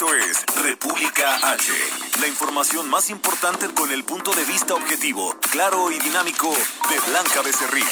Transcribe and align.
Esto 0.00 0.14
es 0.14 0.46
República 0.64 1.52
H. 1.52 1.72
La 2.22 2.26
información 2.26 2.88
más 2.88 3.10
importante 3.10 3.68
con 3.74 3.92
el 3.92 4.02
punto 4.02 4.32
de 4.32 4.46
vista 4.46 4.72
objetivo, 4.72 5.36
claro 5.52 5.90
y 5.90 5.98
dinámico 5.98 6.48
de 6.48 7.10
Blanca 7.10 7.42
Becerril. 7.42 7.84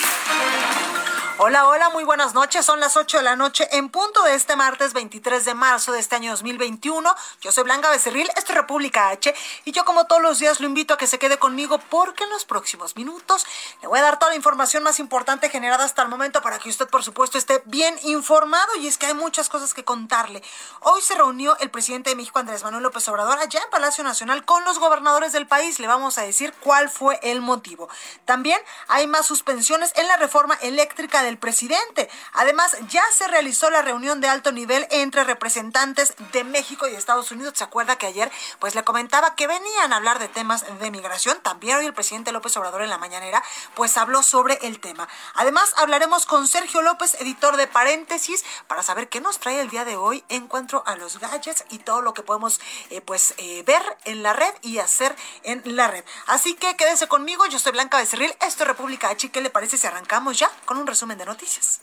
Hola, 1.41 1.69
hola, 1.69 1.89
muy 1.91 2.03
buenas 2.03 2.35
noches. 2.35 2.67
Son 2.67 2.81
las 2.81 2.97
8 2.97 3.19
de 3.19 3.23
la 3.23 3.37
noche 3.37 3.69
en 3.71 3.91
punto 3.91 4.25
de 4.25 4.35
este 4.35 4.57
martes 4.57 4.93
23 4.93 5.45
de 5.45 5.55
marzo 5.55 5.93
de 5.93 6.01
este 6.01 6.17
año 6.17 6.33
2021. 6.33 7.15
Yo 7.41 7.53
soy 7.53 7.63
Blanca 7.63 7.89
Becerril, 7.91 8.29
esto 8.35 8.51
es 8.51 8.59
República 8.59 9.11
H 9.11 9.33
y 9.65 9.71
yo 9.71 9.85
como 9.85 10.07
todos 10.07 10.21
los 10.21 10.41
días 10.41 10.59
lo 10.59 10.67
invito 10.67 10.95
a 10.95 10.99
que 10.99 11.07
se 11.07 11.21
quede 11.21 11.39
conmigo 11.39 11.79
porque 11.91 12.25
en 12.25 12.31
los 12.31 12.45
próximos 12.45 12.97
minutos 12.97 13.47
le 13.81 13.87
voy 13.87 14.01
a 14.01 14.03
dar 14.03 14.19
toda 14.19 14.33
la 14.33 14.37
información 14.37 14.83
más 14.83 14.99
importante 14.99 15.49
generada 15.49 15.85
hasta 15.85 16.03
el 16.03 16.09
momento 16.09 16.43
para 16.43 16.59
que 16.59 16.71
usted 16.71 16.89
por 16.89 17.05
supuesto 17.05 17.39
esté 17.39 17.63
bien 17.67 17.95
informado 18.03 18.75
y 18.81 18.89
es 18.89 18.99
que 18.99 19.07
hay 19.07 19.15
muchas 19.15 19.49
cosas 19.49 19.75
que 19.75 19.85
contarle. 19.85 20.43
Hoy 20.81 21.03
se 21.03 21.15
reunió 21.15 21.57
el 21.61 21.71
presidente 21.71 22.11
de 22.11 22.17
México 22.17 22.41
Andrés 22.41 22.65
Manuel 22.65 22.83
López 22.83 23.07
Obrador 23.07 23.39
allá 23.39 23.61
en 23.63 23.71
Palacio 23.71 24.03
Nacional 24.03 24.45
con 24.45 24.65
los 24.65 24.81
gobernadores 24.81 25.31
del 25.31 25.47
país. 25.47 25.79
Le 25.79 25.87
vamos 25.87 26.19
a 26.19 26.23
decir 26.23 26.53
cuál 26.65 26.91
fue 26.91 27.21
el 27.23 27.43
motivo. 27.43 27.89
También 28.25 28.61
hay 28.89 29.07
más 29.07 29.25
suspensiones 29.25 29.93
en 29.95 30.09
la 30.09 30.17
reforma 30.17 30.59
eléctrica 30.63 31.23
de 31.23 31.28
el 31.29 31.39
presidente. 31.39 32.09
Además, 32.33 32.77
ya 32.89 33.03
se 33.13 33.29
realizó 33.29 33.71
la 33.71 33.83
reunión 33.83 34.21
de 34.21 34.29
alto 34.29 34.53
nivel 34.53 34.87
entre 34.91 35.25
representantes 35.25 36.15
de 36.33 36.45
México 36.45 36.89
y 36.89 36.95
Estados 36.95 37.31
Unidos. 37.31 37.55
¿Se 37.57 37.65
acuerda 37.65 37.97
que 37.97 38.07
ayer 38.07 38.31
pues 38.59 38.75
le 38.75 38.85
comentaba 38.85 39.35
que 39.35 39.47
venían 39.47 39.93
a 39.93 39.97
hablar 39.97 40.19
de 40.19 40.29
temas 40.29 40.65
de 40.81 40.91
migración? 40.91 41.39
También 41.43 41.79
hoy 41.79 41.87
el 41.87 41.95
presidente 41.95 42.33
López 42.33 42.57
Obrador 42.57 42.83
en 42.83 42.91
la 42.91 42.99
mañanera 42.99 43.43
pues 43.75 43.97
habló 43.97 44.23
sobre 44.23 44.59
el 44.63 44.81
tema. 44.81 45.09
Además, 45.35 45.73
hablaremos 45.77 46.27
con 46.27 46.49
Sergio 46.49 46.83
López, 46.83 47.15
editor 47.21 47.57
de 47.57 47.67
Paréntesis, 47.67 48.45
para 48.67 48.83
saber 48.83 49.09
qué 49.09 49.21
nos 49.21 49.39
trae 49.39 49.61
el 49.61 49.71
día 49.71 49.85
de 49.85 49.97
hoy 49.97 50.25
en 50.29 50.47
cuanto 50.49 50.83
a 50.87 50.97
los 50.97 51.19
gadgets 51.19 51.65
y 51.71 51.79
todo 51.79 52.03
lo 52.03 52.15
que 52.15 52.23
podemos 52.23 52.61
eh, 52.91 53.01
pues 53.01 53.35
eh, 53.37 53.63
ver 53.65 53.83
en 54.05 54.23
la 54.23 54.33
red 54.33 54.53
y 54.63 54.79
hacer 54.79 55.15
en 55.43 55.63
la 55.77 55.89
red. 55.89 56.05
Así 56.27 56.55
que 56.55 56.77
quédese 56.77 57.09
conmigo, 57.09 57.47
yo 57.47 57.59
soy 57.59 57.73
Blanca 57.73 57.99
Becerril, 57.99 58.35
esto 58.41 58.63
es 58.63 58.69
República 58.69 59.11
H. 59.11 59.31
¿Qué 59.31 59.41
le 59.41 59.51
parece 59.51 59.79
si 59.79 59.87
arrancamos 59.87 60.39
ya 60.39 60.51
con 60.65 60.79
un 60.79 60.87
resumen 60.87 61.18
de 61.19 61.27
noticias. 61.27 61.81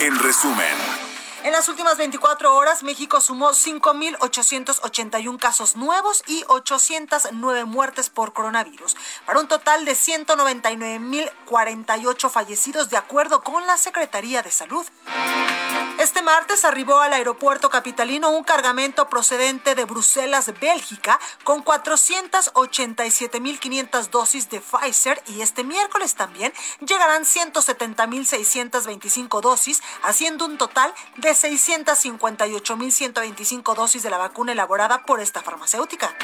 En 0.00 0.18
resumen. 0.18 0.74
En 1.44 1.52
las 1.52 1.68
últimas 1.68 1.96
24 1.98 2.56
horas, 2.56 2.82
México 2.82 3.20
sumó 3.20 3.50
5.881 3.50 5.38
casos 5.38 5.76
nuevos 5.76 6.24
y 6.26 6.42
809 6.48 7.64
muertes 7.64 8.10
por 8.10 8.32
coronavirus, 8.32 8.96
para 9.24 9.38
un 9.38 9.46
total 9.46 9.84
de 9.84 9.92
199.048 9.92 12.28
fallecidos, 12.28 12.90
de 12.90 12.96
acuerdo 12.96 13.44
con 13.44 13.68
la 13.68 13.76
Secretaría 13.76 14.42
de 14.42 14.50
Salud. 14.50 14.84
Este 16.18 16.32
martes 16.32 16.64
arribó 16.64 16.98
al 16.98 17.12
aeropuerto 17.12 17.70
capitalino 17.70 18.30
un 18.30 18.42
cargamento 18.42 19.08
procedente 19.08 19.76
de 19.76 19.84
Bruselas, 19.84 20.52
Bélgica, 20.60 21.20
con 21.44 21.64
487.500 21.64 24.10
dosis 24.10 24.50
de 24.50 24.60
Pfizer 24.60 25.22
y 25.28 25.42
este 25.42 25.62
miércoles 25.62 26.16
también 26.16 26.52
llegarán 26.80 27.22
170.625 27.22 29.40
dosis, 29.40 29.80
haciendo 30.02 30.46
un 30.46 30.58
total 30.58 30.92
de 31.18 31.30
658.125 31.30 33.76
dosis 33.76 34.02
de 34.02 34.10
la 34.10 34.18
vacuna 34.18 34.50
elaborada 34.50 35.04
por 35.04 35.20
esta 35.20 35.40
farmacéutica. 35.40 36.16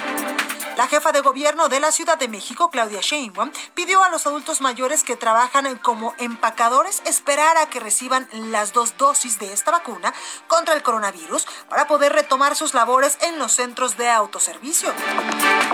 La 0.76 0.88
jefa 0.88 1.12
de 1.12 1.20
gobierno 1.20 1.68
de 1.68 1.78
la 1.78 1.92
Ciudad 1.92 2.18
de 2.18 2.26
México, 2.26 2.68
Claudia 2.68 3.00
Sheinbaum, 3.00 3.52
pidió 3.74 4.02
a 4.02 4.08
los 4.08 4.26
adultos 4.26 4.60
mayores 4.60 5.04
que 5.04 5.16
trabajan 5.16 5.76
como 5.78 6.14
empacadores 6.18 7.00
esperar 7.04 7.56
a 7.58 7.70
que 7.70 7.78
reciban 7.78 8.28
las 8.32 8.72
dos 8.72 8.96
dosis 8.96 9.38
de 9.38 9.52
esta 9.52 9.70
vacuna 9.70 10.12
contra 10.48 10.74
el 10.74 10.82
coronavirus 10.82 11.46
para 11.68 11.86
poder 11.86 12.12
retomar 12.12 12.56
sus 12.56 12.74
labores 12.74 13.18
en 13.20 13.38
los 13.38 13.52
centros 13.52 13.96
de 13.96 14.10
autoservicio. 14.10 14.92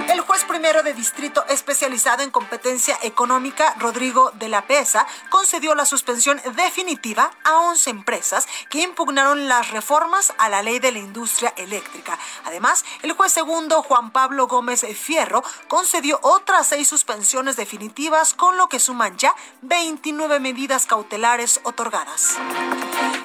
El 0.08 0.20
juez 0.20 0.44
primero 0.44 0.82
de 0.82 0.92
distrito 0.92 1.46
especializado 1.48 2.22
en 2.22 2.30
competencia 2.30 2.98
económica, 3.02 3.74
Rodrigo 3.78 4.32
de 4.32 4.50
la 4.50 4.66
Pesa, 4.66 5.06
concedió 5.30 5.74
la 5.74 5.86
suspensión 5.86 6.42
definitiva 6.56 7.30
a 7.44 7.56
11 7.60 7.88
empresas 7.88 8.46
que 8.68 8.82
impugnaron 8.82 9.48
las 9.48 9.70
reformas 9.70 10.34
a 10.36 10.50
la 10.50 10.62
ley 10.62 10.78
de 10.78 10.92
la 10.92 10.98
industria 10.98 11.54
eléctrica. 11.56 12.18
Además, 12.44 12.84
el 13.02 13.12
juez 13.12 13.32
segundo, 13.32 13.82
Juan 13.82 14.10
Pablo 14.10 14.46
Gómez 14.46 14.89
Fierro, 14.94 15.42
concedió 15.68 16.18
otras 16.22 16.66
seis 16.66 16.88
suspensiones 16.88 17.56
definitivas, 17.56 18.34
con 18.34 18.56
lo 18.56 18.68
que 18.68 18.80
suman 18.80 19.16
ya 19.16 19.34
29 19.62 20.40
medidas 20.40 20.86
cautelares 20.86 21.60
otorgadas. 21.64 22.36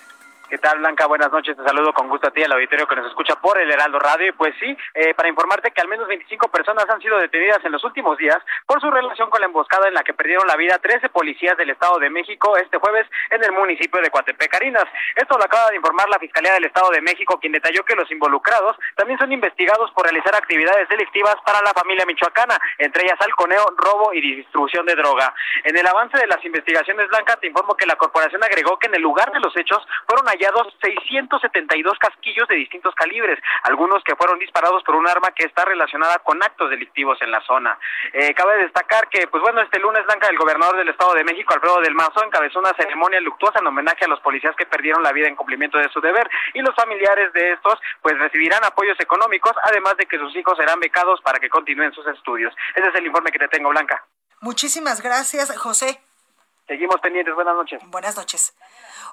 ¿Qué 0.50 0.58
tal, 0.58 0.80
Blanca? 0.80 1.06
Buenas 1.06 1.30
noches. 1.30 1.56
Te 1.56 1.62
saludo 1.62 1.92
con 1.92 2.08
gusto 2.08 2.26
a 2.26 2.32
ti, 2.32 2.42
al 2.42 2.50
auditorio 2.50 2.84
que 2.88 2.96
nos 2.96 3.06
escucha 3.06 3.36
por 3.36 3.56
el 3.60 3.70
Heraldo 3.70 4.00
Radio. 4.00 4.26
Y 4.26 4.32
pues 4.32 4.52
sí, 4.58 4.76
eh, 4.94 5.14
para 5.14 5.28
informarte 5.28 5.70
que 5.70 5.80
al 5.80 5.86
menos 5.86 6.08
25 6.08 6.48
personas 6.48 6.90
han 6.90 7.00
sido 7.00 7.18
detenidas 7.18 7.64
en 7.64 7.70
los 7.70 7.84
últimos 7.84 8.18
días 8.18 8.38
por 8.66 8.80
su 8.80 8.90
relación 8.90 9.30
con 9.30 9.40
la 9.40 9.46
emboscada 9.46 9.86
en 9.86 9.94
la 9.94 10.02
que 10.02 10.12
perdieron 10.12 10.48
la 10.48 10.56
vida 10.56 10.76
13 10.82 11.08
policías 11.10 11.56
del 11.56 11.70
Estado 11.70 12.00
de 12.00 12.10
México 12.10 12.56
este 12.56 12.78
jueves 12.78 13.06
en 13.30 13.44
el 13.44 13.52
municipio 13.52 14.02
de 14.02 14.10
Coatepec, 14.10 14.50
Carinas. 14.50 14.86
Esto 15.14 15.38
lo 15.38 15.44
acaba 15.44 15.70
de 15.70 15.76
informar 15.76 16.08
la 16.08 16.18
Fiscalía 16.18 16.52
del 16.54 16.64
Estado 16.64 16.90
de 16.90 17.00
México, 17.00 17.38
quien 17.38 17.52
detalló 17.52 17.84
que 17.84 17.94
los 17.94 18.10
involucrados 18.10 18.76
también 18.96 19.20
son 19.20 19.30
investigados 19.30 19.92
por 19.92 20.02
realizar 20.02 20.34
actividades 20.34 20.88
delictivas 20.88 21.36
para 21.46 21.62
la 21.62 21.72
familia 21.74 22.04
michoacana, 22.06 22.58
entre 22.78 23.04
ellas 23.04 23.20
halconeo, 23.20 23.66
robo 23.76 24.12
y 24.12 24.20
distribución 24.20 24.84
de 24.84 24.96
droga. 24.96 25.32
En 25.62 25.78
el 25.78 25.86
avance 25.86 26.18
de 26.18 26.26
las 26.26 26.44
investigaciones, 26.44 27.06
Blanca, 27.06 27.36
te 27.36 27.46
informo 27.46 27.76
que 27.76 27.86
la 27.86 27.94
corporación 27.94 28.42
agregó 28.42 28.80
que 28.80 28.88
en 28.88 28.96
el 28.96 29.02
lugar 29.02 29.30
de 29.30 29.38
los 29.38 29.56
hechos 29.56 29.86
fueron 30.08 30.28
600 30.82 31.30
172 31.30 31.98
casquillos 31.98 32.48
de 32.48 32.56
distintos 32.56 32.94
calibres, 32.94 33.38
algunos 33.62 34.02
que 34.04 34.16
fueron 34.16 34.38
disparados 34.38 34.82
por 34.84 34.96
un 34.96 35.08
arma 35.08 35.30
que 35.34 35.44
está 35.44 35.64
relacionada 35.64 36.18
con 36.20 36.42
actos 36.42 36.70
delictivos 36.70 37.20
en 37.22 37.30
la 37.30 37.40
zona. 37.42 37.78
Eh, 38.12 38.34
cabe 38.34 38.62
destacar 38.62 39.08
que, 39.08 39.26
pues 39.26 39.42
bueno, 39.42 39.60
este 39.60 39.78
lunes 39.78 40.04
Blanca, 40.06 40.28
el 40.28 40.38
gobernador 40.38 40.76
del 40.76 40.88
Estado 40.88 41.14
de 41.14 41.24
México, 41.24 41.54
Alfredo 41.54 41.80
del 41.80 41.94
Mazo, 41.94 42.24
encabezó 42.24 42.58
una 42.58 42.74
ceremonia 42.74 43.20
luctuosa 43.20 43.60
en 43.60 43.66
homenaje 43.66 44.04
a 44.04 44.08
los 44.08 44.20
policías 44.20 44.56
que 44.56 44.66
perdieron 44.66 45.02
la 45.02 45.12
vida 45.12 45.28
en 45.28 45.36
cumplimiento 45.36 45.78
de 45.78 45.88
su 45.90 46.00
deber 46.00 46.28
y 46.54 46.60
los 46.60 46.74
familiares 46.74 47.32
de 47.32 47.52
estos, 47.52 47.78
pues 48.02 48.18
recibirán 48.18 48.64
apoyos 48.64 48.98
económicos, 49.00 49.52
además 49.64 49.96
de 49.96 50.06
que 50.06 50.18
sus 50.18 50.34
hijos 50.36 50.56
serán 50.56 50.80
becados 50.80 51.20
para 51.22 51.38
que 51.38 51.48
continúen 51.48 51.92
sus 51.92 52.06
estudios. 52.06 52.54
Ese 52.74 52.88
es 52.88 52.94
el 52.94 53.06
informe 53.06 53.32
que 53.32 53.38
te 53.38 53.48
tengo, 53.48 53.70
Blanca. 53.70 54.04
Muchísimas 54.40 55.02
gracias, 55.02 55.56
José. 55.58 56.00
Seguimos 56.70 57.00
pendientes. 57.00 57.34
Buenas 57.34 57.56
noches. 57.56 57.82
Buenas 57.88 58.16
noches. 58.16 58.54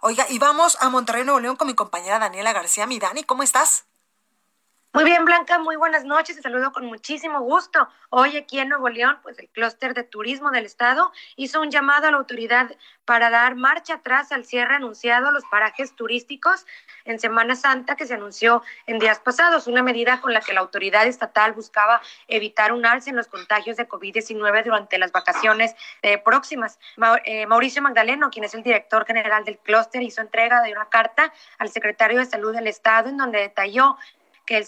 Oiga, 0.02 0.28
y 0.30 0.38
vamos 0.38 0.78
a 0.80 0.90
Monterrey, 0.90 1.24
Nuevo 1.24 1.40
León 1.40 1.56
con 1.56 1.66
mi 1.66 1.74
compañera 1.74 2.20
Daniela 2.20 2.54
García. 2.54 2.86
Mi 2.86 3.00
Dani, 3.00 3.24
¿cómo 3.24 3.42
estás? 3.42 3.88
Muy 4.98 5.04
bien, 5.04 5.26
Blanca, 5.26 5.60
muy 5.60 5.76
buenas 5.76 6.06
noches. 6.06 6.38
Te 6.38 6.42
saludo 6.42 6.72
con 6.72 6.88
muchísimo 6.88 7.42
gusto. 7.42 7.88
Hoy 8.10 8.36
aquí 8.36 8.58
en 8.58 8.70
Nuevo 8.70 8.90
León, 8.90 9.20
pues 9.22 9.38
el 9.38 9.48
clúster 9.48 9.94
de 9.94 10.02
turismo 10.02 10.50
del 10.50 10.66
estado 10.66 11.12
hizo 11.36 11.62
un 11.62 11.70
llamado 11.70 12.08
a 12.08 12.12
la 12.12 12.18
autoridad 12.18 12.76
para 13.06 13.30
dar 13.30 13.54
marcha 13.54 13.94
atrás 13.94 14.32
al 14.32 14.44
cierre 14.44 14.74
anunciado 14.74 15.28
a 15.28 15.32
los 15.32 15.44
parajes 15.52 15.96
turísticos 15.96 16.66
en 17.06 17.20
Semana 17.20 17.56
Santa 17.56 17.96
que 17.96 18.08
se 18.08 18.16
anunció 18.16 18.64
en 18.88 18.98
días 18.98 19.20
pasados, 19.20 19.68
una 19.68 19.84
medida 19.84 20.20
con 20.20 20.34
la 20.34 20.42
que 20.42 20.54
la 20.54 20.62
autoridad 20.62 21.06
estatal 21.06 21.54
buscaba 21.54 22.02
evitar 22.28 22.74
un 22.74 22.84
alce 22.84 23.12
en 23.12 23.18
los 23.18 23.28
contagios 23.28 23.78
de 23.78 23.88
COVID-19 23.88 24.64
durante 24.64 24.98
las 24.98 25.12
vacaciones 25.12 25.76
eh, 26.02 26.18
próximas. 26.18 26.80
Eh, 27.24 27.46
Mauricio 27.46 27.84
Magdaleno, 27.84 28.32
quien 28.32 28.46
es 28.46 28.56
el 28.56 28.64
director 28.64 29.06
general 29.06 29.46
del 29.46 29.60
clúster, 29.60 30.02
hizo 30.02 30.22
entrega 30.22 30.64
de 30.64 30.72
una 30.72 30.90
carta 30.90 31.32
al 31.60 31.70
secretario 31.70 32.18
de 32.18 32.26
Salud 32.26 32.52
del 32.52 32.66
Estado 32.66 33.10
en 33.10 33.18
donde 33.18 33.38
detalló 33.38 33.96
el 34.56 34.66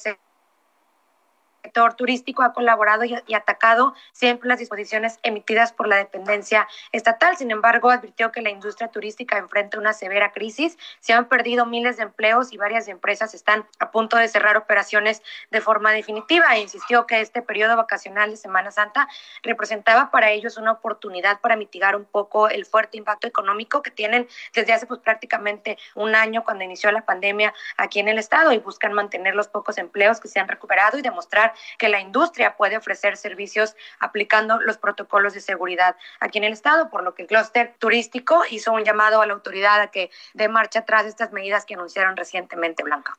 sector 1.64 1.94
turístico 1.94 2.44
ha 2.44 2.54
colaborado 2.54 3.04
y, 3.04 3.34
atacado 3.34 3.94
siempre 4.12 4.50
las 4.50 4.60
disposiciones 4.60 5.20
emitidas 5.24 5.74
por 5.74 5.88
la 5.88 5.98
dependencia 5.98 6.68
estatal. 6.92 7.38
Sin 7.38 7.52
embargo, 7.52 7.90
advirtió 7.90 8.32
que 8.32 8.42
la 8.42 8.50
industria 8.50 8.90
turística 8.90 9.38
enfrenta 9.38 9.78
una 9.78 9.94
severa 9.94 10.32
crisis. 10.32 10.78
Se 11.00 11.14
han 11.14 11.28
perdido 11.28 11.66
miles 11.66 11.98
de 11.98 12.04
empleos 12.04 12.54
y 12.54 12.58
varias 12.58 12.88
empresas 12.88 13.34
están 13.34 13.66
a 13.80 13.92
punto 13.92 14.18
de 14.18 14.28
cerrar 14.28 14.58
operaciones 14.58 15.22
de 15.52 15.62
forma 15.62 15.92
definitiva. 15.92 16.56
E 16.56 16.62
insistió 16.62 17.06
que 17.06 17.22
este 17.22 17.42
periodo 17.42 17.76
vacacional 17.76 18.32
de 18.32 18.38
Semana 18.38 18.72
Santa 18.72 19.08
representaba 19.44 20.12
para 20.12 20.32
ellos 20.32 20.58
una 20.58 20.72
oportunidad 20.72 21.40
para 21.40 21.56
mitigar 21.56 21.96
un 21.96 22.06
poco 22.06 22.50
el 22.50 22.66
fuerte 22.66 22.98
impacto 22.98 23.28
económico 23.28 23.82
que 23.82 23.92
tienen 23.92 24.28
desde 24.54 24.74
hace 24.74 24.86
pues 24.86 25.00
prácticamente 25.00 25.78
un 25.96 26.16
año 26.16 26.44
cuando 26.44 26.64
inició 26.64 26.92
la 26.92 27.06
pandemia 27.06 27.54
aquí 27.78 28.00
en 28.00 28.08
el 28.08 28.18
estado 28.18 28.52
y 28.52 28.60
buscan 28.60 28.94
mantener 28.94 29.36
los 29.36 29.48
pocos 29.48 29.78
empleos 29.78 30.20
que 30.20 30.28
se 30.28 30.40
han 30.40 30.48
recuperado 30.48 30.98
y 30.98 31.02
demostrar 31.02 31.49
que 31.78 31.90
la 31.90 32.00
industria 32.00 32.56
puede 32.56 32.78
ofrecer 32.78 33.18
servicios 33.18 33.76
aplicando 34.00 34.60
los 34.62 34.78
protocolos 34.78 35.34
de 35.34 35.42
seguridad 35.42 35.96
aquí 36.20 36.38
en 36.38 36.44
el 36.44 36.54
estado, 36.54 36.90
por 36.90 37.04
lo 37.04 37.16
que 37.16 37.24
el 37.24 37.28
clúster 37.28 37.76
turístico 37.80 38.44
hizo 38.50 38.72
un 38.72 38.84
llamado 38.84 39.22
a 39.22 39.26
la 39.26 39.34
autoridad 39.34 39.82
a 39.82 39.88
que 39.88 40.12
dé 40.34 40.48
marcha 40.48 40.80
atrás 40.80 41.06
estas 41.06 41.32
medidas 41.32 41.66
que 41.66 41.76
anunciaron 41.76 42.16
recientemente, 42.16 42.84
Blanca. 42.84 43.18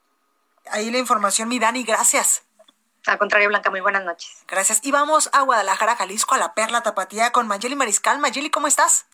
Ahí 0.71 0.91
la 0.91 0.99
información, 0.99 1.49
mi 1.49 1.59
Dani, 1.59 1.85
gracias. 1.85 2.45
Al 3.07 3.19
contrario, 3.19 3.49
Blanca, 3.49 3.71
muy 3.71 3.81
buenas 3.81 4.05
noches. 4.05 4.45
Gracias. 4.47 4.81
Y 4.83 4.93
vamos 4.93 5.31
a 5.33 5.43
Guadalajara, 5.43 5.97
Jalisco, 5.97 6.35
a 6.35 6.39
la 6.39 6.55
Perla 6.55 6.83
Tapatía 6.83 7.33
con 7.33 7.47
Mayeli 7.47 7.75
Mariscal. 7.75 8.19
Mayeli, 8.19 8.51
¿cómo 8.51 8.67
estás? 8.67 9.07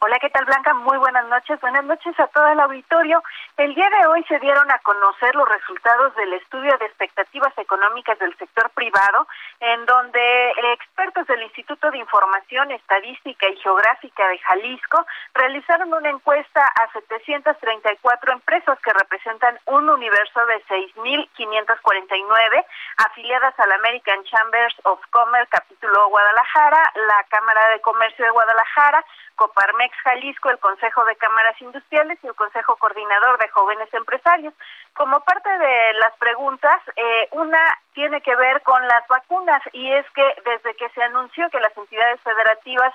Hola, 0.00 0.18
¿qué 0.18 0.28
tal 0.28 0.44
Blanca? 0.44 0.74
Muy 0.74 0.98
buenas 0.98 1.24
noches. 1.26 1.60
Buenas 1.60 1.84
noches 1.84 2.18
a 2.18 2.26
todo 2.26 2.48
el 2.48 2.58
auditorio. 2.60 3.22
El 3.56 3.74
día 3.74 3.88
de 3.90 4.06
hoy 4.06 4.24
se 4.24 4.40
dieron 4.40 4.68
a 4.70 4.78
conocer 4.80 5.34
los 5.34 5.48
resultados 5.48 6.14
del 6.16 6.32
estudio 6.34 6.76
de 6.78 6.86
expectativas 6.86 7.56
económicas 7.56 8.18
del 8.18 8.36
sector 8.36 8.70
privado, 8.70 9.28
en 9.60 9.86
donde 9.86 10.50
expertos 10.72 11.26
del 11.28 11.42
Instituto 11.42 11.90
de 11.90 11.98
Información 11.98 12.72
Estadística 12.72 13.48
y 13.48 13.56
Geográfica 13.56 14.26
de 14.28 14.38
Jalisco 14.38 15.06
realizaron 15.34 15.94
una 15.94 16.10
encuesta 16.10 16.66
a 16.66 16.90
734 16.92 18.32
empresas 18.32 18.78
que 18.80 18.92
representan 18.92 19.58
un 19.66 19.88
universo 19.88 20.44
de 20.46 20.62
6.549 20.66 22.64
afiliadas 22.96 23.58
al 23.60 23.72
American 23.72 24.24
Chambers 24.24 24.74
of 24.84 25.00
Commerce, 25.10 25.48
capítulo 25.50 26.08
Guadalajara, 26.08 26.92
la 26.96 27.24
Cámara 27.28 27.68
de 27.70 27.80
Comercio 27.80 28.24
de 28.24 28.30
Guadalajara, 28.32 29.04
Coparmex 29.36 29.96
Jalisco, 30.04 30.50
el 30.50 30.58
Consejo 30.58 31.04
de 31.04 31.16
Cámaras 31.16 31.60
Industriales 31.60 32.18
y 32.22 32.26
el 32.26 32.34
Consejo 32.34 32.76
Coordinador 32.76 33.38
de 33.38 33.48
Jóvenes 33.48 33.92
Empresarios. 33.92 34.54
Como 34.94 35.20
parte 35.20 35.48
de 35.48 35.92
las 35.94 36.16
preguntas, 36.18 36.80
eh, 36.96 37.28
una 37.32 37.60
tiene 37.94 38.20
que 38.20 38.34
ver 38.36 38.62
con 38.62 38.86
las 38.86 39.06
vacunas 39.08 39.62
y 39.72 39.90
es 39.92 40.04
que 40.10 40.24
desde 40.44 40.74
que 40.76 40.88
se 40.90 41.02
anunció 41.02 41.48
que 41.50 41.60
las 41.60 41.76
entidades 41.76 42.20
federativas 42.22 42.92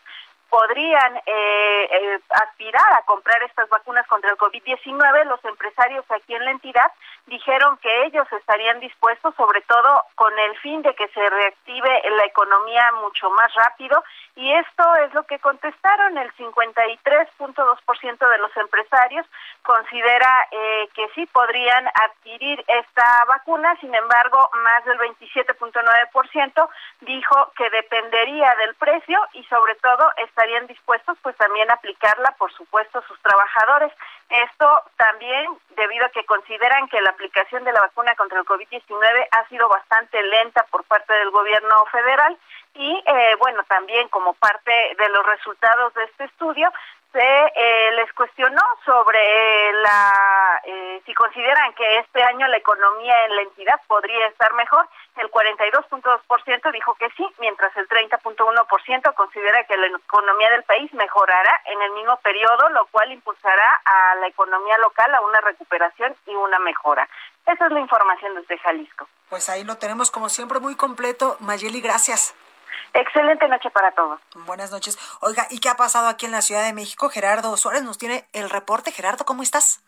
podrían 0.50 1.18
eh, 1.18 1.22
eh, 1.92 2.20
aspirar 2.30 2.94
a 2.94 3.04
comprar 3.04 3.42
estas 3.44 3.70
vacunas 3.70 4.08
contra 4.08 4.32
el 4.32 4.38
COVID-19, 4.38 5.26
los 5.26 5.44
empresarios 5.46 6.06
aquí 6.10 6.34
en 6.36 6.46
la 6.46 6.52
entidad 6.52 6.92
dijeron 7.30 7.78
que 7.78 8.06
ellos 8.06 8.28
estarían 8.32 8.80
dispuestos, 8.80 9.34
sobre 9.36 9.62
todo 9.62 10.04
con 10.16 10.38
el 10.38 10.58
fin 10.58 10.82
de 10.82 10.94
que 10.96 11.08
se 11.10 11.30
reactive 11.30 12.02
la 12.18 12.26
economía 12.26 12.92
mucho 13.02 13.30
más 13.32 13.54
rápido. 13.54 14.04
Y 14.36 14.52
esto 14.54 14.96
es 15.06 15.14
lo 15.14 15.24
que 15.24 15.40
contestaron. 15.40 16.18
El 16.18 16.34
53.2% 16.36 18.30
de 18.30 18.38
los 18.38 18.58
empresarios 18.58 19.26
considera 19.64 20.48
eh, 20.52 20.90
que 20.94 21.08
sí 21.16 21.26
podrían 21.28 21.88
adquirir 21.88 22.64
esta 22.68 23.26
vacuna. 23.26 23.76
Sin 23.80 23.94
embargo, 23.94 24.50
más 24.64 24.86
del 24.86 24.98
27.9% 25.00 26.70
dijo 27.02 27.52
que 27.56 27.70
dependería 27.70 28.56
del 28.56 28.76
precio 28.76 29.20
y 29.34 29.44
sobre 29.46 29.76
todo 29.76 30.12
estarían 30.40 30.68
dispuestos 30.68 31.18
pues 31.22 31.36
también 31.36 31.70
a 31.70 31.74
aplicarla, 31.74 32.34
por 32.38 32.50
supuesto, 32.54 33.04
sus 33.10 33.22
trabajadores. 33.22 33.92
Esto 34.30 34.84
también 34.96 35.52
debido 35.76 36.06
a 36.06 36.10
que 36.10 36.24
consideran 36.24 36.88
que 36.88 37.02
la 37.02 37.10
aplicación 37.10 37.66
de 37.66 37.74
la 37.74 37.82
vacuna 37.82 38.16
contra 38.16 38.40
el 38.40 38.46
COVID-19 38.46 39.28
ha 39.32 39.50
sido 39.50 39.68
bastante 39.68 40.24
lenta 40.24 40.66
por 40.72 40.86
parte 40.86 41.12
del 41.14 41.32
gobierno 41.32 41.84
federal 41.92 42.38
y 42.76 43.04
eh, 43.06 43.36
bueno, 43.40 43.64
también 43.68 44.08
como 44.08 44.34
parte 44.36 44.72
de 44.72 45.10
los 45.10 45.26
resultados 45.26 45.94
de 45.96 46.06
este 46.06 46.24
estudio, 46.24 46.72
se 47.12 47.20
eh, 47.20 47.92
les 47.96 48.14
cuestionó 48.14 48.62
sobre 48.86 49.74
la 49.74 50.39
eh, 50.66 51.02
si 51.06 51.14
consideran 51.14 51.74
que 51.74 52.00
este 52.00 52.24
año 52.24 52.48
la 52.48 52.58
economía 52.58 53.26
en 53.26 53.36
la 53.36 53.42
entidad 53.44 53.82
podría 53.88 54.28
estar 54.28 54.54
mejor. 54.54 54.88
El 55.18 55.30
42.2% 55.32 56.72
dijo 56.72 56.96
que 56.96 57.10
sí, 57.18 57.28
mientras 57.40 57.76
el 57.78 57.88
30.1% 57.88 59.14
considera 59.14 59.64
que 59.66 59.78
la 59.78 59.88
economía 59.88 60.50
del 60.52 60.64
país 60.64 60.94
mejorará 60.94 61.62
en 61.66 61.82
el 61.82 61.92
mismo 61.92 62.18
periodo, 62.18 62.70
lo 62.70 62.86
cual 62.88 63.12
impulsará 63.12 63.82
a 63.86 64.16
la 64.16 64.28
economía 64.28 64.78
local 64.78 65.14
a 65.14 65.22
una 65.22 65.42
recuperación 65.42 66.16
y 66.26 66.36
una 66.36 66.60
mejora. 66.60 67.08
Esa 67.46 67.66
es 67.66 67.72
la 67.72 67.80
información 67.80 68.36
desde 68.36 68.58
Jalisco. 68.60 69.08
Pues 69.30 69.50
ahí 69.50 69.64
lo 69.64 69.78
tenemos 69.78 70.12
como 70.12 70.30
siempre 70.30 70.60
muy 70.60 70.76
completo. 70.76 71.38
Mayeli, 71.40 71.82
gracias. 71.82 72.36
Excelente 72.94 73.48
noche 73.48 73.70
para 73.70 73.92
todos. 73.92 74.20
Buenas 74.46 74.72
noches. 74.72 74.98
Oiga, 75.22 75.48
¿y 75.50 75.60
qué 75.60 75.70
ha 75.70 75.76
pasado 75.76 76.08
aquí 76.08 76.26
en 76.26 76.32
la 76.32 76.42
Ciudad 76.42 76.64
de 76.64 76.74
México? 76.74 77.10
Gerardo 77.10 77.56
Suárez 77.58 77.84
nos 77.84 77.98
tiene 77.98 78.28
el 78.34 78.50
reporte. 78.50 78.92
Gerardo, 78.92 79.26
¿cómo 79.26 79.44
estás? 79.44 79.84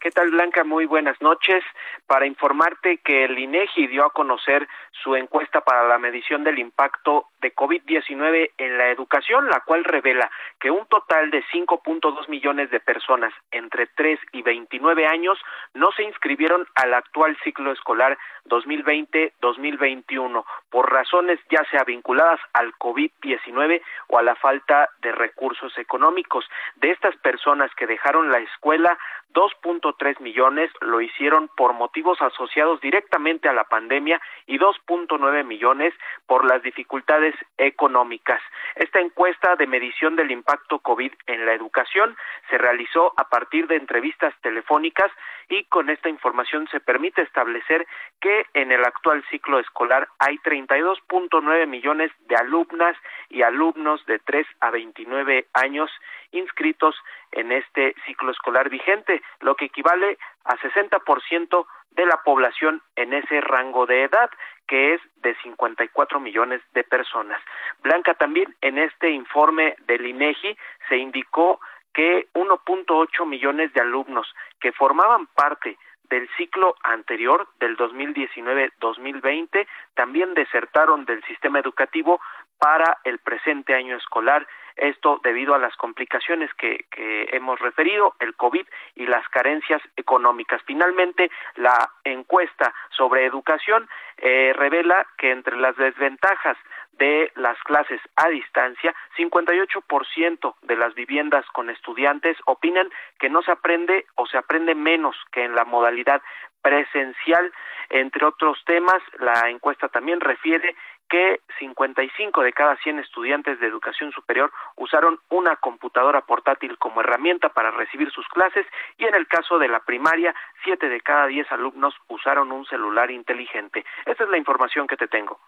¿Qué 0.00 0.10
tal, 0.10 0.30
Blanca? 0.30 0.62
Muy 0.62 0.86
buenas 0.86 1.20
noches. 1.22 1.64
Para 2.06 2.26
informarte 2.26 2.98
que 2.98 3.24
el 3.24 3.36
INEGI 3.36 3.88
dio 3.88 4.04
a 4.04 4.10
conocer 4.10 4.68
su 5.02 5.16
encuesta 5.16 5.62
para 5.62 5.88
la 5.88 5.98
medición 5.98 6.44
del 6.44 6.60
impacto 6.60 7.26
de 7.40 7.52
COVID-19 7.52 8.52
en 8.58 8.78
la 8.78 8.90
educación, 8.90 9.48
la 9.48 9.60
cual 9.60 9.82
revela 9.82 10.30
que 10.60 10.70
un 10.70 10.86
total 10.86 11.30
de 11.30 11.42
5.2 11.52 12.28
millones 12.28 12.70
de 12.70 12.78
personas 12.78 13.32
entre 13.50 13.88
3 13.88 14.20
y 14.32 14.42
29 14.42 15.06
años 15.06 15.36
no 15.74 15.90
se 15.92 16.04
inscribieron 16.04 16.66
al 16.76 16.94
actual 16.94 17.36
ciclo 17.42 17.72
escolar 17.72 18.16
2020-2021 18.46 20.44
por 20.70 20.92
razones 20.92 21.40
ya 21.50 21.64
sea 21.70 21.82
vinculadas 21.84 22.38
al 22.52 22.72
COVID-19 22.74 23.82
o 24.08 24.18
a 24.18 24.22
la 24.22 24.36
falta 24.36 24.88
de 25.00 25.10
recursos 25.12 25.76
económicos. 25.78 26.44
De 26.76 26.92
estas 26.92 27.16
personas 27.16 27.74
que 27.74 27.86
dejaron 27.86 28.30
la 28.30 28.38
escuela, 28.38 28.96
2.3 29.34 30.20
millones 30.20 30.70
lo 30.80 31.00
hicieron 31.00 31.48
por 31.56 31.72
motivos 31.72 31.95
asociados 32.20 32.80
directamente 32.80 33.48
a 33.48 33.52
la 33.52 33.64
pandemia 33.64 34.20
y 34.46 34.58
2.9 34.58 35.44
millones 35.44 35.94
por 36.26 36.44
las 36.44 36.62
dificultades 36.62 37.34
económicas. 37.58 38.40
Esta 38.74 39.00
encuesta 39.00 39.56
de 39.56 39.66
medición 39.66 40.16
del 40.16 40.30
impacto 40.30 40.78
COVID 40.80 41.12
en 41.26 41.46
la 41.46 41.54
educación 41.54 42.16
se 42.50 42.58
realizó 42.58 43.12
a 43.16 43.28
partir 43.28 43.66
de 43.66 43.76
entrevistas 43.76 44.34
telefónicas 44.42 45.10
y 45.48 45.64
con 45.64 45.90
esta 45.90 46.08
información 46.08 46.68
se 46.70 46.80
permite 46.80 47.22
establecer 47.22 47.86
que 48.20 48.46
en 48.54 48.72
el 48.72 48.84
actual 48.84 49.24
ciclo 49.30 49.58
escolar 49.58 50.08
hay 50.18 50.38
32.9 50.38 51.66
millones 51.66 52.10
de 52.26 52.36
alumnas 52.36 52.96
y 53.28 53.42
alumnos 53.42 54.04
de 54.06 54.18
3 54.18 54.46
a 54.60 54.70
29 54.70 55.46
años 55.52 55.90
inscritos 56.32 56.96
en 57.32 57.52
este 57.52 57.94
ciclo 58.06 58.30
escolar 58.30 58.68
vigente, 58.70 59.22
lo 59.40 59.54
que 59.54 59.66
equivale 59.66 60.18
a 60.44 60.56
60% 60.56 61.66
de 61.90 62.06
la 62.06 62.22
población 62.22 62.82
en 62.94 63.14
ese 63.14 63.40
rango 63.40 63.86
de 63.86 64.04
edad, 64.04 64.30
que 64.68 64.94
es 64.94 65.00
de 65.16 65.34
54 65.42 66.20
millones 66.20 66.60
de 66.74 66.84
personas. 66.84 67.40
Blanca, 67.82 68.14
también 68.14 68.54
en 68.60 68.78
este 68.78 69.10
informe 69.10 69.76
del 69.86 70.06
INEGI 70.06 70.56
se 70.88 70.96
indicó 70.98 71.60
que 71.96 72.28
1.8 72.34 73.26
millones 73.26 73.72
de 73.72 73.80
alumnos 73.80 74.28
que 74.60 74.70
formaban 74.72 75.26
parte 75.28 75.78
del 76.10 76.28
ciclo 76.36 76.74
anterior 76.82 77.48
del 77.58 77.74
2019-2020 77.78 79.66
también 79.94 80.34
desertaron 80.34 81.06
del 81.06 81.24
sistema 81.24 81.58
educativo 81.58 82.20
para 82.58 82.98
el 83.04 83.18
presente 83.18 83.74
año 83.74 83.96
escolar 83.96 84.46
Esto 84.76 85.20
debido 85.24 85.54
a 85.54 85.58
las 85.58 85.74
complicaciones 85.76 86.52
que, 86.54 86.84
hemos 87.32 87.58
referido, 87.60 88.14
el 88.20 88.36
COVID 88.36 88.66
y 88.96 89.06
las 89.06 89.26
carencias 89.30 89.80
económicas. 89.96 90.60
Finalmente, 90.66 91.30
la 91.54 91.78
encuesta 92.04 92.74
sobre 92.90 93.24
educación 93.24 93.88
eh, 94.18 94.52
revela 94.54 95.06
que 95.16 95.30
entre 95.30 95.56
las 95.56 95.76
desventajas 95.76 96.58
de 96.98 97.32
las 97.36 97.58
clases 97.64 98.00
a 98.16 98.28
distancia, 98.28 98.94
58% 99.16 100.54
de 100.62 100.76
las 100.76 100.94
viviendas 100.94 101.44
con 101.52 101.70
estudiantes 101.70 102.36
opinan 102.46 102.90
que 103.18 103.28
no 103.28 103.42
se 103.42 103.52
aprende 103.52 104.06
o 104.14 104.26
se 104.26 104.38
aprende 104.38 104.74
menos 104.74 105.16
que 105.32 105.44
en 105.44 105.54
la 105.54 105.64
modalidad 105.64 106.22
presencial. 106.62 107.52
Entre 107.90 108.24
otros 108.24 108.58
temas, 108.64 109.00
la 109.18 109.48
encuesta 109.50 109.88
también 109.88 110.20
refiere 110.20 110.74
que 111.08 111.40
55 111.58 112.42
de 112.42 112.52
cada 112.52 112.76
100 112.76 112.98
estudiantes 112.98 113.60
de 113.60 113.66
educación 113.66 114.10
superior 114.12 114.52
usaron 114.76 115.20
una 115.28 115.56
computadora 115.56 116.22
portátil 116.22 116.76
como 116.78 117.00
herramienta 117.00 117.50
para 117.50 117.70
recibir 117.70 118.10
sus 118.10 118.26
clases 118.28 118.66
y 118.98 119.04
en 119.04 119.14
el 119.14 119.28
caso 119.28 119.58
de 119.58 119.68
la 119.68 119.80
primaria, 119.80 120.34
7 120.64 120.88
de 120.88 121.00
cada 121.00 121.26
10 121.26 121.52
alumnos 121.52 121.94
usaron 122.08 122.50
un 122.50 122.66
celular 122.66 123.10
inteligente. 123.10 123.84
Esta 124.04 124.24
es 124.24 124.30
la 124.30 124.38
información 124.38 124.86
que 124.86 124.96
te 124.96 125.06
tengo. 125.06 125.38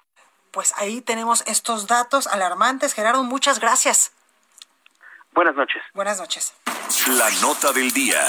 Pues 0.50 0.74
ahí 0.76 1.00
tenemos 1.00 1.44
estos 1.46 1.86
datos 1.86 2.26
alarmantes. 2.26 2.94
Gerardo, 2.94 3.22
muchas 3.24 3.60
gracias. 3.60 4.12
Buenas 5.32 5.54
noches. 5.54 5.82
Buenas 5.94 6.18
noches. 6.18 6.54
La 7.06 7.30
nota 7.42 7.72
del 7.72 7.90
día. 7.92 8.20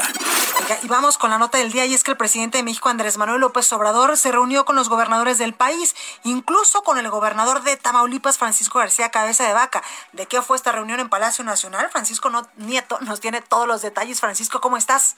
y 0.84 0.88
vamos 0.88 1.18
con 1.18 1.30
la 1.30 1.38
nota 1.38 1.58
del 1.58 1.72
día 1.72 1.86
y 1.86 1.94
es 1.94 2.04
que 2.04 2.12
el 2.12 2.18
presidente 2.18 2.58
de 2.58 2.64
México, 2.64 2.90
Andrés 2.90 3.18
Manuel 3.18 3.40
López 3.40 3.72
Obrador, 3.74 4.16
se 4.18 4.32
reunió 4.32 4.66
con 4.66 4.76
los 4.76 4.90
gobernadores 4.90 5.38
del 5.38 5.54
país, 5.54 5.96
incluso 6.24 6.84
con 6.84 6.98
el 6.98 7.10
gobernador 7.10 7.64
de 7.64 7.78
Tamaulipas, 7.78 8.38
Francisco 8.38 8.80
García 8.80 9.12
Cabeza 9.12 9.48
de 9.48 9.54
Vaca. 9.54 9.82
¿De 10.12 10.26
qué 10.28 10.42
fue 10.42 10.58
esta 10.58 10.72
reunión 10.72 11.00
en 11.00 11.10
Palacio 11.10 11.44
Nacional? 11.44 11.90
Francisco 11.90 12.30
Nieto 12.58 13.00
nos 13.02 13.22
tiene 13.22 13.42
todos 13.42 13.68
los 13.68 13.82
detalles. 13.82 14.20
Francisco, 14.20 14.60
¿cómo 14.60 14.78
estás? 14.78 15.18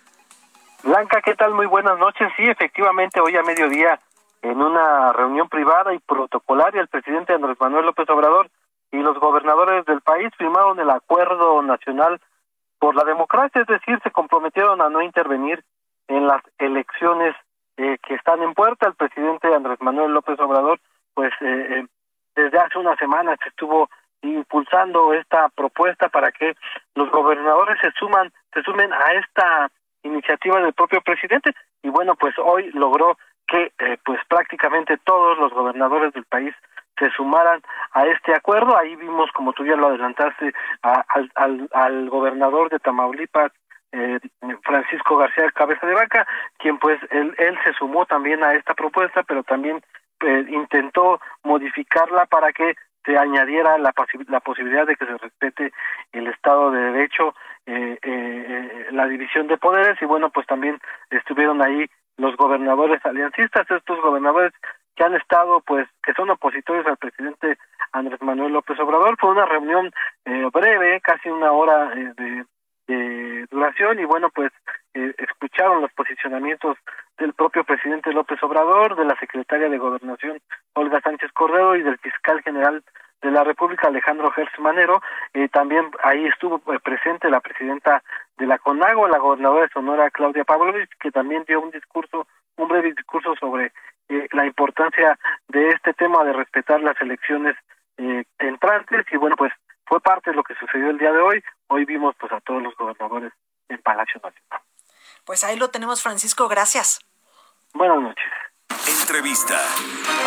Blanca, 0.84 1.22
¿qué 1.24 1.36
tal? 1.36 1.53
Muy 1.53 1.65
buenas 1.65 1.98
noches. 1.98 2.31
Sí, 2.38 2.43
efectivamente, 2.43 3.20
hoy 3.20 3.36
a 3.36 3.43
mediodía 3.43 4.00
en 4.41 4.62
una 4.62 5.13
reunión 5.13 5.50
privada 5.50 5.93
y 5.93 6.00
protocolaria, 6.00 6.81
el 6.81 6.88
presidente 6.88 7.33
Andrés 7.33 7.57
Manuel 7.60 7.86
López 7.86 8.10
Obrador 8.10 8.50
y 8.91 8.98
los 8.98 9.19
gobernadores 9.19 9.86
del 9.86 10.01
país 10.01 10.29
firmaron 10.38 10.79
el 10.79 10.89
Acuerdo 10.89 11.62
Nacional 11.62 12.19
por 12.79 12.95
la 12.95 13.03
Democracia, 13.03 13.62
es 13.62 13.67
decir, 13.67 14.00
se 14.03 14.12
comprometieron 14.12 14.81
a 14.81 14.89
no 14.89 15.01
intervenir 15.01 15.63
en 16.07 16.25
las 16.27 16.41
elecciones 16.57 17.36
eh, 17.77 17.98
que 18.05 18.15
están 18.15 18.41
en 18.41 18.53
puerta. 18.53 18.88
El 18.88 18.95
presidente 18.95 19.53
Andrés 19.53 19.79
Manuel 19.81 20.13
López 20.13 20.39
Obrador, 20.39 20.79
pues 21.13 21.31
eh, 21.41 21.79
eh 21.79 21.86
desde 22.36 22.60
hace 22.60 22.79
una 22.79 22.95
semana 22.95 23.36
se 23.43 23.50
estuvo 23.50 23.89
impulsando 24.21 25.13
esta 25.13 25.50
propuesta 25.50 26.10
para 26.10 26.31
que 26.31 26.55
los 26.95 27.10
gobernadores 27.12 27.77
se 27.81 27.91
suman, 28.00 28.31
se 28.53 28.62
sumen 28.63 28.93
a 28.93 29.13
esta 29.13 29.69
iniciativa 30.03 30.62
del 30.62 30.74
propio 30.74 31.01
presidente 31.01 31.51
y 31.83 31.89
bueno, 31.89 32.15
pues 32.15 32.33
hoy 32.39 32.71
logró 32.71 33.17
que 33.51 33.72
eh, 33.79 33.98
pues 34.05 34.20
prácticamente 34.29 34.98
todos 35.03 35.38
los 35.38 35.53
gobernadores 35.53 36.13
del 36.13 36.24
país 36.24 36.55
se 36.98 37.10
sumaran 37.12 37.62
a 37.91 38.05
este 38.05 38.34
acuerdo. 38.34 38.77
Ahí 38.77 38.96
vimos, 38.96 39.29
como 39.34 39.51
tú 39.51 39.65
ya 39.65 39.75
lo 39.75 39.88
adelantaste, 39.88 40.53
al, 40.81 41.31
al, 41.36 41.70
al, 41.74 42.10
gobernador 42.10 42.70
de 42.70 42.79
Tamaulipas, 42.79 43.51
eh, 43.91 44.20
Francisco 44.63 45.17
García 45.17 45.51
Cabeza 45.51 45.86
de 45.86 45.96
Vaca, 45.96 46.25
quien 46.58 46.77
pues 46.77 46.98
él, 47.10 47.36
él 47.38 47.58
se 47.65 47.74
sumó 47.74 48.05
también 48.05 48.41
a 48.43 48.53
esta 48.53 48.74
propuesta, 48.74 49.24
pero 49.24 49.43
también 49.43 49.81
eh, 50.22 50.46
intentó 50.50 51.20
modificarla 51.43 52.25
para 52.27 52.53
que 52.53 52.75
se 53.03 53.17
añadiera 53.17 53.77
la, 53.79 53.91
la 54.27 54.39
posibilidad 54.39 54.86
de 54.86 54.96
que 54.96 55.05
se 55.05 55.17
respete 55.17 55.74
el 56.13 56.27
Estado 56.27 56.72
de 56.72 56.79
Derecho, 56.91 57.34
eh, 57.65 57.98
eh, 58.01 58.88
la 58.91 59.08
división 59.08 59.48
de 59.48 59.58
poderes 59.58 60.01
y 60.01 60.05
bueno, 60.05 60.29
pues 60.29 60.48
también 60.48 60.79
estuvieron 61.10 61.62
ahí 61.62 61.89
los 62.22 62.38
gobernadores 62.38 63.04
aliancistas, 63.04 63.70
estos 63.70 64.00
gobernadores 64.00 64.54
que 64.96 65.04
han 65.04 65.16
estado, 65.16 65.62
pues, 65.62 65.88
que 66.04 66.13
son 66.13 66.30
opositores 66.30 66.86
al 66.86 66.98
presidente 66.98 67.58
Andrés 67.92 68.22
Manuel 68.22 68.54
López 68.54 68.80
Obrador. 68.80 69.18
Fue 69.20 69.32
una 69.32 69.46
reunión 69.46 69.92
eh, 70.25 70.48
breve, 70.54 71.01
casi 71.01 71.30
una 71.30 71.51
hora 71.51 71.92
eh, 71.96 72.13
de, 72.16 72.46
duración, 73.50 74.00
y 74.00 74.06
bueno, 74.06 74.30
pues, 74.30 74.51
eh, 74.94 75.13
escucharon 75.18 75.82
los 75.82 75.92
posicionamientos 75.94 76.78
del 77.18 77.34
propio 77.34 77.63
presidente 77.63 78.12
López 78.12 78.42
Obrador, 78.44 78.96
de 78.96 79.06
la 79.06 79.16
secretaria 79.18 79.70
de 79.70 79.78
Gobernación 79.78 80.40
Olga 80.74 81.00
Sánchez 81.01 81.32
Cordero 81.32 81.75
y 81.75 81.84
del 81.84 81.98
fiscal 82.00 82.42
general 82.44 82.84
de 83.22 83.32
la 83.32 83.44
República, 83.44 83.88
Alejandro 83.88 84.32
Gertz 84.32 84.58
Manero. 84.60 85.01
Eh, 85.34 85.48
también 85.50 85.90
ahí 86.04 86.25
estuvo 86.25 86.60
presente 86.60 87.30
la 87.30 87.40
presidenta 87.40 88.04
de 88.38 88.48
la 88.48 88.58
CONAGO, 88.58 89.08
la 89.08 89.20
gobernadora 89.20 89.63
de 89.63 89.70
Sonora, 89.70 90.12
Claudia 90.12 90.44
Pavlovich, 90.44 90.90
que 91.00 91.12
también 91.12 91.44
dio 91.48 91.62
un 91.62 91.72
discurso, 91.72 92.28
un 92.58 92.68
breve 92.68 92.94
discurso 92.94 93.36
sobre 93.40 93.72
eh, 94.10 94.28
la 94.32 94.46
importancia 94.46 95.18
de 95.48 95.70
este 95.70 95.94
tema 95.94 96.24
de 96.24 96.34
respetar 96.34 96.82
las 96.82 97.00
elecciones 97.01 97.56
eh, 97.98 98.24
entrantes 98.40 99.06
y 99.12 99.18
bueno, 99.18 99.36
pues 99.36 99.54
fue 99.86 100.01
parte 100.01 100.32
de 100.32 100.36
lo 100.36 100.44
que 100.44 100.56
sucedió 100.56 100.90
el 100.90 100.98
día 100.98 101.12
de 101.12 101.20
hoy. 101.20 101.44
Hoy 101.68 101.86
vimos 101.86 102.16
pues 102.20 102.32
a 102.32 102.42
todos 102.42 102.62
los 102.63 102.75
gobernadores 102.75 103.32
en 103.70 103.78
Palacio 103.82 104.20
Nacional. 104.24 104.62
Pues 105.25 105.44
ahí 105.44 105.58
lo 105.58 105.70
tenemos, 105.70 106.01
Francisco, 106.01 106.48
gracias. 106.48 107.00
Buenas 107.74 108.01
noches. 108.01 108.25
Entrevista. 109.00 109.57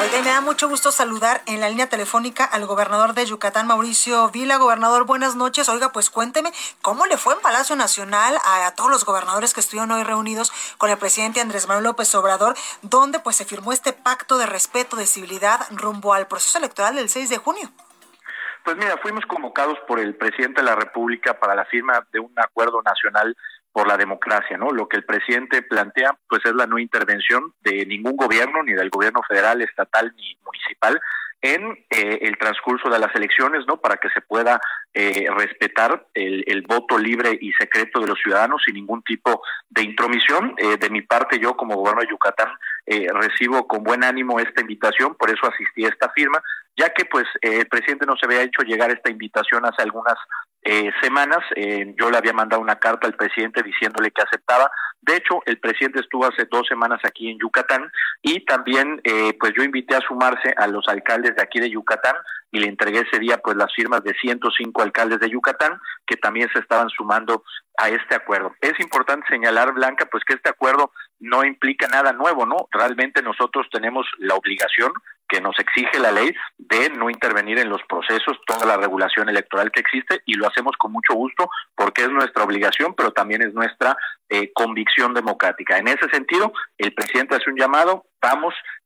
Oiga, 0.00 0.22
me 0.22 0.30
da 0.30 0.40
mucho 0.40 0.68
gusto 0.68 0.90
saludar 0.90 1.42
en 1.46 1.60
la 1.60 1.68
línea 1.68 1.88
telefónica 1.88 2.44
al 2.44 2.64
gobernador 2.66 3.12
de 3.12 3.26
Yucatán, 3.26 3.66
Mauricio 3.66 4.30
Vila. 4.30 4.56
Gobernador, 4.56 5.04
buenas 5.04 5.36
noches. 5.36 5.68
Oiga, 5.68 5.92
pues 5.92 6.08
cuénteme 6.08 6.50
cómo 6.80 7.04
le 7.06 7.18
fue 7.18 7.34
en 7.34 7.40
Palacio 7.40 7.76
Nacional 7.76 8.38
a, 8.44 8.74
todos 8.74 8.90
los 8.90 9.04
gobernadores 9.04 9.52
que 9.52 9.60
estuvieron 9.60 9.90
hoy 9.92 10.02
reunidos 10.02 10.52
con 10.78 10.90
el 10.90 10.96
presidente 10.96 11.40
Andrés 11.40 11.68
Manuel 11.68 11.84
López 11.84 12.14
Obrador, 12.14 12.54
donde 12.82 13.18
pues 13.18 13.36
se 13.36 13.44
firmó 13.44 13.72
este 13.72 13.92
pacto 13.92 14.38
de 14.38 14.46
respeto, 14.46 14.96
de 14.96 15.06
civilidad 15.06 15.60
rumbo 15.70 16.14
al 16.14 16.26
proceso 16.26 16.58
electoral 16.58 16.94
del 16.96 17.08
6 17.10 17.28
de 17.28 17.38
junio. 17.38 17.70
Pues 18.64 18.78
mira, 18.78 18.96
fuimos 18.96 19.26
convocados 19.26 19.78
por 19.86 20.00
el 20.00 20.16
presidente 20.16 20.62
de 20.62 20.66
la 20.66 20.74
República 20.74 21.38
para 21.38 21.54
la 21.54 21.66
firma 21.66 22.06
de 22.12 22.20
un 22.20 22.32
acuerdo 22.36 22.80
nacional 22.82 23.36
por 23.74 23.88
la 23.88 23.96
democracia, 23.96 24.56
¿no? 24.56 24.70
Lo 24.70 24.88
que 24.88 24.96
el 24.96 25.04
presidente 25.04 25.60
plantea, 25.60 26.16
pues 26.28 26.42
es 26.44 26.54
la 26.54 26.68
no 26.68 26.78
intervención 26.78 27.52
de 27.60 27.84
ningún 27.84 28.16
gobierno, 28.16 28.62
ni 28.62 28.72
del 28.72 28.88
gobierno 28.88 29.20
federal, 29.28 29.60
estatal 29.62 30.14
ni 30.16 30.38
municipal, 30.44 31.00
en 31.42 31.84
eh, 31.90 32.20
el 32.22 32.38
transcurso 32.38 32.88
de 32.88 33.00
las 33.00 33.12
elecciones, 33.16 33.66
¿no? 33.66 33.78
Para 33.78 33.96
que 33.96 34.08
se 34.10 34.20
pueda 34.20 34.60
eh, 34.96 35.26
respetar 35.36 36.06
el, 36.14 36.62
voto 36.68 36.96
libre 36.96 37.36
y 37.40 37.50
secreto 37.54 37.98
de 37.98 38.06
los 38.06 38.18
ciudadanos 38.20 38.62
sin 38.64 38.76
ningún 38.76 39.02
tipo 39.02 39.42
de 39.68 39.82
intromisión. 39.82 40.54
Eh, 40.56 40.76
de 40.76 40.88
mi 40.88 41.02
parte, 41.02 41.40
yo 41.40 41.56
como 41.56 41.74
gobernador 41.74 42.06
de 42.06 42.12
Yucatán 42.12 42.48
eh, 42.86 43.08
recibo 43.12 43.66
con 43.66 43.82
buen 43.82 44.04
ánimo 44.04 44.38
esta 44.38 44.60
invitación, 44.60 45.16
por 45.16 45.30
eso 45.30 45.48
asistí 45.48 45.84
a 45.84 45.88
esta 45.88 46.08
firma, 46.10 46.40
ya 46.76 46.90
que 46.90 47.06
pues 47.06 47.26
el 47.40 47.66
presidente 47.66 48.06
nos 48.06 48.22
había 48.22 48.42
hecho 48.42 48.62
llegar 48.62 48.92
esta 48.92 49.10
invitación 49.10 49.66
hace 49.66 49.82
algunas 49.82 50.14
eh, 50.64 50.90
semanas. 51.02 51.40
Eh, 51.56 51.94
yo 51.98 52.10
le 52.10 52.16
había 52.16 52.32
mandado 52.32 52.62
una 52.62 52.76
carta 52.76 53.06
al 53.06 53.14
presidente 53.14 53.62
diciéndole 53.62 54.10
que 54.10 54.22
aceptaba. 54.22 54.70
De 55.02 55.16
hecho, 55.16 55.42
el 55.44 55.58
presidente 55.58 56.00
estuvo 56.00 56.24
hace 56.26 56.46
dos 56.50 56.66
semanas 56.66 57.00
aquí 57.04 57.30
en 57.30 57.38
Yucatán 57.38 57.90
y 58.22 58.44
también 58.46 59.00
eh, 59.04 59.36
pues 59.38 59.52
yo 59.54 59.62
invité 59.62 59.94
a 59.94 60.00
sumarse 60.00 60.54
a 60.56 60.66
los 60.66 60.88
alcaldes 60.88 61.36
de 61.36 61.42
aquí 61.42 61.60
de 61.60 61.70
Yucatán 61.70 62.16
y 62.50 62.60
le 62.60 62.68
entregué 62.68 63.00
ese 63.00 63.18
día 63.18 63.38
pues 63.38 63.56
las 63.56 63.74
firmas 63.74 64.02
de 64.02 64.14
105 64.14 64.80
alcaldes 64.80 65.20
de 65.20 65.28
Yucatán 65.28 65.78
que 66.06 66.16
también 66.16 66.48
se 66.52 66.60
estaban 66.60 66.88
sumando 66.88 67.44
a 67.76 67.90
este 67.90 68.14
acuerdo. 68.14 68.54
Es 68.60 68.78
importante 68.80 69.26
señalar, 69.28 69.72
Blanca, 69.72 70.06
pues 70.10 70.24
que 70.24 70.34
este 70.34 70.48
acuerdo 70.48 70.92
no 71.20 71.44
implica 71.44 71.86
nada 71.88 72.12
nuevo, 72.12 72.46
¿no? 72.46 72.68
Realmente 72.70 73.22
nosotros 73.22 73.66
tenemos 73.70 74.06
la 74.18 74.34
obligación 74.36 74.92
que 75.28 75.40
nos 75.40 75.58
exige 75.58 75.98
la 75.98 76.12
ley 76.12 76.34
de 76.58 76.90
no 76.90 77.10
intervenir 77.10 77.58
en 77.58 77.68
los 77.68 77.82
procesos, 77.88 78.38
toda 78.46 78.66
la 78.66 78.76
regulación 78.76 79.28
electoral 79.28 79.70
que 79.70 79.80
existe 79.80 80.22
y 80.26 80.34
lo 80.34 80.46
hacemos 80.46 80.76
con 80.78 80.92
mucho 80.92 81.14
gusto 81.14 81.48
porque 81.74 82.02
es 82.02 82.10
nuestra 82.10 82.44
obligación, 82.44 82.94
pero 82.94 83.12
también 83.12 83.42
es 83.42 83.54
nuestra 83.54 83.96
eh, 84.28 84.52
convicción 84.52 85.14
democrática. 85.14 85.78
En 85.78 85.88
ese 85.88 86.08
sentido, 86.10 86.52
el 86.78 86.94
presidente 86.94 87.36
hace 87.36 87.50
un 87.50 87.56
llamado, 87.56 88.06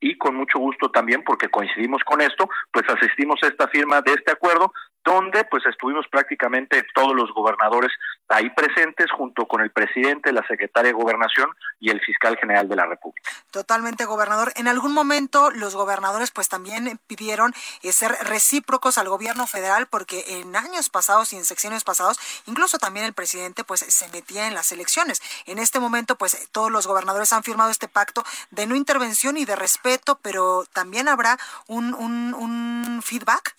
y 0.00 0.16
con 0.18 0.36
mucho 0.36 0.58
gusto 0.58 0.90
también 0.90 1.22
porque 1.24 1.48
coincidimos 1.48 2.02
con 2.04 2.20
esto, 2.20 2.48
pues 2.72 2.88
asistimos 2.88 3.38
a 3.42 3.48
esta 3.48 3.68
firma 3.68 4.00
de 4.02 4.12
este 4.12 4.32
acuerdo 4.32 4.72
donde 5.04 5.44
pues 5.44 5.64
estuvimos 5.66 6.06
prácticamente 6.10 6.84
todos 6.94 7.14
los 7.14 7.32
gobernadores 7.32 7.90
ahí 8.28 8.50
presentes 8.50 9.10
junto 9.10 9.46
con 9.46 9.62
el 9.62 9.70
presidente, 9.70 10.32
la 10.32 10.46
secretaria 10.46 10.90
de 10.90 10.98
Gobernación 10.98 11.48
y 11.80 11.90
el 11.90 12.00
fiscal 12.00 12.36
general 12.36 12.68
de 12.68 12.76
la 12.76 12.84
República. 12.84 13.30
Totalmente, 13.50 14.04
gobernador. 14.04 14.52
En 14.56 14.68
algún 14.68 14.92
momento 14.92 15.50
los 15.50 15.74
gobernadores 15.74 16.30
pues 16.30 16.48
también 16.48 17.00
pidieron 17.06 17.54
eh, 17.82 17.92
ser 17.92 18.12
recíprocos 18.24 18.98
al 18.98 19.08
gobierno 19.08 19.46
federal 19.46 19.86
porque 19.86 20.24
en 20.40 20.54
años 20.54 20.90
pasados 20.90 21.32
y 21.32 21.36
en 21.36 21.44
secciones 21.46 21.84
pasados, 21.84 22.18
incluso 22.46 22.78
también 22.78 23.06
el 23.06 23.14
presidente 23.14 23.64
pues 23.64 23.80
se 23.80 24.08
metía 24.08 24.46
en 24.46 24.54
las 24.54 24.72
elecciones. 24.72 25.22
En 25.46 25.58
este 25.58 25.80
momento 25.80 26.16
pues 26.16 26.50
todos 26.52 26.70
los 26.70 26.86
gobernadores 26.86 27.32
han 27.32 27.44
firmado 27.44 27.70
este 27.70 27.88
pacto 27.88 28.24
de 28.50 28.66
no 28.66 28.76
intervención 28.76 29.27
y 29.36 29.44
de 29.44 29.56
respeto, 29.56 30.18
pero 30.22 30.64
también 30.72 31.08
habrá 31.08 31.36
un, 31.66 33.00
feedback 33.02 33.54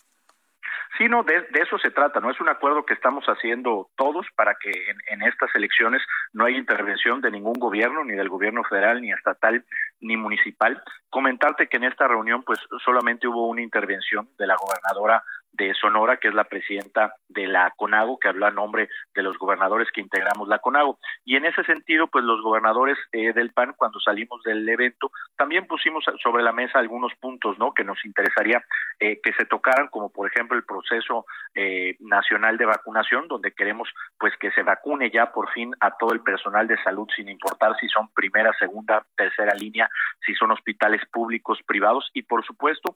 Sí, 0.98 1.08
no, 1.08 1.24
de, 1.24 1.48
eso 1.54 1.78
se 1.78 1.92
trata, 1.92 2.20
¿no? 2.20 2.30
Es 2.30 2.42
un 2.42 2.50
acuerdo 2.50 2.86
que 2.86 2.94
estamos 2.94 3.24
haciendo 3.26 3.90
todos 3.96 4.26
para 4.36 4.56
que 4.56 4.70
en, 5.08 5.22
estas 5.22 5.50
elecciones 5.56 6.02
no 6.34 6.44
haya 6.44 6.58
intervención 6.58 7.22
de 7.22 7.32
ningún 7.32 7.54
gobierno, 7.54 8.04
ni 8.04 8.16
del 8.16 8.28
gobierno 8.28 8.64
federal, 8.66 9.02
ni 9.02 9.12
estatal, 9.14 9.64
ni 10.02 10.18
municipal. 10.18 10.84
Comentarte 11.10 11.68
que 11.68 11.78
en 11.78 11.86
esta 11.86 12.06
reunión, 12.06 12.44
pues 12.44 12.60
solamente 12.84 13.28
hubo 13.28 13.48
una 13.48 13.62
intervención 13.62 14.28
de 14.38 14.48
la 14.48 14.58
gobernadora 14.58 15.24
de 15.52 15.74
Sonora, 15.74 16.18
que 16.18 16.30
es 16.30 16.34
la 16.34 16.46
presidenta 16.46 17.14
de 17.28 17.48
la 17.48 17.74
CONAGO, 17.76 18.20
que 18.20 18.30
habló 18.30 18.46
a 18.46 18.52
nombre 18.52 18.90
de 19.14 19.24
los 19.24 19.38
gobernadores 19.38 19.90
que 19.92 20.02
integramos 20.02 20.48
la 20.48 20.60
CONAGO. 20.60 21.00
Y 21.26 21.36
en 21.36 21.46
ese 21.46 21.64
sentido, 21.64 22.08
pues 22.08 22.24
los 22.24 22.42
gobernadores 22.42 22.98
eh, 23.12 23.34
del 23.34 23.52
PAN, 23.52 23.74
cuando 23.78 24.00
salimos 24.00 24.42
del 24.44 24.68
evento, 24.68 25.12
también 25.38 25.68
pusimos 25.68 26.04
sobre 26.22 26.44
la 26.44 26.52
mesa 26.52 26.80
algunos 26.80 27.14
puntos, 27.20 27.58
¿no? 27.60 27.74
Que 27.74 27.84
nos 27.84 28.04
interesaría 28.06 28.64
eh, 29.00 29.20
que 29.22 29.34
se 29.34 29.46
tocaran, 29.46 29.88
como 29.88 30.12
por 30.12 30.30
ejemplo 30.30 30.58
el 30.58 30.64
proceso 30.64 31.26
eh, 31.56 31.96
nacional 32.00 32.58
de 32.58 32.66
vacunación, 32.66 33.28
donde 33.28 33.52
queremos, 33.52 33.90
pues, 34.18 34.34
que 34.40 34.52
se 34.52 34.64
vacune 34.64 35.12
ya 35.12 35.32
por 35.32 35.52
fin 35.52 35.74
a 35.80 35.98
todo 35.98 36.14
el 36.14 36.22
personal 36.22 36.68
de 36.68 36.82
salud, 36.84 37.08
sin 37.16 37.30
importar 37.30 37.76
si 37.80 37.88
son 37.90 38.10
primera, 38.14 38.54
segunda, 38.60 39.06
tercera 39.16 39.54
línea, 39.56 39.90
si 40.26 40.34
son 40.36 40.52
hospitales 40.52 41.02
públicos, 41.12 41.60
privados, 41.66 42.10
y 42.14 42.24
por 42.24 42.46
supuesto 42.46 42.96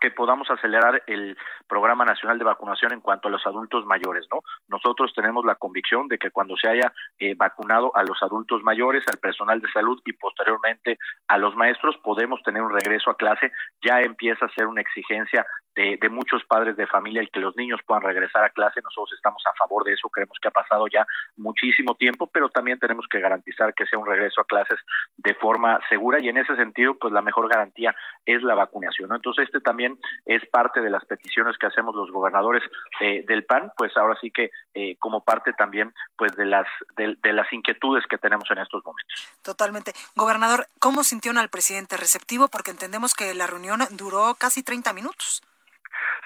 que 0.00 0.10
podamos 0.10 0.50
acelerar 0.50 1.02
el 1.06 1.36
programa 1.68 2.04
nacional 2.04 2.38
de 2.38 2.44
vacunación 2.44 2.92
en 2.92 3.00
cuanto 3.00 3.28
a 3.28 3.30
los 3.30 3.46
adultos 3.46 3.84
mayores, 3.86 4.26
¿no? 4.32 4.40
Nosotros 4.68 5.12
tenemos 5.14 5.44
la 5.44 5.54
convicción 5.54 6.08
de 6.08 6.18
que 6.18 6.30
cuando 6.30 6.56
se 6.56 6.68
haya 6.68 6.92
eh, 7.18 7.34
vacunado 7.34 7.94
a 7.94 8.02
los 8.02 8.22
adultos 8.22 8.62
mayores, 8.62 9.04
al 9.08 9.18
personal 9.18 9.60
de 9.60 9.70
salud 9.70 10.00
y 10.04 10.12
posteriormente 10.14 10.98
a 11.28 11.38
los 11.38 11.54
maestros, 11.54 11.96
podemos 12.02 12.42
tener 12.42 12.62
un 12.62 12.72
regreso 12.72 13.10
a 13.10 13.16
clase. 13.16 13.52
Ya 13.82 14.00
empieza 14.00 14.46
a 14.46 14.54
ser 14.54 14.66
una 14.66 14.80
exigencia 14.80 15.46
de, 15.74 16.08
muchos 16.10 16.44
padres 16.44 16.76
de 16.76 16.86
familia 16.86 17.20
el 17.20 17.30
que 17.30 17.40
los 17.40 17.56
niños 17.56 17.80
puedan 17.86 18.02
regresar 18.02 18.44
a 18.44 18.50
clase. 18.50 18.80
Nosotros 18.82 19.12
estamos 19.14 19.42
a 19.46 19.54
favor 19.54 19.84
de 19.84 19.92
eso, 19.92 20.08
creemos 20.08 20.38
que 20.40 20.48
ha 20.48 20.50
pasado 20.50 20.86
ya 20.88 21.06
muchísimo 21.36 21.94
tiempo, 21.94 22.26
pero 22.26 22.48
también 22.48 22.78
tenemos 22.78 23.06
que 23.08 23.20
garantizar 23.20 23.72
que 23.74 23.86
sea 23.86 23.98
un 23.98 24.06
regreso 24.06 24.40
a 24.40 24.44
clases 24.44 24.78
de 25.16 25.34
forma 25.34 25.78
segura 25.88 26.20
y 26.20 26.28
en 26.28 26.38
ese 26.38 26.56
sentido, 26.56 26.94
pues 26.94 27.12
la 27.12 27.22
mejor 27.22 27.48
garantía 27.48 27.94
es 28.26 28.42
la 28.42 28.54
vacunación. 28.54 29.14
Entonces, 29.14 29.46
este 29.46 29.60
también 29.60 29.98
es 30.26 30.44
parte 30.50 30.80
de 30.80 30.90
las 30.90 31.04
peticiones 31.04 31.56
que 31.58 31.66
hacemos 31.66 31.94
los 31.94 32.10
gobernadores 32.10 32.62
eh, 33.00 33.24
del 33.26 33.44
PAN, 33.44 33.72
pues 33.76 33.96
ahora 33.96 34.16
sí 34.20 34.30
que 34.30 34.50
eh, 34.74 34.96
como 34.98 35.22
parte 35.22 35.52
también 35.52 35.92
pues 36.16 36.34
de 36.36 36.46
las 36.46 36.66
de, 36.96 37.16
de, 37.22 37.32
las 37.32 37.52
inquietudes 37.52 38.04
que 38.08 38.18
tenemos 38.18 38.50
en 38.50 38.58
estos 38.58 38.84
momentos. 38.84 39.28
Totalmente. 39.42 39.92
Gobernador, 40.14 40.66
¿cómo 40.78 41.04
sintieron 41.04 41.38
al 41.38 41.48
presidente 41.48 41.96
receptivo? 41.96 42.48
Porque 42.48 42.70
entendemos 42.70 43.14
que 43.14 43.34
la 43.34 43.46
reunión 43.46 43.80
duró 43.92 44.34
casi 44.38 44.62
30 44.62 44.92
minutos. 44.92 45.42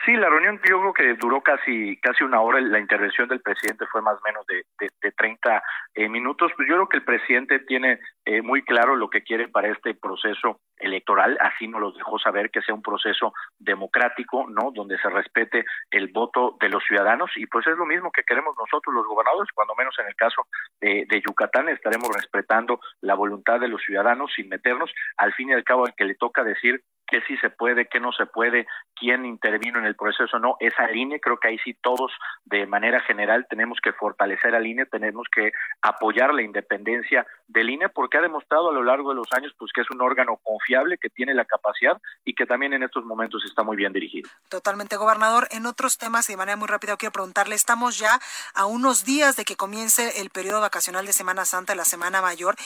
Sí, 0.05 0.13
la 0.17 0.29
reunión 0.29 0.61
yo 0.69 0.81
creo 0.81 0.93
que 0.93 1.15
duró 1.15 1.41
casi 1.41 1.97
casi 1.99 2.25
una 2.25 2.41
hora. 2.43 2.61
La 2.61 2.79
intervención 2.79 3.27
del 3.27 3.41
presidente 3.41 3.87
fue 3.87 4.03
más 4.03 4.19
o 4.19 4.23
menos 4.23 4.47
de, 4.47 4.67
de, 4.79 4.91
de 5.01 5.13
30 5.13 5.63
eh, 5.95 6.09
minutos. 6.11 6.53
Pues 6.57 6.69
yo 6.69 6.75
creo 6.75 6.89
que 6.89 6.99
el 6.99 7.05
presidente 7.05 7.61
tiene 7.61 8.01
eh, 8.27 8.43
muy 8.43 8.63
claro 8.63 8.97
lo 8.97 9.09
que 9.09 9.23
quiere 9.23 9.49
para 9.49 9.69
este 9.69 9.95
proceso 9.95 10.61
electoral. 10.77 11.39
Así 11.41 11.69
nos 11.69 11.81
lo 11.81 11.93
dejó 11.93 12.19
saber 12.19 12.51
que 12.51 12.61
sea 12.61 12.75
un 12.75 12.83
proceso 12.83 13.33
democrático, 13.59 14.47
¿no? 14.49 14.73
Donde 14.73 14.99
se 14.99 15.09
respete 15.09 15.65
el 15.91 16.09
voto 16.09 16.59
de 16.61 16.69
los 16.69 16.85
ciudadanos. 16.85 17.31
Y 17.37 17.47
pues 17.47 17.67
es 17.67 17.77
lo 17.79 17.87
mismo 17.87 18.13
que 18.13 18.25
queremos 18.25 18.55
nosotros 18.59 18.95
los 18.95 19.07
gobernadores, 19.07 19.51
cuando 19.55 19.75
menos 19.75 19.95
en 19.99 20.09
el 20.09 20.17
caso 20.17 20.43
de, 20.83 21.07
de 21.09 21.23
Yucatán 21.27 21.71
estaremos 21.71 22.11
respetando 22.15 22.79
la 23.01 23.15
voluntad 23.15 23.59
de 23.59 23.69
los 23.69 23.81
ciudadanos 23.81 24.33
sin 24.37 24.51
meternos. 24.51 24.91
Al 25.17 25.33
fin 25.33 25.49
y 25.49 25.55
al 25.55 25.65
cabo, 25.65 25.87
al 25.87 25.95
que 25.95 26.05
le 26.05 26.15
toca 26.15 26.45
decir 26.45 26.83
qué 27.07 27.21
sí 27.27 27.37
se 27.39 27.51
puede, 27.51 27.87
qué 27.87 28.01
no 28.01 28.13
se 28.13 28.27
puede, 28.27 28.67
quién 28.95 29.25
intervino 29.25 29.79
en 29.79 29.87
el 29.87 29.97
proceso, 29.97 30.39
no, 30.39 30.57
esa 30.61 30.87
línea, 30.89 31.19
creo 31.21 31.39
que 31.39 31.49
ahí 31.49 31.59
sí 31.59 31.75
todos 31.75 32.13
de 32.45 32.67
manera 32.67 33.01
general 33.01 33.47
tenemos 33.49 33.79
que 33.83 33.93
fortalecer 33.93 34.55
al 34.55 34.67
INE, 34.67 34.87
tenemos 34.87 35.27
que 35.35 35.53
apoyar 35.83 36.33
la 36.35 36.43
independencia 36.43 37.27
del 37.47 37.71
INE 37.71 37.89
porque 37.89 38.19
ha 38.19 38.21
demostrado 38.23 38.71
a 38.71 38.73
lo 38.73 38.83
largo 38.83 39.11
de 39.11 39.17
los 39.17 39.27
años 39.33 39.53
pues 39.59 39.73
que 39.73 39.83
es 39.83 39.91
un 39.91 40.01
órgano 40.01 40.39
confiable, 40.43 40.99
que 40.99 41.11
tiene 41.11 41.35
la 41.35 41.45
capacidad 41.45 42.01
y 42.25 42.35
que 42.35 42.47
también 42.47 42.73
en 42.73 42.83
estos 42.83 43.05
momentos 43.05 43.43
está 43.45 43.63
muy 43.63 43.77
bien 43.77 43.93
dirigido. 43.93 44.29
Totalmente, 44.49 44.97
gobernador. 44.97 45.49
En 45.51 45.67
otros 45.67 45.99
temas 45.99 46.27
de 46.27 46.37
manera 46.37 46.57
muy 46.57 46.69
rápida 46.69 46.97
quiero 46.97 47.13
preguntarle, 47.13 47.55
estamos 47.55 47.99
ya 47.99 48.21
a 48.55 48.67
unos 48.67 49.05
días 49.05 49.37
de 49.37 49.45
que 49.45 49.57
comience 49.57 50.21
el 50.21 50.31
periodo 50.31 50.61
vacacional 50.61 51.07
de 51.07 51.13
Semana 51.13 51.45
Santa, 51.45 51.75
la 51.75 51.85
Semana 51.85 52.23
Mayor. 52.23 52.57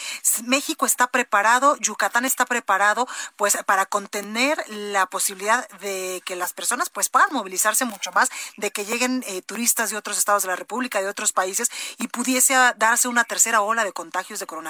México 0.47 0.87
está 0.87 1.09
preparado, 1.09 1.77
Yucatán 1.81 2.25
está 2.25 2.47
preparado 2.47 3.07
pues 3.37 3.57
para 3.65 3.87
contener 3.87 4.59
la 4.69 5.07
posibilidad 5.07 5.69
de 5.81 6.23
que 6.25 6.37
las 6.37 6.53
personas 6.53 6.91
pues 6.91 7.09
puedan 7.09 7.33
movilizarse 7.33 7.85
mucho 7.85 8.13
más, 8.13 8.31
de 8.57 8.71
que 8.71 8.85
lleguen 8.85 9.25
eh, 9.27 9.43
turistas 9.43 9.91
de 9.91 9.97
otros 9.97 10.19
estados 10.19 10.43
de 10.43 10.49
la 10.49 10.57
República, 10.57 11.01
de 11.01 11.09
otros 11.09 11.33
países 11.33 11.71
y 11.99 12.09
pudiese 12.09 12.55
darse 12.77 13.09
una 13.09 13.25
tercera 13.25 13.61
ola 13.61 13.85
de 13.85 13.93
contagios 13.93 14.41
de 14.41 14.47
coronavirus? 14.47 14.68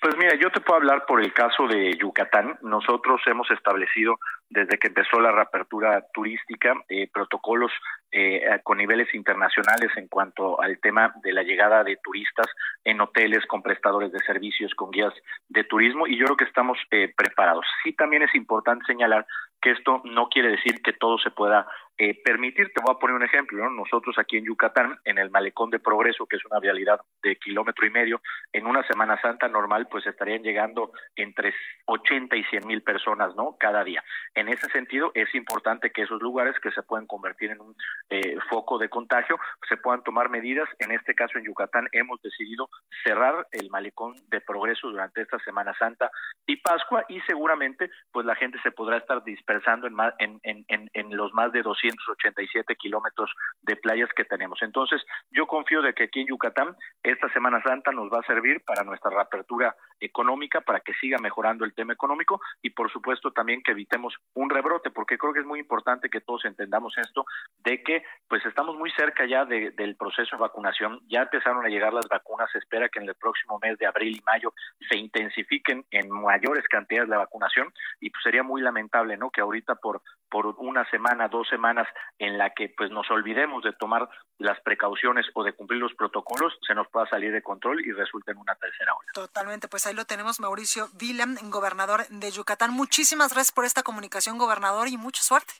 Pues 0.00 0.16
mira, 0.16 0.34
yo 0.40 0.50
te 0.50 0.60
puedo 0.60 0.78
hablar 0.78 1.04
por 1.04 1.20
el 1.20 1.30
caso 1.34 1.66
de 1.68 1.94
Yucatán. 1.98 2.58
Nosotros 2.62 3.20
hemos 3.26 3.50
establecido 3.50 4.18
desde 4.48 4.78
que 4.78 4.88
empezó 4.88 5.20
la 5.20 5.30
reapertura 5.30 6.06
turística 6.14 6.74
eh, 6.88 7.06
protocolos 7.12 7.70
eh, 8.10 8.40
con 8.64 8.78
niveles 8.78 9.14
internacionales 9.14 9.90
en 9.96 10.08
cuanto 10.08 10.60
al 10.60 10.80
tema 10.80 11.12
de 11.22 11.34
la 11.34 11.42
llegada 11.42 11.84
de 11.84 11.98
turistas 12.02 12.46
en 12.82 13.00
hoteles, 13.00 13.44
con 13.44 13.62
prestadores 13.62 14.10
de 14.10 14.20
servicios, 14.20 14.74
con 14.74 14.90
guías 14.90 15.12
de 15.50 15.64
turismo 15.64 16.06
y 16.06 16.18
yo 16.18 16.24
creo 16.24 16.36
que 16.36 16.44
estamos 16.46 16.78
eh, 16.90 17.12
preparados. 17.14 17.66
Sí, 17.84 17.92
también 17.92 18.22
es 18.22 18.34
importante 18.34 18.86
señalar 18.86 19.26
que 19.60 19.72
esto 19.72 20.00
no 20.04 20.28
quiere 20.28 20.48
decir 20.48 20.80
que 20.82 20.94
todo 20.94 21.18
se 21.18 21.30
pueda 21.30 21.66
eh, 22.02 22.18
permitir, 22.24 22.72
te 22.72 22.80
voy 22.80 22.94
a 22.94 22.98
poner 22.98 23.14
un 23.14 23.22
ejemplo, 23.22 23.62
¿no? 23.62 23.68
nosotros 23.68 24.16
aquí 24.18 24.38
en 24.38 24.46
Yucatán, 24.46 24.98
en 25.04 25.18
el 25.18 25.28
Malecón 25.28 25.68
de 25.68 25.80
Progreso, 25.80 26.24
que 26.24 26.36
es 26.36 26.44
una 26.46 26.58
vialidad 26.58 26.98
de 27.22 27.36
kilómetro 27.36 27.86
y 27.86 27.90
medio, 27.90 28.22
en 28.54 28.66
una 28.66 28.82
Semana 28.86 29.20
Santa 29.20 29.48
normal, 29.48 29.86
pues 29.90 30.06
estarían 30.06 30.42
llegando 30.42 30.92
entre 31.14 31.52
80 31.84 32.36
y 32.36 32.44
100 32.44 32.66
mil 32.66 32.82
personas, 32.82 33.36
¿no? 33.36 33.54
Cada 33.60 33.84
día. 33.84 34.02
En 34.34 34.48
ese 34.48 34.66
sentido, 34.70 35.12
es 35.12 35.34
importante 35.34 35.90
que 35.90 36.00
esos 36.00 36.22
lugares 36.22 36.58
que 36.62 36.70
se 36.70 36.82
pueden 36.82 37.06
convertir 37.06 37.50
en 37.50 37.60
un 37.60 37.76
eh, 38.08 38.38
foco 38.48 38.78
de 38.78 38.88
contagio, 38.88 39.38
se 39.68 39.76
puedan 39.76 40.02
tomar 40.02 40.30
medidas. 40.30 40.70
En 40.78 40.92
este 40.92 41.14
caso, 41.14 41.36
en 41.36 41.44
Yucatán, 41.44 41.86
hemos 41.92 42.18
decidido 42.22 42.70
cerrar 43.04 43.46
el 43.52 43.68
Malecón 43.68 44.14
de 44.28 44.40
Progreso 44.40 44.88
durante 44.88 45.20
esta 45.20 45.38
Semana 45.40 45.74
Santa 45.78 46.10
y 46.46 46.56
Pascua 46.56 47.04
y 47.10 47.20
seguramente, 47.28 47.90
pues 48.10 48.24
la 48.24 48.36
gente 48.36 48.58
se 48.62 48.72
podrá 48.72 48.96
estar 48.96 49.22
dispersando 49.22 49.86
en, 49.86 50.40
en 50.40 51.16
los 51.16 51.34
más 51.34 51.52
de 51.52 51.60
200 51.60 51.89
287 51.96 52.76
kilómetros 52.76 53.30
de 53.62 53.76
playas 53.76 54.10
que 54.14 54.24
tenemos. 54.24 54.60
Entonces, 54.62 55.02
yo 55.30 55.46
confío 55.46 55.82
de 55.82 55.94
que 55.94 56.04
aquí 56.04 56.20
en 56.20 56.28
Yucatán 56.28 56.76
esta 57.02 57.32
Semana 57.32 57.62
Santa 57.62 57.92
nos 57.92 58.10
va 58.12 58.20
a 58.20 58.26
servir 58.26 58.62
para 58.64 58.84
nuestra 58.84 59.10
reapertura 59.10 59.74
económica, 60.00 60.60
para 60.60 60.80
que 60.80 60.94
siga 60.94 61.18
mejorando 61.18 61.64
el 61.64 61.74
tema 61.74 61.92
económico 61.92 62.40
y, 62.62 62.70
por 62.70 62.90
supuesto, 62.90 63.32
también 63.32 63.62
que 63.62 63.72
evitemos 63.72 64.14
un 64.34 64.50
rebrote, 64.50 64.90
porque 64.90 65.18
creo 65.18 65.32
que 65.32 65.40
es 65.40 65.46
muy 65.46 65.60
importante 65.60 66.08
que 66.08 66.20
todos 66.20 66.44
entendamos 66.44 66.96
esto, 66.98 67.24
de 67.58 67.82
que 67.82 68.02
pues 68.28 68.44
estamos 68.46 68.76
muy 68.76 68.90
cerca 68.92 69.26
ya 69.26 69.44
de, 69.44 69.70
del 69.72 69.96
proceso 69.96 70.36
de 70.36 70.40
vacunación, 70.40 71.00
ya 71.08 71.22
empezaron 71.22 71.64
a 71.64 71.68
llegar 71.68 71.92
las 71.92 72.08
vacunas, 72.08 72.50
se 72.52 72.58
espera 72.58 72.88
que 72.88 73.00
en 73.00 73.08
el 73.08 73.14
próximo 73.14 73.58
mes 73.62 73.78
de 73.78 73.86
abril 73.86 74.16
y 74.16 74.22
mayo 74.24 74.52
se 74.88 74.96
intensifiquen 74.96 75.84
en 75.90 76.10
mayores 76.10 76.66
cantidades 76.68 77.08
la 77.08 77.18
vacunación 77.18 77.72
y 78.00 78.10
pues 78.10 78.22
sería 78.22 78.42
muy 78.42 78.62
lamentable, 78.62 79.16
¿no? 79.16 79.30
Que 79.30 79.40
ahorita 79.40 79.74
por 79.76 80.02
por 80.30 80.46
una 80.58 80.88
semana, 80.90 81.28
dos 81.28 81.48
semanas 81.48 81.79
en 82.18 82.38
la 82.38 82.50
que 82.50 82.72
pues 82.76 82.90
nos 82.90 83.10
olvidemos 83.10 83.62
de 83.62 83.72
tomar 83.72 84.08
las 84.38 84.60
precauciones 84.60 85.26
o 85.34 85.44
de 85.44 85.52
cumplir 85.52 85.80
los 85.80 85.94
protocolos, 85.94 86.58
se 86.66 86.74
nos 86.74 86.88
pueda 86.88 87.06
salir 87.06 87.32
de 87.32 87.42
control 87.42 87.84
y 87.84 87.92
resulte 87.92 88.32
en 88.32 88.38
una 88.38 88.54
tercera 88.54 88.94
ola. 88.94 89.10
Totalmente, 89.12 89.68
pues 89.68 89.86
ahí 89.86 89.94
lo 89.94 90.04
tenemos, 90.04 90.40
Mauricio 90.40 90.88
Vila, 90.94 91.26
gobernador 91.44 92.06
de 92.08 92.30
Yucatán. 92.30 92.72
Muchísimas 92.72 93.32
gracias 93.32 93.52
por 93.52 93.64
esta 93.64 93.82
comunicación, 93.82 94.38
gobernador, 94.38 94.88
y 94.88 94.96
mucha 94.96 95.22
suerte. 95.22 95.54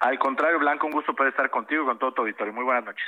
Al 0.00 0.18
contrario, 0.18 0.58
Blanco, 0.58 0.86
un 0.86 0.92
gusto 0.92 1.14
poder 1.14 1.30
estar 1.30 1.50
contigo 1.50 1.82
y 1.82 1.86
con 1.86 1.98
todo 1.98 2.12
tu 2.12 2.22
auditorio. 2.22 2.52
Muy 2.52 2.64
buenas 2.64 2.84
noches. 2.84 3.04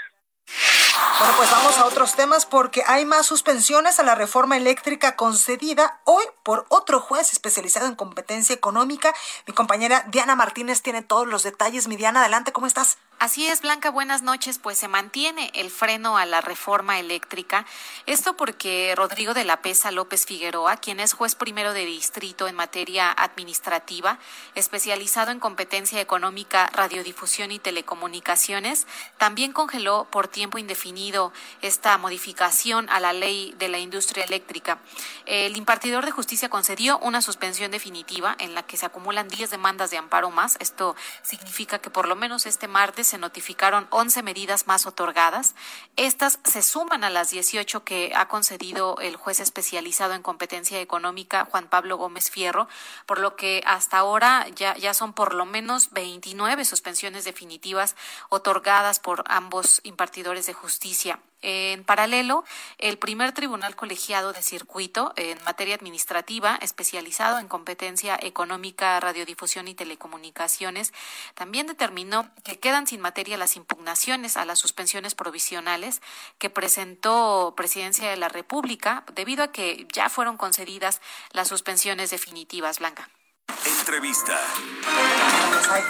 Bueno, 1.18 1.34
pues 1.36 1.50
vamos 1.50 1.76
a 1.78 1.84
otros 1.84 2.14
temas 2.14 2.46
porque 2.46 2.82
hay 2.86 3.04
más 3.04 3.26
suspensiones 3.26 4.00
a 4.00 4.02
la 4.02 4.14
reforma 4.14 4.56
eléctrica 4.56 5.16
concedida 5.16 6.00
hoy 6.04 6.24
por 6.42 6.64
otro 6.68 7.00
juez 7.00 7.32
especializado 7.32 7.86
en 7.86 7.94
competencia 7.94 8.54
económica. 8.54 9.14
Mi 9.46 9.52
compañera 9.52 10.04
Diana 10.08 10.34
Martínez 10.34 10.80
tiene 10.82 11.02
todos 11.02 11.26
los 11.26 11.42
detalles. 11.42 11.88
Mi 11.88 11.96
Diana, 11.96 12.20
adelante, 12.20 12.52
¿cómo 12.52 12.66
estás? 12.66 12.96
Así 13.20 13.46
es, 13.46 13.60
Blanca, 13.60 13.90
buenas 13.90 14.22
noches. 14.22 14.58
Pues 14.58 14.78
se 14.78 14.88
mantiene 14.88 15.50
el 15.54 15.70
freno 15.70 16.16
a 16.16 16.24
la 16.24 16.40
reforma 16.40 16.98
eléctrica. 16.98 17.66
Esto 18.06 18.34
porque 18.34 18.94
Rodrigo 18.96 19.34
de 19.34 19.44
la 19.44 19.60
Pesa 19.60 19.90
López 19.90 20.24
Figueroa, 20.24 20.78
quien 20.78 21.00
es 21.00 21.12
juez 21.12 21.34
primero 21.34 21.74
de 21.74 21.84
distrito 21.84 22.48
en 22.48 22.54
materia 22.54 23.12
administrativa, 23.12 24.18
especializado 24.54 25.32
en 25.32 25.38
competencia 25.38 26.00
económica, 26.00 26.70
radiodifusión 26.72 27.52
y 27.52 27.58
telecomunicaciones, 27.58 28.86
también 29.18 29.52
congeló 29.52 30.08
por 30.10 30.26
tiempo 30.26 30.56
indefinido 30.56 31.34
esta 31.60 31.98
modificación 31.98 32.88
a 32.88 33.00
la 33.00 33.12
ley 33.12 33.54
de 33.58 33.68
la 33.68 33.80
industria 33.80 34.24
eléctrica. 34.24 34.78
El 35.26 35.58
impartidor 35.58 36.06
de 36.06 36.10
justicia 36.10 36.48
concedió 36.48 36.98
una 37.00 37.20
suspensión 37.20 37.70
definitiva 37.70 38.34
en 38.38 38.54
la 38.54 38.62
que 38.62 38.78
se 38.78 38.86
acumulan 38.86 39.28
10 39.28 39.50
demandas 39.50 39.90
de 39.90 39.98
amparo 39.98 40.30
más. 40.30 40.56
Esto 40.58 40.96
significa 41.22 41.80
que 41.80 41.90
por 41.90 42.08
lo 42.08 42.16
menos 42.16 42.46
este 42.46 42.66
martes 42.66 43.09
se 43.10 43.18
notificaron 43.18 43.86
11 43.90 44.22
medidas 44.22 44.66
más 44.66 44.86
otorgadas. 44.86 45.54
Estas 45.96 46.38
se 46.44 46.62
suman 46.62 47.04
a 47.04 47.10
las 47.10 47.30
18 47.30 47.84
que 47.84 48.12
ha 48.14 48.28
concedido 48.28 48.96
el 49.00 49.16
juez 49.16 49.40
especializado 49.40 50.14
en 50.14 50.22
competencia 50.22 50.80
económica 50.80 51.46
Juan 51.50 51.68
Pablo 51.68 51.96
Gómez 51.96 52.30
Fierro, 52.30 52.68
por 53.06 53.18
lo 53.18 53.36
que 53.36 53.62
hasta 53.66 53.98
ahora 53.98 54.46
ya, 54.54 54.76
ya 54.76 54.94
son 54.94 55.12
por 55.12 55.34
lo 55.34 55.44
menos 55.44 55.90
29 55.90 56.64
suspensiones 56.64 57.24
definitivas 57.24 57.96
otorgadas 58.28 59.00
por 59.00 59.24
ambos 59.26 59.80
impartidores 59.84 60.46
de 60.46 60.54
justicia. 60.54 61.20
En 61.42 61.84
paralelo, 61.84 62.44
el 62.78 62.98
primer 62.98 63.32
tribunal 63.32 63.74
colegiado 63.74 64.32
de 64.32 64.42
circuito 64.42 65.14
en 65.16 65.38
materia 65.44 65.74
administrativa, 65.74 66.58
especializado 66.60 67.38
en 67.38 67.48
competencia 67.48 68.18
económica, 68.20 69.00
radiodifusión 69.00 69.66
y 69.66 69.74
telecomunicaciones, 69.74 70.92
también 71.34 71.66
determinó 71.66 72.28
que 72.44 72.58
quedan 72.58 72.86
sin 72.86 73.00
materia 73.00 73.38
las 73.38 73.56
impugnaciones 73.56 74.36
a 74.36 74.44
las 74.44 74.58
suspensiones 74.58 75.14
provisionales 75.14 76.02
que 76.38 76.50
presentó 76.50 77.54
Presidencia 77.56 78.10
de 78.10 78.16
la 78.16 78.28
República, 78.28 79.04
debido 79.14 79.44
a 79.44 79.52
que 79.52 79.86
ya 79.92 80.10
fueron 80.10 80.36
concedidas 80.36 81.00
las 81.32 81.48
suspensiones 81.48 82.10
definitivas, 82.10 82.80
Blanca. 82.80 83.08
Entrevista. 83.66 84.38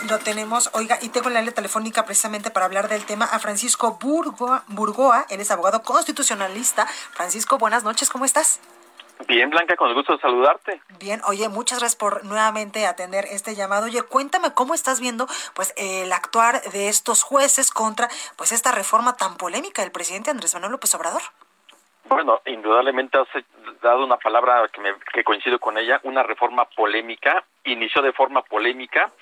lo 0.09 0.19
tenemos, 0.19 0.71
oiga, 0.73 0.99
y 1.01 1.11
tengo 1.11 1.31
la 1.31 1.41
línea 1.41 1.55
telefónica 1.55 2.05
precisamente 2.05 2.51
para 2.51 2.67
hablar 2.67 2.89
del 2.89 3.05
tema 3.05 3.27
a 3.27 3.39
Francisco 3.39 3.99
Burgoa, 4.01 4.65
Burgoa, 4.69 5.27
él 5.29 5.41
es 5.41 5.51
abogado 5.51 5.83
constitucionalista. 5.83 6.87
Francisco, 6.87 7.59
buenas 7.59 7.85
noches, 7.85 8.09
¿cómo 8.09 8.25
estás? 8.25 8.61
Bien, 9.29 9.51
Blanca, 9.51 9.77
con 9.77 9.89
el 9.89 9.95
gusto 9.95 10.15
de 10.15 10.21
saludarte. 10.21 10.81
Bien, 10.99 11.21
oye, 11.27 11.49
muchas 11.49 11.79
gracias 11.79 11.97
por 11.97 12.25
nuevamente 12.25 12.87
atender 12.87 13.27
este 13.31 13.55
llamado. 13.55 13.87
Oye, 13.87 14.03
cuéntame 14.03 14.53
cómo 14.55 14.75
estás 14.75 15.01
viendo 15.01 15.27
pues 15.55 15.75
el 15.77 16.13
actuar 16.13 16.63
de 16.73 16.89
estos 16.89 17.23
jueces 17.23 17.71
contra 17.71 18.09
pues 18.37 18.53
esta 18.53 18.73
reforma 18.73 19.17
tan 19.17 19.37
polémica 19.37 19.83
del 19.83 19.93
presidente 19.93 20.31
Andrés 20.31 20.55
Manuel 20.55 20.73
López 20.73 20.95
Obrador. 20.95 21.23
Bueno, 22.11 22.41
indudablemente 22.45 23.19
has 23.19 23.29
dado 23.81 24.05
una 24.05 24.17
palabra 24.17 24.69
que, 24.73 24.81
me, 24.81 24.95
que 25.13 25.23
coincido 25.23 25.61
con 25.61 25.79
ella, 25.79 26.01
una 26.03 26.25
reforma 26.25 26.65
polémica, 26.65 27.45
inició 27.63 28.03
de 28.03 28.13
forma 28.13 28.43
polémica, 28.43 29.13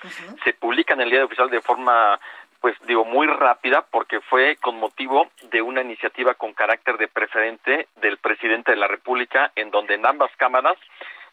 se 0.43 0.53
publica 0.53 0.95
en 0.95 1.01
el 1.01 1.11
día 1.11 1.23
oficial 1.23 1.51
de 1.51 1.61
forma, 1.61 2.19
pues 2.59 2.75
digo, 2.87 3.05
muy 3.05 3.27
rápida, 3.27 3.85
porque 3.91 4.19
fue 4.21 4.55
con 4.55 4.79
motivo 4.79 5.27
de 5.51 5.61
una 5.61 5.81
iniciativa 5.81 6.33
con 6.33 6.53
carácter 6.53 6.97
de 6.97 7.07
preferente 7.07 7.87
del 7.97 8.17
presidente 8.17 8.71
de 8.71 8.77
la 8.77 8.87
República, 8.87 9.51
en 9.55 9.69
donde 9.69 9.93
en 9.93 10.07
ambas 10.07 10.31
cámaras 10.37 10.77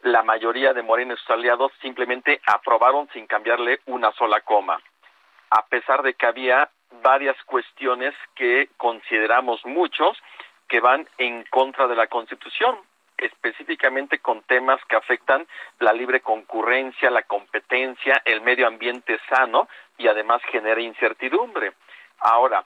la 0.02 0.22
mayoría 0.22 0.74
de 0.74 0.82
Morena 0.82 1.14
y 1.14 1.16
sus 1.16 1.30
aliados 1.30 1.72
simplemente 1.80 2.38
aprobaron 2.46 3.08
sin 3.14 3.26
cambiarle 3.26 3.80
una 3.86 4.12
sola 4.12 4.42
coma, 4.42 4.78
a 5.48 5.64
pesar 5.64 6.02
de 6.02 6.12
que 6.12 6.26
había 6.26 6.68
varias 7.02 7.36
cuestiones 7.44 8.14
que 8.34 8.68
consideramos 8.76 9.64
muchos, 9.64 10.18
que 10.68 10.80
van 10.80 11.08
en 11.18 11.44
contra 11.44 11.86
de 11.86 11.96
la 11.96 12.06
Constitución, 12.06 12.76
específicamente 13.16 14.18
con 14.18 14.42
temas 14.42 14.80
que 14.88 14.96
afectan 14.96 15.46
la 15.78 15.92
libre 15.92 16.20
concurrencia, 16.20 17.10
la 17.10 17.22
competencia, 17.22 18.20
el 18.24 18.40
medio 18.42 18.66
ambiente 18.66 19.18
sano 19.28 19.68
y 19.96 20.08
además 20.08 20.42
genera 20.50 20.80
incertidumbre. 20.80 21.72
Ahora, 22.20 22.64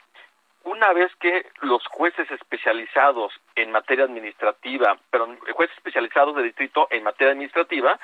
una 0.65 0.93
vez 0.93 1.11
que 1.17 1.47
los 1.63 1.87
jueces 1.87 2.31
especializados 2.31 3.33
en 3.55 3.71
materia 3.71 4.05
administrativa, 4.05 4.99
pero 5.11 5.35
jueces 5.53 5.77
especializados 5.77 6.37
de 6.37 6.43
distrito 6.43 6.87
en 6.91 7.03
materia 7.03 7.33
administrativa 7.33 7.99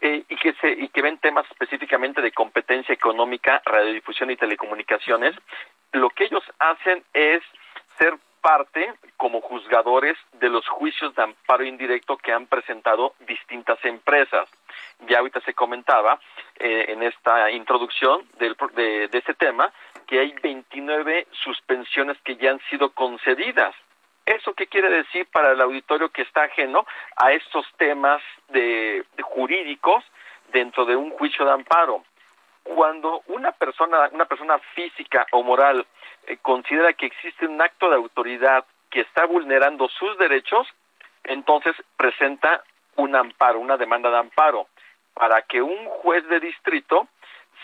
eh, 0.00 0.22
y 0.28 0.36
que 0.36 0.52
se 0.54 0.70
y 0.72 0.88
que 0.88 1.02
ven 1.02 1.18
temas 1.18 1.46
específicamente 1.50 2.20
de 2.20 2.32
competencia 2.32 2.92
económica, 2.92 3.62
radiodifusión 3.64 4.30
y 4.30 4.36
telecomunicaciones, 4.36 5.34
lo 5.92 6.10
que 6.10 6.24
ellos 6.24 6.44
hacen 6.58 7.02
es 7.14 7.42
ser 7.98 8.14
parte 8.42 8.92
como 9.16 9.40
juzgadores 9.40 10.18
de 10.34 10.50
los 10.50 10.66
juicios 10.68 11.14
de 11.14 11.22
amparo 11.22 11.64
indirecto 11.64 12.18
que 12.18 12.32
han 12.32 12.46
presentado 12.46 13.14
distintas 13.20 13.82
empresas. 13.84 14.48
Ya 15.08 15.18
ahorita 15.18 15.40
se 15.40 15.54
comentaba 15.54 16.20
eh, 16.58 16.86
en 16.88 17.02
esta 17.02 17.50
introducción 17.50 18.26
del, 18.38 18.56
de, 18.74 19.08
de 19.08 19.18
este 19.18 19.34
tema 19.34 19.72
que 20.06 20.18
hay 20.18 20.34
29 20.42 21.28
suspensiones 21.44 22.18
que 22.24 22.36
ya 22.36 22.50
han 22.50 22.60
sido 22.68 22.90
concedidas. 22.90 23.74
¿Eso 24.26 24.54
qué 24.54 24.66
quiere 24.66 24.90
decir 24.90 25.26
para 25.32 25.52
el 25.52 25.60
auditorio 25.60 26.10
que 26.10 26.22
está 26.22 26.44
ajeno 26.44 26.84
a 27.16 27.32
estos 27.32 27.66
temas 27.76 28.22
de, 28.48 29.04
de 29.16 29.22
jurídicos 29.22 30.04
dentro 30.52 30.84
de 30.84 30.96
un 30.96 31.10
juicio 31.10 31.44
de 31.44 31.52
amparo? 31.52 32.04
Cuando 32.62 33.22
una 33.26 33.52
persona, 33.52 34.08
una 34.12 34.24
persona 34.24 34.58
física 34.74 35.26
o 35.32 35.42
moral 35.42 35.86
eh, 36.26 36.36
considera 36.42 36.92
que 36.92 37.06
existe 37.06 37.46
un 37.46 37.60
acto 37.60 37.90
de 37.90 37.96
autoridad 37.96 38.64
que 38.90 39.00
está 39.00 39.26
vulnerando 39.26 39.88
sus 39.88 40.16
derechos, 40.18 40.66
entonces 41.24 41.74
presenta 41.96 42.62
un 42.96 43.16
amparo, 43.16 43.58
una 43.58 43.76
demanda 43.76 44.10
de 44.10 44.18
amparo, 44.18 44.68
para 45.14 45.42
que 45.42 45.62
un 45.62 45.86
juez 45.86 46.26
de 46.28 46.40
distrito 46.40 47.08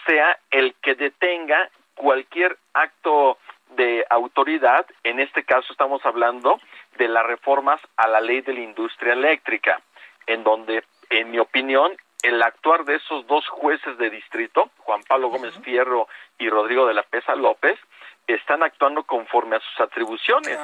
sea 0.06 0.38
el 0.50 0.74
que 0.82 0.94
detenga 0.94 1.70
cualquier 1.94 2.56
acto 2.72 3.38
de 3.70 4.06
autoridad, 4.08 4.86
en 5.04 5.20
este 5.20 5.44
caso 5.44 5.72
estamos 5.72 6.04
hablando 6.06 6.58
de 6.96 7.08
las 7.08 7.26
reformas 7.26 7.80
a 7.96 8.08
la 8.08 8.20
ley 8.20 8.40
de 8.40 8.54
la 8.54 8.60
industria 8.60 9.12
eléctrica, 9.12 9.80
en 10.26 10.42
donde, 10.44 10.84
en 11.10 11.30
mi 11.30 11.38
opinión, 11.38 11.96
el 12.22 12.42
actuar 12.42 12.84
de 12.84 12.96
esos 12.96 13.26
dos 13.26 13.46
jueces 13.48 13.96
de 13.98 14.10
distrito, 14.10 14.70
Juan 14.78 15.02
Pablo 15.04 15.28
Gómez 15.28 15.54
Fierro 15.62 16.08
y 16.38 16.48
Rodrigo 16.48 16.86
de 16.86 16.94
la 16.94 17.02
Pesa 17.02 17.34
López, 17.34 17.78
están 18.26 18.62
actuando 18.62 19.04
conforme 19.04 19.56
a 19.56 19.60
sus 19.60 19.80
atribuciones. 19.80 20.58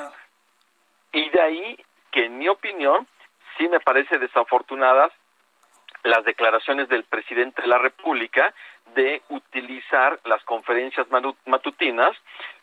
Y 1.13 1.31
de 1.31 1.41
ahí 1.41 1.85
que, 2.11 2.27
en 2.27 2.39
mi 2.39 2.49
opinión, 2.49 3.07
sí 3.57 3.69
me 3.69 3.81
parece 3.81 4.19
desafortunadas 4.19 5.13
las 6.03 6.25
declaraciones 6.25 6.89
del 6.89 7.05
presidente 7.05 7.63
de 7.63 7.69
la 7.69 7.79
República 7.79 8.53
de 8.95 9.23
utilizar 9.31 10.21
las 10.25 10.43
conferencias 10.45 11.07
matutinas 11.47 12.17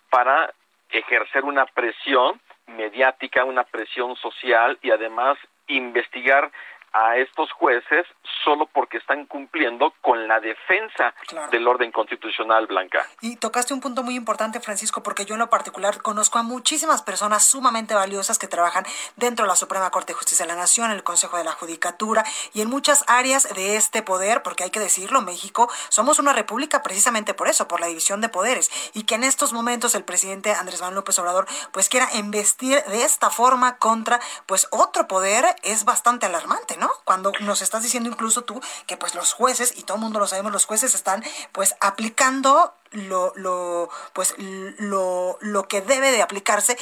para 0.10 0.54
ejercer 0.90 1.44
una 1.44 1.66
presión 1.66 2.40
mediática, 2.68 3.44
una 3.46 3.64
presión 3.64 4.16
social 4.18 4.78
y 4.82 4.92
además 4.92 5.38
investigar 5.68 6.52
a 6.94 7.18
estos 7.18 7.52
jueces 7.54 8.06
solo 8.44 8.68
porque 8.68 8.98
están 8.98 9.26
cumpliendo 9.26 9.94
con 10.02 10.28
la 10.28 10.40
defensa 10.40 11.14
del 11.52 11.68
orden 11.68 11.92
constitucional, 11.92 12.68
Blanca. 12.68 13.06
Y 13.22 13.36
tocaste 13.38 13.74
un 13.74 13.82
punto 13.82 14.04
muy 14.04 14.16
importante, 14.16 14.60
Francisco, 14.60 15.04
porque 15.04 15.26
yo 15.26 15.36
en 15.36 15.40
lo 15.40 15.50
particular 15.50 16.02
conozco 16.02 16.40
a 16.40 16.44
muchísimas 16.44 17.02
personas 17.02 17.46
sumamente 17.46 17.94
valiosas 17.94 18.40
que 18.40 18.48
trabajan 18.48 18.86
dentro 19.16 19.46
de 19.46 19.50
la 19.50 19.56
Suprema 19.56 19.90
Corte 19.92 20.14
de 20.14 20.18
Justicia 20.18 20.46
de 20.46 20.54
la 20.54 20.60
Nación, 20.60 20.92
en 20.92 20.98
el 20.98 21.04
Consejo 21.04 21.38
de 21.38 21.44
la 21.44 21.52
Judicatura 21.52 22.24
y 22.54 22.62
en 22.62 22.70
muchas 22.70 23.04
áreas 23.08 23.54
de 23.54 23.76
este 23.76 24.02
poder, 24.02 24.44
porque 24.44 24.64
hay 24.64 24.72
que 24.72 24.80
decirlo, 24.80 25.22
México 25.22 25.70
somos 25.90 26.20
una 26.20 26.34
república 26.34 26.84
precisamente 26.84 27.34
por 27.34 27.48
eso, 27.48 27.68
por 27.68 27.80
la 27.80 27.88
división 27.88 28.22
de 28.22 28.30
poderes, 28.30 28.72
y 28.94 29.04
que 29.04 29.16
en 29.16 29.24
estos 29.24 29.54
momentos 29.54 29.96
el 29.96 30.04
presidente 30.04 30.54
Andrés 30.54 30.82
Manuel 30.82 30.96
López 30.96 31.18
Obrador 31.20 31.46
pues 31.72 31.90
quiera 31.90 32.08
investir 32.16 32.84
de 32.86 33.04
esta 33.04 33.30
forma 33.30 33.78
contra 33.78 34.20
pues 34.46 34.68
otro 34.72 35.08
poder 35.08 35.46
es 35.64 35.86
bastante 35.86 36.26
alarmante, 36.26 36.78
¿no? 36.78 36.81
Cuando 37.06 37.32
nos 37.42 37.62
estás 37.62 37.84
diciendo 37.84 38.10
incluso 38.10 38.44
tú 38.44 38.62
que 38.88 38.98
pues 38.98 39.16
los 39.16 39.34
jueces, 39.34 39.78
y 39.78 39.84
todo 39.84 39.98
el 39.98 40.04
mundo 40.04 40.20
lo 40.20 40.28
sabemos, 40.28 40.52
los 40.52 40.66
jueces 40.66 40.96
están 40.96 41.24
pues 41.52 41.76
aplicando 41.82 42.74
lo, 42.92 43.34
lo, 43.36 43.90
pues, 44.14 44.36
lo, 44.38 45.38
lo 45.42 45.68
que 45.68 45.82
debe 45.82 46.12
de 46.12 46.22
aplicarse 46.22 46.78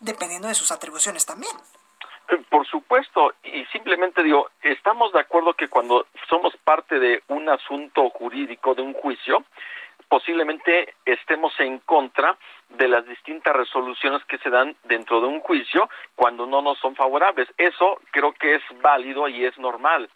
dependiendo 0.00 0.48
de 0.48 0.54
sus 0.54 0.72
atribuciones 0.72 1.26
también. 1.26 1.52
Eh, 2.28 2.36
por 2.50 2.66
supuesto, 2.66 3.32
y 3.42 3.64
simplemente 3.66 4.22
digo, 4.22 4.50
estamos 4.62 5.12
de 5.12 5.20
acuerdo 5.20 5.54
que 5.54 5.68
cuando 5.68 6.06
somos 6.28 6.54
parte 6.58 6.98
de 6.98 7.22
un 7.28 7.48
asunto 7.48 8.10
jurídico, 8.10 8.74
de 8.74 8.82
un 8.82 8.92
juicio, 8.92 9.44
posiblemente 10.08 10.94
estemos 11.04 11.52
en 11.60 11.78
contra 11.80 12.36
de 12.70 12.88
las 12.88 13.06
distintas 13.06 13.54
resoluciones 13.54 14.24
que 14.24 14.38
se 14.38 14.50
dan 14.50 14.74
dentro 14.84 15.20
de 15.20 15.26
un 15.26 15.40
juicio 15.40 15.88
cuando 16.14 16.46
no 16.46 16.62
nos 16.62 16.78
son 16.78 16.96
favorables. 16.96 17.48
Eso 17.56 18.00
creo 18.10 18.32
que 18.32 18.56
es 18.56 18.62
válido 18.82 19.28
y 19.28 19.44
es 19.44 19.58
normal. 19.58 20.08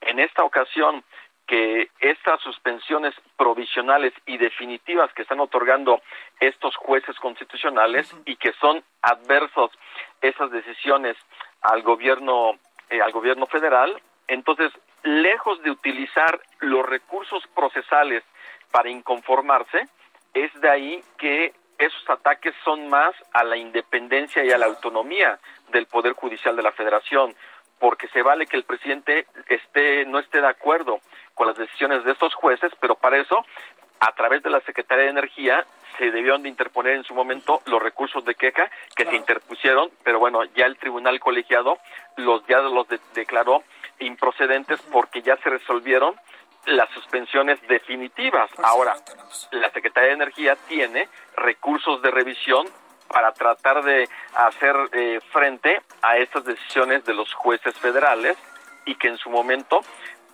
En 0.00 0.18
esta 0.18 0.44
ocasión, 0.44 1.04
que 1.50 1.90
estas 1.98 2.40
suspensiones 2.42 3.12
provisionales 3.36 4.12
y 4.24 4.38
definitivas 4.38 5.12
que 5.14 5.22
están 5.22 5.40
otorgando 5.40 6.00
estos 6.38 6.76
jueces 6.76 7.18
constitucionales 7.18 8.14
y 8.24 8.36
que 8.36 8.52
son 8.60 8.84
adversos 9.02 9.72
esas 10.22 10.52
decisiones 10.52 11.16
al 11.62 11.82
gobierno 11.82 12.52
eh, 12.88 13.02
al 13.02 13.10
gobierno 13.10 13.46
federal 13.46 14.00
entonces 14.28 14.70
lejos 15.02 15.60
de 15.64 15.72
utilizar 15.72 16.40
los 16.60 16.86
recursos 16.86 17.42
procesales 17.48 18.22
para 18.70 18.90
inconformarse 18.90 19.88
es 20.34 20.52
de 20.60 20.70
ahí 20.70 21.02
que 21.18 21.52
esos 21.78 22.10
ataques 22.10 22.54
son 22.64 22.88
más 22.88 23.14
a 23.32 23.42
la 23.42 23.56
independencia 23.56 24.44
y 24.44 24.50
a 24.50 24.58
la 24.58 24.66
autonomía 24.66 25.38
del 25.72 25.86
poder 25.86 26.12
judicial 26.12 26.54
de 26.54 26.62
la 26.62 26.72
Federación 26.72 27.34
porque 27.78 28.08
se 28.08 28.22
vale 28.22 28.46
que 28.46 28.56
el 28.56 28.64
presidente 28.64 29.26
esté 29.48 30.04
no 30.04 30.18
esté 30.18 30.40
de 30.40 30.48
acuerdo 30.48 31.00
con 31.34 31.48
las 31.48 31.56
decisiones 31.56 32.04
de 32.04 32.12
estos 32.12 32.34
jueces, 32.34 32.70
pero 32.80 32.94
para 32.94 33.16
eso 33.16 33.44
a 33.98 34.12
través 34.12 34.42
de 34.42 34.50
la 34.50 34.60
Secretaría 34.60 35.04
de 35.04 35.10
Energía 35.10 35.64
se 35.98 36.10
debieron 36.10 36.42
de 36.42 36.48
interponer 36.48 36.94
en 36.94 37.04
su 37.04 37.14
momento 37.14 37.60
los 37.66 37.82
recursos 37.82 38.24
de 38.24 38.34
queja 38.34 38.70
que 38.94 39.06
se 39.06 39.16
interpusieron, 39.16 39.90
pero 40.04 40.18
bueno, 40.18 40.44
ya 40.44 40.66
el 40.66 40.76
tribunal 40.76 41.18
colegiado 41.18 41.78
los 42.16 42.46
ya 42.46 42.58
los 42.60 42.86
declaró 43.14 43.62
improcedentes 43.98 44.80
porque 44.92 45.22
ya 45.22 45.36
se 45.38 45.50
resolvieron 45.50 46.14
las 46.66 46.90
suspensiones 46.90 47.60
definitivas. 47.68 48.50
Ahora, 48.62 48.96
la 49.52 49.70
Secretaría 49.70 50.08
de 50.08 50.14
Energía 50.14 50.56
tiene 50.68 51.08
recursos 51.36 52.02
de 52.02 52.10
revisión 52.10 52.66
para 53.08 53.32
tratar 53.32 53.82
de 53.82 54.08
hacer 54.34 54.76
eh, 54.92 55.20
frente 55.32 55.82
a 56.02 56.16
estas 56.16 56.44
decisiones 56.44 57.04
de 57.04 57.14
los 57.14 57.32
jueces 57.34 57.76
federales 57.76 58.36
y 58.86 58.94
que 58.94 59.08
en 59.08 59.18
su 59.18 59.30
momento 59.30 59.80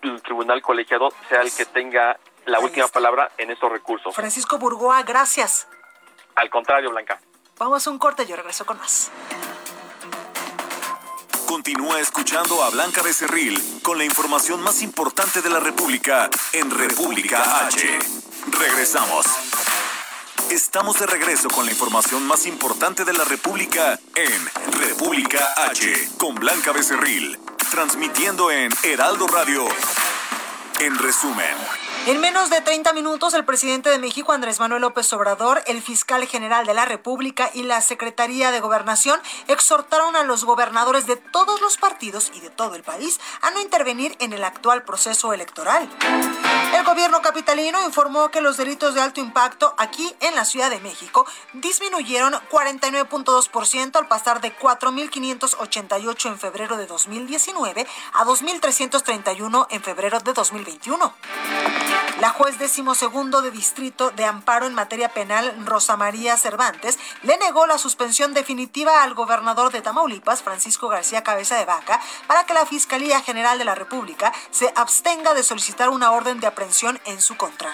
el 0.02 0.20
tribunal 0.22 0.60
colegiado 0.62 1.08
sea 1.28 1.40
el 1.40 1.50
que 1.54 1.64
tenga 1.64 2.18
la 2.44 2.60
última 2.60 2.88
palabra 2.88 3.30
en 3.38 3.50
estos 3.50 3.70
recursos. 3.72 4.14
Francisco 4.14 4.58
Burgoa, 4.58 5.02
gracias. 5.02 5.68
Al 6.34 6.50
contrario, 6.50 6.90
Blanca. 6.90 7.18
Vamos 7.58 7.86
a 7.86 7.90
un 7.90 7.98
corte, 7.98 8.26
yo 8.26 8.36
regreso 8.36 8.66
con 8.66 8.78
más. 8.78 9.10
Continúa 11.46 12.00
escuchando 12.00 12.62
a 12.64 12.70
Blanca 12.70 13.02
Becerril 13.02 13.62
con 13.82 13.98
la 13.98 14.04
información 14.04 14.60
más 14.62 14.82
importante 14.82 15.42
de 15.42 15.48
la 15.48 15.60
República 15.60 16.28
en 16.52 16.70
República 16.70 17.66
H. 17.66 17.98
Regresamos. 18.58 19.24
Estamos 20.50 20.98
de 20.98 21.06
regreso 21.06 21.48
con 21.48 21.64
la 21.64 21.72
información 21.72 22.26
más 22.26 22.46
importante 22.46 23.04
de 23.04 23.12
la 23.12 23.24
República 23.24 23.98
en 24.16 24.72
República 24.72 25.38
H 25.68 26.10
con 26.18 26.34
Blanca 26.34 26.72
Becerril, 26.72 27.38
transmitiendo 27.70 28.50
en 28.50 28.72
Heraldo 28.82 29.28
Radio. 29.28 29.66
En 30.80 30.98
resumen. 30.98 31.85
En 32.06 32.20
menos 32.20 32.50
de 32.50 32.60
30 32.60 32.92
minutos, 32.92 33.34
el 33.34 33.44
presidente 33.44 33.90
de 33.90 33.98
México, 33.98 34.32
Andrés 34.32 34.60
Manuel 34.60 34.82
López 34.82 35.12
Obrador, 35.12 35.64
el 35.66 35.82
fiscal 35.82 36.24
general 36.28 36.64
de 36.64 36.72
la 36.72 36.84
República 36.84 37.50
y 37.52 37.64
la 37.64 37.80
Secretaría 37.80 38.52
de 38.52 38.60
Gobernación 38.60 39.18
exhortaron 39.48 40.14
a 40.14 40.22
los 40.22 40.44
gobernadores 40.44 41.08
de 41.08 41.16
todos 41.16 41.60
los 41.60 41.78
partidos 41.78 42.30
y 42.32 42.38
de 42.38 42.50
todo 42.50 42.76
el 42.76 42.84
país 42.84 43.18
a 43.42 43.50
no 43.50 43.60
intervenir 43.60 44.14
en 44.20 44.32
el 44.32 44.44
actual 44.44 44.84
proceso 44.84 45.32
electoral. 45.32 45.88
El 46.74 46.84
gobierno 46.84 47.22
capitalino 47.22 47.84
informó 47.84 48.30
que 48.30 48.40
los 48.40 48.56
delitos 48.56 48.94
de 48.94 49.00
alto 49.00 49.20
impacto 49.20 49.74
aquí 49.78 50.14
en 50.20 50.34
la 50.34 50.44
Ciudad 50.44 50.70
de 50.70 50.80
México 50.80 51.26
disminuyeron 51.52 52.34
49.2% 52.50 53.96
al 53.96 54.08
pasar 54.08 54.40
de 54.40 54.56
4.588 54.56 56.26
en 56.26 56.38
febrero 56.38 56.76
de 56.76 56.86
2019 56.86 57.86
a 58.14 58.24
2.331 58.24 59.66
en 59.70 59.82
febrero 59.82 60.20
de 60.20 60.32
2021. 60.32 61.14
La 62.20 62.30
juez 62.30 62.58
decimosegundo 62.58 63.42
de 63.42 63.50
distrito 63.50 64.10
de 64.10 64.24
amparo 64.24 64.66
en 64.66 64.72
materia 64.72 65.10
penal, 65.10 65.54
Rosa 65.66 65.98
María 65.98 66.38
Cervantes, 66.38 66.98
le 67.22 67.36
negó 67.36 67.66
la 67.66 67.76
suspensión 67.76 68.32
definitiva 68.32 69.02
al 69.02 69.12
gobernador 69.12 69.70
de 69.70 69.82
Tamaulipas, 69.82 70.42
Francisco 70.42 70.88
García 70.88 71.22
Cabeza 71.22 71.58
de 71.58 71.66
Vaca, 71.66 72.00
para 72.26 72.44
que 72.44 72.54
la 72.54 72.64
Fiscalía 72.64 73.20
General 73.20 73.58
de 73.58 73.66
la 73.66 73.74
República 73.74 74.32
se 74.50 74.72
abstenga 74.76 75.34
de 75.34 75.42
solicitar 75.42 75.90
una 75.90 76.10
orden 76.12 76.40
de 76.40 76.46
en 77.04 77.20
su 77.20 77.36
contra. 77.36 77.70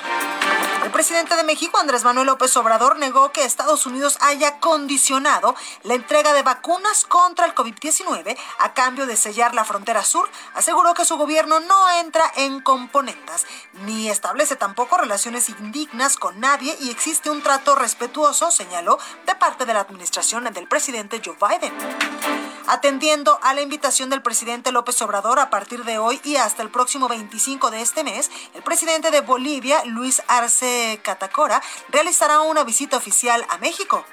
El 0.84 0.90
presidente 0.90 1.36
de 1.36 1.44
México, 1.44 1.78
Andrés 1.78 2.02
Manuel 2.02 2.26
López 2.26 2.56
Obrador, 2.56 2.98
negó 2.98 3.30
que 3.30 3.44
Estados 3.44 3.86
Unidos 3.86 4.18
haya 4.20 4.58
condicionado 4.58 5.54
la 5.84 5.94
entrega 5.94 6.32
de 6.32 6.42
vacunas 6.42 7.04
contra 7.04 7.46
el 7.46 7.54
COVID-19 7.54 8.36
a 8.58 8.74
cambio 8.74 9.06
de 9.06 9.16
sellar 9.16 9.54
la 9.54 9.64
frontera 9.64 10.02
sur. 10.02 10.28
Aseguró 10.54 10.94
que 10.94 11.04
su 11.04 11.16
gobierno 11.16 11.60
no 11.60 11.90
entra 11.90 12.24
en 12.34 12.60
componendas 12.60 13.46
ni 13.84 14.10
establece 14.10 14.56
tampoco 14.56 14.96
relaciones 14.96 15.48
indignas 15.48 16.16
con 16.16 16.40
nadie 16.40 16.76
y 16.80 16.90
existe 16.90 17.30
un 17.30 17.40
trato 17.40 17.76
respetuoso, 17.76 18.50
señaló, 18.50 18.98
de 19.26 19.36
parte 19.36 19.64
de 19.64 19.74
la 19.74 19.80
administración 19.80 20.44
del 20.52 20.66
presidente 20.66 21.22
Joe 21.24 21.36
Biden. 21.40 22.51
Atendiendo 22.66 23.38
a 23.42 23.54
la 23.54 23.60
invitación 23.60 24.08
del 24.08 24.22
presidente 24.22 24.72
López 24.72 25.00
Obrador 25.02 25.40
a 25.40 25.50
partir 25.50 25.84
de 25.84 25.98
hoy 25.98 26.20
y 26.24 26.36
hasta 26.36 26.62
el 26.62 26.70
próximo 26.70 27.08
25 27.08 27.70
de 27.70 27.82
este 27.82 28.04
mes, 28.04 28.30
el 28.54 28.62
presidente 28.62 29.10
de 29.10 29.20
Bolivia, 29.20 29.84
Luis 29.84 30.22
Arce 30.28 31.00
Catacora, 31.02 31.60
realizará 31.88 32.40
una 32.40 32.62
visita 32.62 32.96
oficial 32.96 33.44
a 33.48 33.58
México. 33.58 34.04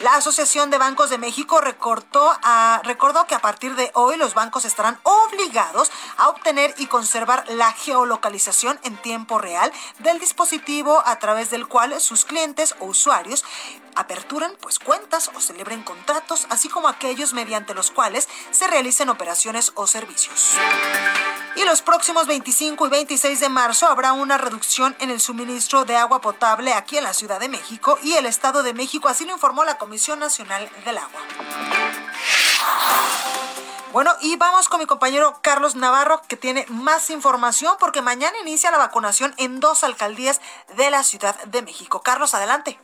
La 0.00 0.14
Asociación 0.14 0.70
de 0.70 0.78
Bancos 0.78 1.10
de 1.10 1.18
México 1.18 1.60
recordó, 1.60 2.32
a, 2.44 2.80
recordó 2.84 3.26
que 3.26 3.34
a 3.34 3.40
partir 3.40 3.74
de 3.74 3.90
hoy 3.94 4.16
los 4.16 4.32
bancos 4.32 4.64
estarán 4.64 5.00
obligados 5.02 5.90
a 6.18 6.28
obtener 6.28 6.72
y 6.78 6.86
conservar 6.86 7.44
la 7.48 7.72
geolocalización 7.72 8.78
en 8.84 8.96
tiempo 8.96 9.38
real 9.38 9.72
del 9.98 10.20
dispositivo 10.20 11.02
a 11.04 11.18
través 11.18 11.50
del 11.50 11.66
cual 11.66 12.00
sus 12.00 12.24
clientes 12.24 12.76
o 12.78 12.86
usuarios 12.86 13.44
aperturen 13.94 14.52
pues 14.60 14.78
cuentas 14.78 15.30
o 15.34 15.40
celebren 15.40 15.82
contratos, 15.82 16.46
así 16.50 16.68
como 16.68 16.88
aquellos 16.88 17.32
mediante 17.32 17.74
los 17.74 17.90
cuales 17.90 18.28
se 18.50 18.66
realicen 18.66 19.08
operaciones 19.08 19.72
o 19.74 19.86
servicios. 19.86 20.54
Y 21.56 21.64
los 21.64 21.82
próximos 21.82 22.26
25 22.26 22.86
y 22.86 22.90
26 22.90 23.40
de 23.40 23.48
marzo 23.48 23.86
habrá 23.86 24.12
una 24.12 24.38
reducción 24.38 24.94
en 25.00 25.10
el 25.10 25.20
suministro 25.20 25.84
de 25.84 25.96
agua 25.96 26.20
potable 26.20 26.72
aquí 26.72 26.98
en 26.98 27.04
la 27.04 27.14
Ciudad 27.14 27.40
de 27.40 27.48
México 27.48 27.98
y 28.02 28.12
el 28.14 28.26
Estado 28.26 28.62
de 28.62 28.74
México, 28.74 29.08
así 29.08 29.24
lo 29.24 29.32
informó 29.32 29.64
la 29.64 29.78
Comisión 29.78 30.18
Nacional 30.18 30.70
del 30.84 30.98
Agua. 30.98 31.20
Bueno, 33.92 34.14
y 34.20 34.36
vamos 34.36 34.68
con 34.68 34.80
mi 34.80 34.86
compañero 34.86 35.38
Carlos 35.42 35.74
Navarro, 35.74 36.20
que 36.28 36.36
tiene 36.36 36.66
más 36.68 37.08
información, 37.08 37.74
porque 37.80 38.02
mañana 38.02 38.38
inicia 38.40 38.70
la 38.70 38.76
vacunación 38.76 39.34
en 39.38 39.60
dos 39.60 39.82
alcaldías 39.82 40.40
de 40.76 40.90
la 40.90 41.02
Ciudad 41.02 41.42
de 41.44 41.62
México. 41.62 42.02
Carlos, 42.02 42.34
adelante. 42.34 42.78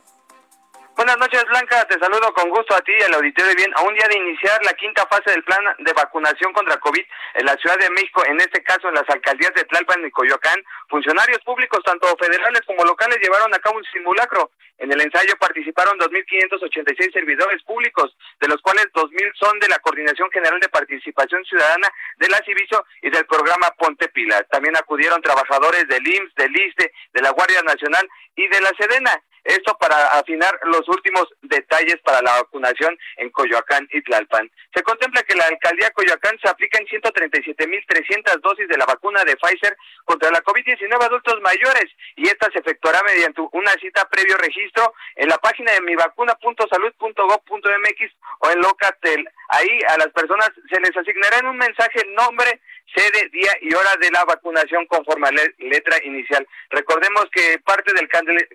Buenas 0.95 1.17
noches, 1.17 1.43
Blanca. 1.49 1.83
Te 1.89 1.99
saludo 1.99 2.31
con 2.33 2.49
gusto 2.49 2.73
a 2.73 2.79
ti 2.79 2.93
y 2.97 3.01
al 3.03 3.15
auditorio 3.15 3.49
de 3.49 3.55
bien. 3.55 3.71
A 3.75 3.81
un 3.81 3.93
día 3.95 4.07
de 4.07 4.17
iniciar 4.17 4.63
la 4.63 4.71
quinta 4.75 5.05
fase 5.07 5.29
del 5.29 5.43
plan 5.43 5.59
de 5.79 5.91
vacunación 5.91 6.53
contra 6.53 6.79
COVID 6.79 7.03
en 7.33 7.45
la 7.45 7.53
Ciudad 7.57 7.77
de 7.79 7.89
México, 7.89 8.23
en 8.25 8.39
este 8.39 8.63
caso 8.63 8.87
en 8.87 8.95
las 8.95 9.03
alcaldías 9.09 9.53
de 9.55 9.65
Tlalpan 9.65 10.05
y 10.05 10.11
Coyoacán, 10.11 10.55
funcionarios 10.87 11.39
públicos, 11.43 11.83
tanto 11.83 12.07
federales 12.15 12.61
como 12.65 12.85
locales, 12.85 13.19
llevaron 13.21 13.53
a 13.53 13.59
cabo 13.59 13.75
un 13.75 13.83
simulacro. 13.91 14.51
En 14.77 14.89
el 14.89 15.01
ensayo 15.01 15.35
participaron 15.37 15.99
2.586 15.99 17.11
servidores 17.11 17.61
públicos, 17.63 18.15
de 18.39 18.47
los 18.47 18.61
cuales 18.61 18.87
2.000 18.93 19.33
son 19.35 19.59
de 19.59 19.67
la 19.67 19.79
Coordinación 19.79 20.31
General 20.31 20.61
de 20.61 20.69
Participación 20.69 21.43
Ciudadana 21.43 21.89
de 22.19 22.29
la 22.29 22.37
Civiso 22.37 22.85
y 23.01 23.09
del 23.09 23.25
programa 23.25 23.69
Ponte 23.77 24.07
Pilas. 24.07 24.45
También 24.49 24.77
acudieron 24.77 25.21
trabajadores 25.21 25.89
del 25.89 26.07
IMSS, 26.07 26.35
del 26.35 26.55
ISTE, 26.55 26.93
de 27.11 27.21
la 27.21 27.31
Guardia 27.31 27.61
Nacional 27.63 28.07
y 28.37 28.47
de 28.47 28.61
la 28.61 28.71
Sedena. 28.79 29.21
Esto 29.45 29.77
para 29.77 29.95
afinar 30.19 30.59
los 30.63 30.89
últimos 30.89 31.25
detalles 31.43 31.97
para 32.03 32.21
la 32.21 32.41
vacunación 32.41 32.97
en 33.17 33.29
Coyoacán 33.29 33.87
y 33.91 34.01
Tlalpan. 34.01 34.49
Se 34.73 34.81
contempla 34.81 35.21
que 35.21 35.35
la 35.35 35.45
alcaldía 35.45 35.91
Coyoacán 35.91 36.35
se 36.41 36.49
aplica 36.49 36.79
en 36.79 36.87
137.300 36.87 38.41
dosis 38.41 38.67
de 38.67 38.77
la 38.77 38.85
vacuna 38.85 39.23
de 39.23 39.37
Pfizer 39.37 39.77
contra 40.03 40.31
la 40.31 40.43
COVID-19 40.43 41.03
adultos 41.03 41.39
mayores 41.41 41.85
y 42.15 42.27
esta 42.27 42.49
se 42.51 42.57
efectuará 42.59 43.03
mediante 43.03 43.41
una 43.51 43.71
cita 43.73 44.09
previo 44.09 44.35
registro 44.37 44.95
en 45.15 45.29
la 45.29 45.37
página 45.37 45.73
de 45.73 45.81
mivacuna.salud.gov.mx 45.81 48.15
o 48.39 48.49
en 48.49 48.59
Locatel. 48.61 49.29
Ahí 49.49 49.79
a 49.89 49.97
las 49.97 50.07
personas 50.07 50.49
se 50.69 50.79
les 50.79 50.97
asignará 50.97 51.37
en 51.37 51.45
un 51.47 51.57
mensaje 51.57 52.03
nombre, 52.17 52.61
sede, 52.93 53.29
día 53.29 53.51
y 53.61 53.73
hora 53.73 53.95
de 53.99 54.11
la 54.11 54.25
vacunación 54.25 54.85
conforme 54.87 55.27
a 55.27 55.31
la 55.31 55.43
letra 55.59 55.97
inicial. 56.03 56.47
Recordemos 56.69 57.25
que 57.31 57.59
parte 57.59 57.93
del 57.93 58.07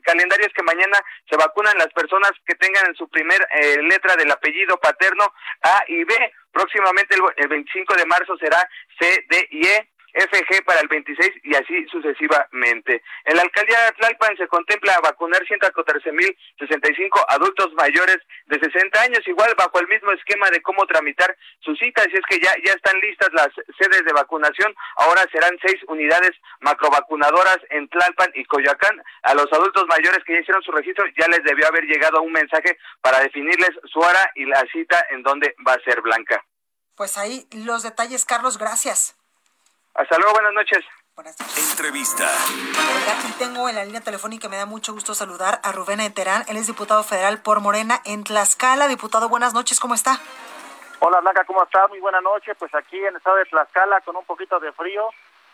calendario 0.03 0.47
es 0.47 0.53
que 0.53 0.63
mañana 0.63 0.99
se 1.29 1.37
vacunan 1.37 1.77
las 1.79 1.93
personas 1.93 2.33
que 2.47 2.55
tengan 2.55 2.87
en 2.87 2.95
su 2.95 3.09
primer 3.09 3.41
eh, 3.53 3.83
letra 3.83 4.17
del 4.17 4.31
apellido 4.31 4.79
paterno 4.79 5.33
A 5.63 5.83
y 5.89 6.05
B. 6.05 6.15
Próximamente 6.53 7.17
el, 7.37 7.49
25 7.49 7.95
de 7.95 8.07
marzo 8.07 8.37
será 8.39 8.69
C, 8.99 9.25
D 9.29 9.49
y 9.51 9.67
E 9.67 9.89
FG 10.15 10.65
para 10.65 10.81
el 10.81 10.89
26 10.89 11.31
y 11.45 11.55
así 11.55 11.87
sucesivamente. 11.91 13.03
En 13.25 13.37
la 13.37 13.43
alcaldía 13.43 13.79
de 13.85 13.93
Tlalpan 13.93 14.37
se 14.37 14.49
contempla 14.49 15.01
vacunar 15.01 15.43
114.065 15.45 17.25
adultos 17.29 17.73
mayores 17.75 18.19
de 18.47 18.59
60 18.59 19.01
años, 19.03 19.27
igual 19.27 19.55
bajo 19.57 19.79
el 19.81 19.89
mismo 19.89 20.13
esquema 20.13 20.51
de 20.51 20.63
cómo 20.63 20.87
tramitar 20.87 21.37
sus 21.61 21.79
citas, 21.79 22.07
y 22.13 22.17
es 22.17 22.25
que 22.29 22.39
ya, 22.41 22.53
ya 22.65 22.73
están 22.73 22.99
listas 23.01 23.29
las 23.33 23.49
sedes 23.79 24.05
de 24.05 24.13
vacunación, 24.13 24.75
ahora 24.97 25.25
serán 25.33 25.57
seis 25.65 25.81
unidades 25.89 26.33
macrovacunadoras 26.61 27.59
en 27.71 27.89
Tlalpan 27.89 28.31
y 28.35 28.45
Coyoacán. 28.45 29.03
A 29.23 29.35
los 29.35 29.47
adultos 29.53 29.85
mayores 29.89 30.25
que 30.25 30.35
ya 30.35 30.41
hicieron 30.41 30.63
su 30.63 30.73
registro 30.73 31.05
ya 31.19 31.29
les 31.29 31.43
debió 31.45 31.67
haber 31.69 31.85
llegado 31.85 32.23
un 32.23 32.33
mensaje 32.33 32.79
para 33.01 33.21
definirles 33.21 33.71
su 33.85 34.01
hora 34.01 34.31
y 34.35 34.45
la 34.47 34.63
cita 34.73 35.05
en 35.11 35.23
donde 35.23 35.55
va 35.67 35.75
a 35.75 35.85
ser 35.85 36.01
blanca. 36.01 36.43
Pues 36.97 37.17
ahí 37.17 37.47
los 37.53 37.83
detalles, 37.83 38.25
Carlos, 38.25 38.59
gracias. 38.59 39.20
Hasta 39.95 40.17
luego, 40.19 40.33
buenas 40.33 40.55
noches. 40.55 40.85
Buenas 41.15 41.39
noches. 41.41 41.71
Entrevista. 41.71 42.25
aquí 42.25 43.33
tengo 43.39 43.69
en 43.69 43.75
la 43.75 43.85
línea 43.85 44.01
telefónica, 44.01 44.49
me 44.49 44.57
da 44.57 44.67
mucho 44.67 44.93
gusto 44.93 45.15
saludar 45.15 45.61
a 45.63 45.73
Rubén 45.73 46.01
Eterán, 46.01 46.45
él 46.49 46.57
es 46.57 46.67
diputado 46.67 47.03
federal 47.03 47.43
por 47.43 47.61
Morena 47.61 48.01
en 48.05 48.25
Tlaxcala. 48.25 48.89
Diputado, 48.89 49.29
buenas 49.29 49.53
noches, 49.53 49.81
¿cómo 49.81 49.95
está? 49.95 50.19
Hola 51.01 51.21
Blanca, 51.21 51.45
¿cómo 51.47 51.63
estás? 51.65 51.89
Muy 51.89 51.99
buena 52.01 52.21
noche. 52.21 52.55
Pues 52.55 52.75
aquí 52.75 52.99
en 52.99 53.07
el 53.07 53.17
estado 53.17 53.37
de 53.37 53.47
Tlaxcala 53.47 54.01
con 54.03 54.17
un 54.17 54.25
poquito 54.25 54.61
de 54.61 54.71
frío 54.73 55.09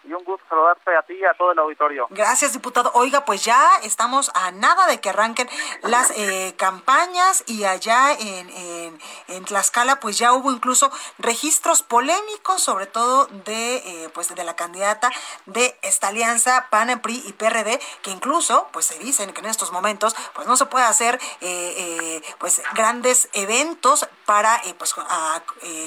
y 0.06 0.12
un 0.12 0.24
gusto 0.24 0.44
saludarte 0.48 0.96
a 0.96 1.02
ti 1.02 1.14
y 1.14 1.24
a 1.24 1.34
todo 1.34 1.52
el 1.52 1.58
auditorio. 1.58 2.06
Gracias, 2.10 2.52
diputado. 2.52 2.90
Oiga, 2.94 3.24
pues 3.24 3.44
ya 3.44 3.60
estamos 3.82 4.30
a 4.34 4.52
nada 4.52 4.86
de 4.86 5.00
que 5.00 5.10
arranquen 5.10 5.48
las 5.82 6.10
eh, 6.12 6.54
campañas 6.56 7.44
y 7.46 7.64
allá 7.64 8.12
en, 8.12 8.50
en, 8.50 8.98
en, 9.28 9.44
Tlaxcala, 9.44 10.00
pues 10.00 10.18
ya 10.18 10.32
hubo 10.32 10.52
incluso 10.52 10.90
registros 11.18 11.82
polémicos, 11.82 12.62
sobre 12.62 12.86
todo 12.86 13.26
de, 13.26 13.76
eh, 13.76 14.08
pues 14.14 14.34
de 14.34 14.44
la 14.44 14.56
candidata 14.56 15.10
de 15.46 15.76
esta 15.82 16.08
alianza 16.08 16.68
PAN, 16.70 17.00
PRI 17.00 17.22
y 17.26 17.32
PRD, 17.32 17.80
que 18.02 18.10
incluso, 18.10 18.68
pues 18.72 18.86
se 18.86 18.98
dicen 18.98 19.32
que 19.32 19.40
en 19.40 19.46
estos 19.46 19.72
momentos, 19.72 20.14
pues 20.34 20.46
no 20.46 20.56
se 20.56 20.66
puede 20.66 20.84
hacer, 20.84 21.20
eh, 21.40 22.22
pues 22.38 22.62
grandes 22.74 23.28
eventos 23.32 24.08
para, 24.26 24.60
pues 24.78 24.94
a, 24.98 25.42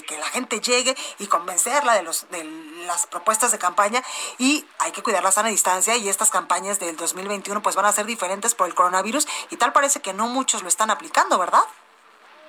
que 0.08 0.18
la 0.18 0.26
gente 0.28 0.60
llegue 0.62 0.96
y 1.20 1.28
convencerla 1.28 1.94
de 1.94 2.04
los 2.04 2.30
de 2.32 2.44
las 2.88 3.06
propuestas 3.08 3.52
de 3.52 3.60
campaña 3.60 4.02
y 4.38 4.66
hay 4.80 4.92
que 4.92 5.04
cuidar 5.04 5.24
la 5.24 5.32
sana 5.32 5.50
distancia 5.50 5.96
y 5.98 6.10
estas 6.10 6.32
campañas 6.32 6.80
del 6.80 6.96
2021 6.96 7.62
pues 7.62 7.76
van 7.76 7.86
a 7.86 7.92
ser 7.92 8.06
diferentes 8.06 8.56
por 8.56 8.68
el 8.68 8.74
coronavirus 8.74 9.28
y 9.52 9.58
tal 9.58 9.74
parece 9.74 10.02
que 10.02 10.14
no 10.14 10.28
muchos 10.28 10.64
lo 10.64 10.70
están 10.70 10.90
aplicando, 10.90 11.38
¿verdad? 11.38 11.64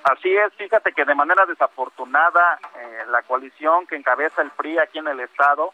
Así 0.03 0.35
es, 0.35 0.51
fíjate 0.55 0.93
que 0.93 1.05
de 1.05 1.13
manera 1.13 1.45
desafortunada 1.45 2.59
eh, 2.75 3.03
la 3.09 3.21
coalición 3.21 3.85
que 3.85 3.95
encabeza 3.95 4.41
el 4.41 4.49
PRI 4.49 4.79
aquí 4.79 4.97
en 4.97 5.07
el 5.07 5.19
estado 5.19 5.73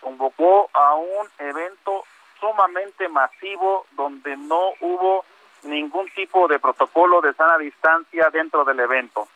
convocó 0.00 0.70
a 0.72 0.94
un 0.94 1.28
evento 1.38 2.04
sumamente 2.38 3.08
masivo 3.08 3.86
donde 3.92 4.36
no 4.36 4.74
hubo 4.80 5.24
ningún 5.64 6.08
tipo 6.10 6.46
de 6.46 6.58
protocolo 6.58 7.20
de 7.20 7.32
sana 7.34 7.58
distancia 7.58 8.28
dentro 8.30 8.64
del 8.64 8.78
evento. 8.80 9.26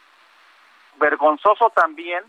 Vergonzoso 0.98 1.70
también 1.70 2.24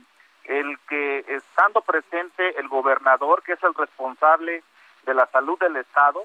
el 0.45 0.79
que 0.87 1.25
estando 1.27 1.81
presente 1.81 2.59
el 2.59 2.67
gobernador, 2.67 3.43
que 3.43 3.53
es 3.53 3.63
el 3.63 3.73
responsable 3.73 4.63
de 5.03 5.13
la 5.13 5.27
salud 5.27 5.59
del 5.59 5.75
Estado, 5.75 6.23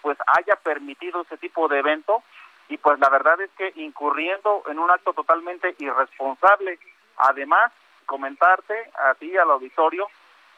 pues 0.00 0.16
haya 0.26 0.56
permitido 0.56 1.22
ese 1.22 1.36
tipo 1.36 1.68
de 1.68 1.78
evento 1.78 2.22
y 2.68 2.78
pues 2.78 2.98
la 2.98 3.08
verdad 3.08 3.40
es 3.40 3.50
que 3.56 3.72
incurriendo 3.76 4.62
en 4.68 4.78
un 4.78 4.90
acto 4.90 5.12
totalmente 5.12 5.74
irresponsable. 5.78 6.78
Además, 7.16 7.72
comentarte 8.06 8.90
a 8.94 9.14
ti, 9.14 9.36
al 9.36 9.50
auditorio, 9.50 10.06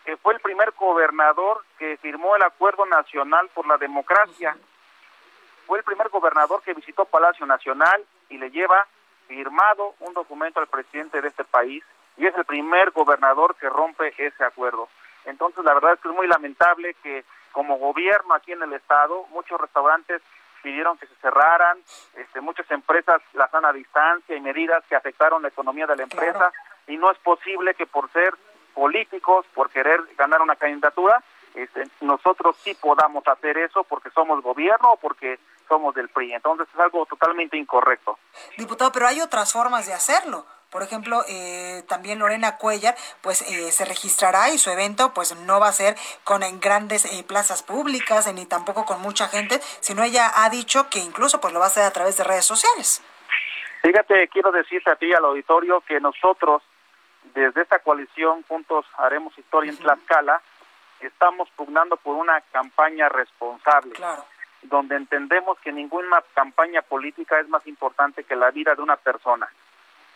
que 0.05 0.17
fue 0.17 0.35
el 0.35 0.41
primer 0.41 0.73
gobernador 0.73 1.65
que 1.79 1.97
firmó 1.99 2.37
el 2.37 2.43
Acuerdo 2.43 2.87
Nacional 2.87 3.49
por 3.55 3.67
la 3.67 3.77
Democracia. 3.77 4.57
Fue 5.67 5.79
el 5.79 5.85
primer 5.85 6.09
gobernador 6.09 6.63
que 6.63 6.75
visitó 6.75 7.05
Palacio 7.05 7.47
Nacional 7.47 8.05
y 8.29 8.39
le 8.39 8.51
lleva 8.51 8.87
firmado 9.31 9.95
un 10.01 10.13
documento 10.13 10.59
al 10.59 10.67
presidente 10.67 11.23
de 11.23 11.29
este 11.29 11.45
país 11.45 11.85
y 12.17 12.27
es 12.27 12.35
el 12.35 12.45
primer 12.45 12.91
gobernador 12.91 13.55
que 13.55 13.69
rompe 13.69 14.13
ese 14.19 14.43
acuerdo. 14.43 14.89
Entonces, 15.25 15.65
la 15.65 15.73
verdad 15.73 15.93
es 15.95 16.01
que 16.01 16.09
es 16.09 16.15
muy 16.15 16.27
lamentable 16.27 16.95
que 17.01 17.25
como 17.53 17.79
gobierno 17.79 18.35
aquí 18.35 18.51
en 18.51 18.63
el 18.63 18.73
estado, 18.73 19.27
muchos 19.31 19.61
restaurantes 19.61 20.21
pidieron 20.63 20.99
que 20.99 21.07
se 21.07 21.15
cerraran, 21.17 21.79
este, 22.17 22.41
muchas 22.41 22.69
empresas 22.73 23.23
la 23.35 23.49
sana 23.49 23.73
distancia 23.73 24.35
y 24.35 24.41
medidas 24.41 24.85
que 24.89 24.97
afectaron 24.97 25.43
la 25.43 25.49
economía 25.49 25.87
de 25.87 25.97
la 25.97 26.03
empresa 26.03 26.53
y 26.89 26.97
no 26.97 27.11
es 27.13 27.19
posible 27.19 27.75
que 27.75 27.87
por 27.87 28.11
ser 28.11 28.35
políticos, 28.75 29.47
por 29.55 29.71
querer 29.71 30.01
ganar 30.19 30.43
una 30.43 30.57
candidatura, 30.57 31.23
este, 31.55 31.85
nosotros 32.01 32.57
sí 32.63 32.75
podamos 32.75 33.27
hacer 33.29 33.59
eso 33.59 33.85
porque 33.85 34.11
somos 34.11 34.43
gobierno 34.43 34.93
o 34.93 34.97
porque 34.97 35.39
somos 35.71 35.95
del 35.95 36.09
PRI. 36.09 36.35
Entonces 36.35 36.69
es 36.75 36.81
algo 36.81 37.07
totalmente 37.07 37.57
incorrecto. 37.57 38.19
Diputado, 38.59 38.93
pero 38.93 39.07
hay 39.07 39.21
otras 39.21 39.53
formas 39.53 39.87
de 39.87 39.95
hacerlo. 39.95 40.45
Por 40.71 40.83
ejemplo, 40.83 41.23
eh, 41.29 41.83
también 41.89 42.19
Lorena 42.19 42.57
Cuellar, 42.57 42.95
pues 43.23 43.43
eh, 43.43 43.73
se 43.73 43.85
registrará 43.85 44.51
y 44.51 44.59
su 44.59 44.71
evento, 44.71 45.13
pues 45.15 45.35
no 45.41 45.59
va 45.59 45.69
a 45.69 45.73
ser 45.73 45.97
con 46.23 46.43
en 46.43 46.61
grandes 46.61 47.05
eh, 47.07 47.25
plazas 47.27 47.63
públicas 47.63 48.33
ni 48.33 48.47
tampoco 48.47 48.85
con 48.85 49.01
mucha 49.01 49.27
gente, 49.27 49.59
sino 49.81 50.05
ella 50.05 50.31
ha 50.33 50.51
dicho 50.51 50.89
que 50.89 51.01
incluso 51.01 51.41
pues 51.41 51.53
lo 51.53 51.59
va 51.59 51.67
a 51.67 51.69
hacer 51.69 51.83
a 51.85 51.91
través 51.91 52.17
de 52.19 52.25
redes 52.25 52.45
sociales. 52.45 53.03
Fíjate, 53.83 54.29
quiero 54.29 54.53
decirte 54.53 54.91
a 54.91 54.97
ti, 54.97 55.13
al 55.13 55.25
auditorio, 55.25 55.81
que 55.81 55.99
nosotros, 55.99 56.63
desde 57.35 57.63
esta 57.63 57.79
coalición, 57.81 58.45
juntos 58.47 58.87
haremos 58.99 59.37
historia 59.39 59.71
en 59.71 59.79
Tlaxcala, 59.79 60.41
estamos 61.01 61.49
pugnando 61.57 61.97
por 61.97 62.15
una 62.15 62.41
campaña 62.53 63.09
responsable. 63.09 63.95
Claro 63.95 64.25
donde 64.63 64.97
entendemos 64.97 65.59
que 65.61 65.73
ninguna 65.73 66.23
campaña 66.35 66.83
política 66.83 67.41
es 67.41 67.49
más 67.49 67.67
importante 67.67 68.25
que 68.25 68.37
la 68.37 68.51
vida 68.51 68.75
de 68.75 68.83
una 68.83 68.97
persona. 68.97 69.49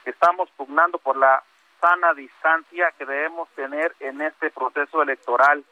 Estamos 0.05 0.51
pugnando 0.57 0.99
por 0.99 1.17
la 1.17 1.43
sana 1.81 2.15
distancia 2.15 2.93
que 2.99 3.07
debemos 3.07 3.49
tener 3.51 3.95
en 4.01 4.21
este 4.21 4.51
proceso 4.51 5.03
electoral 5.03 5.65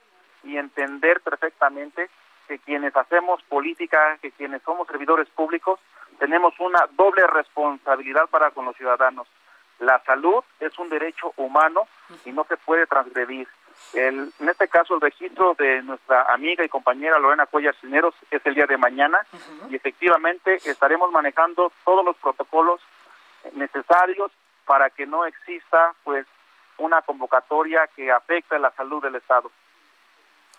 y 0.42 0.56
entender 0.56 1.20
perfectamente 1.20 2.10
que 2.48 2.58
quienes 2.58 2.96
hacemos 2.96 3.42
política, 3.44 4.18
que 4.20 4.32
quienes 4.32 4.62
somos 4.62 4.86
servidores 4.88 5.28
públicos, 5.30 5.80
tenemos 6.18 6.54
una 6.60 6.86
doble 6.92 7.26
responsabilidad 7.26 8.28
para 8.28 8.50
con 8.50 8.64
los 8.64 8.76
ciudadanos. 8.76 9.26
La 9.78 9.98
salud 10.04 10.44
es 10.60 10.78
un 10.78 10.88
derecho 10.88 11.32
humano 11.36 11.88
y 12.24 12.32
no 12.32 12.44
se 12.44 12.56
puede 12.56 12.86
transgredir. 12.86 13.48
El, 13.94 14.32
en 14.38 14.48
este 14.48 14.68
caso, 14.68 14.94
el 14.94 15.00
registro 15.00 15.54
de 15.54 15.82
nuestra 15.82 16.22
amiga 16.32 16.64
y 16.64 16.68
compañera 16.68 17.18
Lorena 17.18 17.46
Cuellar 17.46 17.74
Cineros 17.80 18.14
es 18.30 18.44
el 18.44 18.54
día 18.54 18.66
de 18.66 18.76
mañana 18.76 19.18
y 19.70 19.76
efectivamente 19.76 20.56
estaremos 20.64 21.10
manejando 21.10 21.72
todos 21.84 22.04
los 22.04 22.16
protocolos 22.16 22.80
necesarios 23.54 24.30
para 24.64 24.90
que 24.90 25.06
no 25.06 25.26
exista 25.26 25.94
pues 26.04 26.26
una 26.78 27.02
convocatoria 27.02 27.88
que 27.94 28.10
afecte 28.10 28.58
la 28.58 28.70
salud 28.72 29.02
del 29.02 29.16
Estado. 29.16 29.50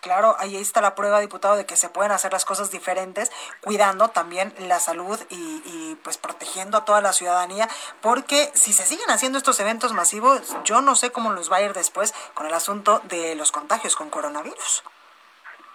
Claro, 0.04 0.36
ahí 0.38 0.58
está 0.58 0.82
la 0.82 0.94
prueba, 0.94 1.18
diputado, 1.18 1.56
de 1.56 1.64
que 1.64 1.76
se 1.76 1.88
pueden 1.88 2.12
hacer 2.12 2.30
las 2.30 2.44
cosas 2.44 2.70
diferentes, 2.70 3.32
cuidando 3.62 4.08
también 4.08 4.52
la 4.58 4.78
salud 4.78 5.18
y, 5.30 5.62
y, 5.64 5.98
pues 6.04 6.18
protegiendo 6.18 6.76
a 6.76 6.84
toda 6.84 7.00
la 7.00 7.14
ciudadanía, 7.14 7.68
porque 8.02 8.50
si 8.52 8.74
se 8.74 8.82
siguen 8.82 9.08
haciendo 9.08 9.38
estos 9.38 9.58
eventos 9.60 9.94
masivos, 9.94 10.54
yo 10.64 10.82
no 10.82 10.94
sé 10.94 11.10
cómo 11.10 11.32
nos 11.32 11.50
va 11.50 11.56
a 11.56 11.62
ir 11.62 11.72
después 11.72 12.12
con 12.34 12.44
el 12.44 12.52
asunto 12.52 13.00
de 13.04 13.34
los 13.34 13.50
contagios 13.50 13.96
con 13.96 14.10
coronavirus. 14.10 14.84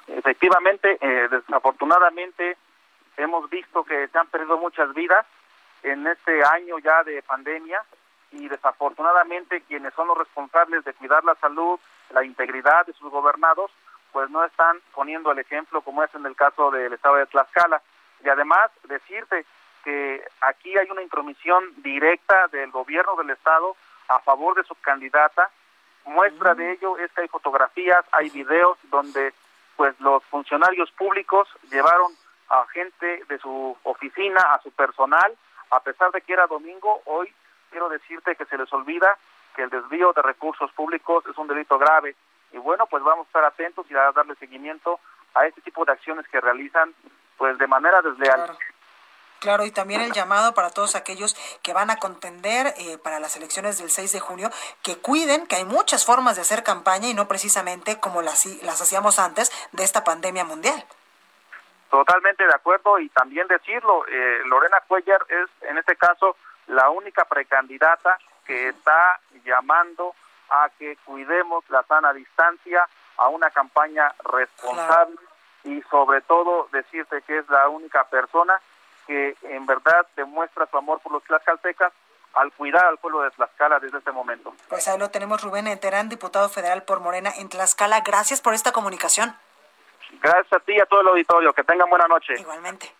Efectivamente, 0.05 0.99
eh, 1.01 1.27
desafortunadamente 1.31 2.55
hemos 3.17 3.49
visto 3.49 3.83
que 3.83 4.09
se 4.09 4.17
han 4.19 4.27
perdido 4.27 4.59
muchas 4.59 4.93
vidas 4.93 5.25
en 5.81 6.05
este 6.05 6.43
año 6.43 6.77
ya 6.77 7.03
de 7.03 7.23
pandemia 7.23 7.83
y 8.31 8.47
desafortunadamente 8.47 9.61
quienes 9.61 9.91
son 9.95 10.07
los 10.07 10.19
responsables 10.19 10.85
de 10.85 10.93
cuidar 10.93 11.23
la 11.23 11.33
salud, 11.41 11.79
la 12.11 12.23
integridad 12.23 12.85
de 12.85 12.93
sus 12.93 13.09
gobernados, 13.09 13.71
pues 14.11 14.29
no 14.29 14.43
están 14.43 14.79
poniendo 14.93 15.31
el 15.31 15.39
ejemplo 15.39 15.81
como 15.81 16.03
es 16.03 16.13
en 16.15 16.25
el 16.25 16.35
caso 16.35 16.71
del 16.71 16.93
estado 16.93 17.15
de 17.15 17.25
Tlaxcala. 17.27 17.81
Y 18.23 18.29
además 18.29 18.71
decirte 18.83 19.45
que 19.83 20.23
aquí 20.41 20.77
hay 20.77 20.89
una 20.91 21.01
intromisión 21.01 21.63
directa 21.77 22.47
del 22.47 22.71
gobierno 22.71 23.15
del 23.15 23.29
estado 23.31 23.75
a 24.07 24.19
favor 24.19 24.55
de 24.55 24.63
su 24.63 24.75
candidata. 24.75 25.49
Muestra 26.05 26.55
de 26.55 26.71
ello 26.71 26.97
es 26.97 27.11
que 27.11 27.21
hay 27.21 27.27
fotografías, 27.27 28.03
hay 28.11 28.29
videos 28.29 28.77
donde 28.83 29.33
pues 29.75 29.97
los 30.01 30.23
funcionarios 30.25 30.91
públicos 30.91 31.47
llevaron 31.71 32.11
a 32.49 32.65
gente 32.67 33.23
de 33.29 33.37
su 33.37 33.77
oficina, 33.83 34.41
a 34.53 34.61
su 34.61 34.71
personal, 34.71 35.37
a 35.71 35.79
pesar 35.81 36.11
de 36.11 36.21
que 36.21 36.33
era 36.33 36.47
domingo, 36.47 37.01
hoy 37.05 37.33
quiero 37.69 37.89
decirte 37.89 38.35
que 38.35 38.45
se 38.45 38.57
les 38.57 38.71
olvida 38.73 39.17
que 39.55 39.63
el 39.63 39.69
desvío 39.69 40.11
de 40.13 40.21
recursos 40.21 40.71
públicos 40.71 41.23
es 41.27 41.37
un 41.37 41.47
delito 41.47 41.77
grave. 41.77 42.15
Y 42.51 42.57
bueno, 42.57 42.85
pues 42.87 43.03
vamos 43.03 43.25
a 43.25 43.29
estar 43.29 43.43
atentos 43.45 43.85
y 43.89 43.95
a 43.95 44.11
darle 44.11 44.35
seguimiento 44.35 44.99
a 45.33 45.45
este 45.45 45.61
tipo 45.61 45.85
de 45.85 45.91
acciones 45.91 46.27
que 46.27 46.41
realizan 46.41 46.93
pues 47.37 47.57
de 47.57 47.67
manera 47.67 48.01
desleal. 48.01 48.57
Claro, 49.39 49.63
y 49.63 49.71
también 49.71 50.01
el 50.01 50.11
llamado 50.11 50.53
para 50.53 50.69
todos 50.69 50.95
aquellos 50.95 51.35
que 51.63 51.71
van 51.71 51.89
a 51.89 51.95
contender 51.95 52.73
eh, 52.77 52.97
para 52.97 53.21
las 53.21 53.37
elecciones 53.37 53.77
del 53.77 53.89
6 53.89 54.11
de 54.11 54.19
junio, 54.19 54.49
que 54.83 54.97
cuiden 54.97 55.47
que 55.47 55.55
hay 55.55 55.63
muchas 55.63 56.05
formas 56.05 56.35
de 56.35 56.41
hacer 56.41 56.61
campaña 56.63 57.07
y 57.07 57.13
no 57.13 57.29
precisamente 57.29 57.99
como 58.01 58.21
las, 58.21 58.45
las 58.63 58.81
hacíamos 58.81 59.17
antes 59.17 59.49
de 59.71 59.85
esta 59.85 60.03
pandemia 60.03 60.43
mundial. 60.43 60.83
Totalmente 61.89 62.45
de 62.45 62.53
acuerdo 62.53 62.99
y 62.99 63.07
también 63.09 63.47
decirlo, 63.47 64.05
eh, 64.07 64.41
Lorena 64.45 64.81
Cuellar 64.87 65.25
es 65.29 65.69
en 65.69 65.77
este 65.77 65.95
caso 65.95 66.35
la 66.67 66.89
única 66.89 67.25
precandidata 67.25 68.19
que 68.45 68.69
está 68.69 69.19
llamando 69.45 70.13
a 70.49 70.69
que 70.77 70.97
cuidemos 71.05 71.63
la 71.69 71.83
sana 71.83 72.13
distancia, 72.13 72.87
a 73.17 73.27
una 73.27 73.49
campaña 73.49 74.13
responsable 74.23 75.17
y 75.63 75.81
sobre 75.83 76.21
todo 76.21 76.69
decirte 76.71 77.21
que 77.23 77.39
es 77.39 77.49
la 77.49 77.67
única 77.67 78.05
persona 78.05 78.59
que 79.05 79.35
en 79.43 79.65
verdad 79.65 80.07
demuestra 80.15 80.67
su 80.67 80.77
amor 80.77 80.99
por 81.01 81.11
los 81.11 81.23
tlaxcaltecas 81.23 81.91
al 82.33 82.51
cuidar 82.53 82.85
al 82.85 82.97
pueblo 82.97 83.21
de 83.21 83.31
Tlaxcala 83.31 83.79
desde 83.79 83.97
este 83.97 84.11
momento. 84.11 84.53
Pues 84.67 84.87
ahí 84.87 84.97
lo 84.97 85.09
tenemos, 85.09 85.41
Rubén 85.41 85.67
Enterán, 85.67 86.09
diputado 86.09 86.47
federal 86.49 86.83
por 86.83 86.99
Morena 86.99 87.31
en 87.37 87.49
Tlaxcala. 87.49 88.01
Gracias 88.01 88.41
por 88.41 88.53
esta 88.53 88.71
comunicación. 88.71 89.35
Gracias 90.21 90.53
a 90.53 90.59
ti 90.59 90.73
y 90.73 90.79
a 90.79 90.85
todo 90.85 91.01
el 91.01 91.07
auditorio. 91.07 91.53
Que 91.53 91.63
tengan 91.63 91.89
buena 91.89 92.07
noche. 92.07 92.33
Igualmente. 92.37 92.91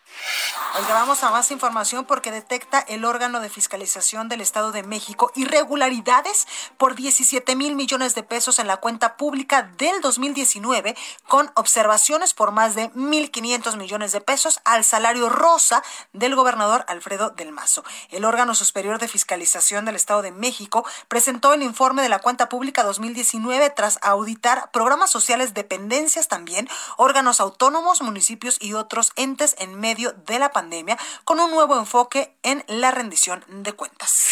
Oiga, 0.76 0.94
vamos 0.94 1.24
a 1.24 1.32
más 1.32 1.52
información 1.52 2.06
porque 2.06 2.32
detecta 2.32 2.80
el 2.80 3.04
órgano 3.04 3.40
de 3.40 3.50
fiscalización 3.50 4.30
del 4.30 4.40
Estado 4.40 4.72
de 4.72 4.84
México 4.84 5.32
irregularidades 5.36 6.48
por 6.78 6.96
17 6.96 7.56
mil 7.56 7.76
millones 7.76 8.16
de 8.16 8.24
pesos 8.24 8.60
en 8.60 8.68
la 8.68 8.78
cuenta 8.78 9.18
pública 9.18 9.64
del 9.78 10.00
2019 10.00 10.96
con 11.28 11.52
observaciones 11.56 12.34
por 12.34 12.52
más 12.52 12.76
de 12.76 12.92
1.500 12.94 13.78
millones 13.78 14.12
de 14.12 14.22
pesos 14.22 14.62
al 14.64 14.84
salario 14.84 15.28
rosa 15.28 15.84
del 16.14 16.36
gobernador 16.36 16.86
Alfredo 16.88 17.32
del 17.32 17.52
Mazo. 17.52 17.84
El 18.10 18.24
órgano 18.24 18.56
superior 18.56 19.00
de 19.00 19.08
fiscalización 19.08 19.86
del 19.86 19.96
Estado 19.96 20.22
de 20.22 20.32
México 20.32 20.86
presentó 21.08 21.54
el 21.54 21.64
informe 21.64 22.04
de 22.04 22.10
la 22.10 22.20
cuenta 22.20 22.48
pública 22.48 22.84
2019 22.84 23.72
tras 23.72 24.00
auditar 24.02 24.72
programas 24.72 25.10
sociales, 25.10 25.54
dependencias 25.54 26.28
también, 26.28 26.70
órganos 26.96 27.42
autónomos, 27.42 28.02
municipios 28.02 28.58
y 28.62 28.76
otros 28.76 29.12
entes 29.18 29.56
en 29.60 29.78
medio 29.78 29.99
de 30.08 30.40
la 30.40 30.52
pandemia 30.52 30.98
con 31.26 31.40
un 31.40 31.52
nuevo 31.52 31.78
enfoque 31.78 32.36
en 32.44 32.64
la 32.68 32.92
rendición 32.92 33.44
de 33.48 33.74
cuentas. 33.74 34.28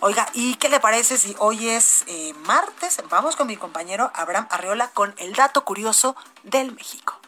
Oiga, 0.00 0.28
¿y 0.34 0.56
qué 0.56 0.68
le 0.68 0.78
parece 0.78 1.16
si 1.16 1.34
hoy 1.38 1.68
es 1.68 2.04
eh, 2.06 2.34
martes? 2.44 3.02
Vamos 3.08 3.34
con 3.34 3.46
mi 3.46 3.56
compañero 3.56 4.10
Abraham 4.14 4.46
Arreola 4.50 4.90
con 4.90 5.14
el 5.18 5.32
dato 5.32 5.64
curioso 5.64 6.16
del 6.42 6.72
México. 6.72 7.18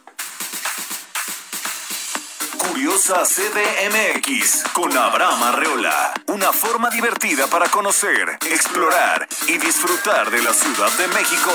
Curiosa 2.57 3.23
CDMX 3.23 4.63
con 4.73 4.95
Abraham 4.95 5.43
Arreola. 5.43 6.13
Una 6.27 6.53
forma 6.53 6.89
divertida 6.89 7.47
para 7.47 7.67
conocer, 7.69 8.37
explorar 8.45 9.27
y 9.47 9.57
disfrutar 9.57 10.29
de 10.29 10.43
la 10.43 10.53
Ciudad 10.53 10.91
de 10.91 11.07
México. 11.07 11.51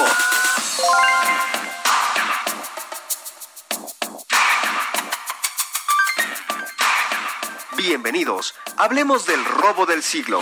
Bienvenidos. 7.86 8.54
Hablemos 8.78 9.26
del 9.26 9.44
robo 9.44 9.84
del 9.84 10.02
siglo. 10.02 10.40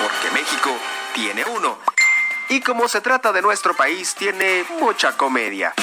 Porque 0.00 0.30
México 0.32 0.70
tiene 1.14 1.44
uno. 1.44 1.78
Y 2.48 2.62
como 2.62 2.88
se 2.88 3.02
trata 3.02 3.30
de 3.30 3.42
nuestro 3.42 3.76
país, 3.76 4.14
tiene 4.14 4.64
mucha 4.80 5.18
comedia. 5.18 5.74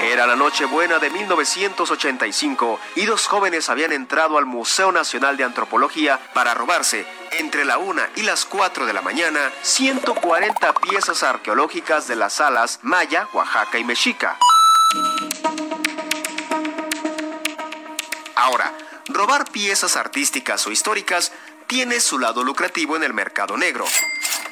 Era 0.00 0.26
la 0.26 0.36
Nochebuena 0.36 0.98
de 0.98 1.10
1985 1.10 2.80
y 2.94 3.04
dos 3.04 3.26
jóvenes 3.26 3.68
habían 3.68 3.92
entrado 3.92 4.38
al 4.38 4.46
Museo 4.46 4.90
Nacional 4.90 5.36
de 5.36 5.44
Antropología 5.44 6.18
para 6.32 6.54
robarse, 6.54 7.06
entre 7.32 7.66
la 7.66 7.76
una 7.76 8.08
y 8.16 8.22
las 8.22 8.46
4 8.46 8.86
de 8.86 8.94
la 8.94 9.02
mañana, 9.02 9.52
140 9.60 10.72
piezas 10.76 11.22
arqueológicas 11.22 12.08
de 12.08 12.16
las 12.16 12.32
salas 12.32 12.78
Maya, 12.80 13.28
Oaxaca 13.34 13.78
y 13.78 13.84
Mexica. 13.84 14.38
Ahora, 18.36 18.72
robar 19.08 19.50
piezas 19.50 19.96
artísticas 19.96 20.66
o 20.66 20.70
históricas 20.70 21.32
tiene 21.66 22.00
su 22.00 22.18
lado 22.18 22.42
lucrativo 22.44 22.96
en 22.96 23.02
el 23.02 23.12
mercado 23.12 23.56
negro. 23.56 23.84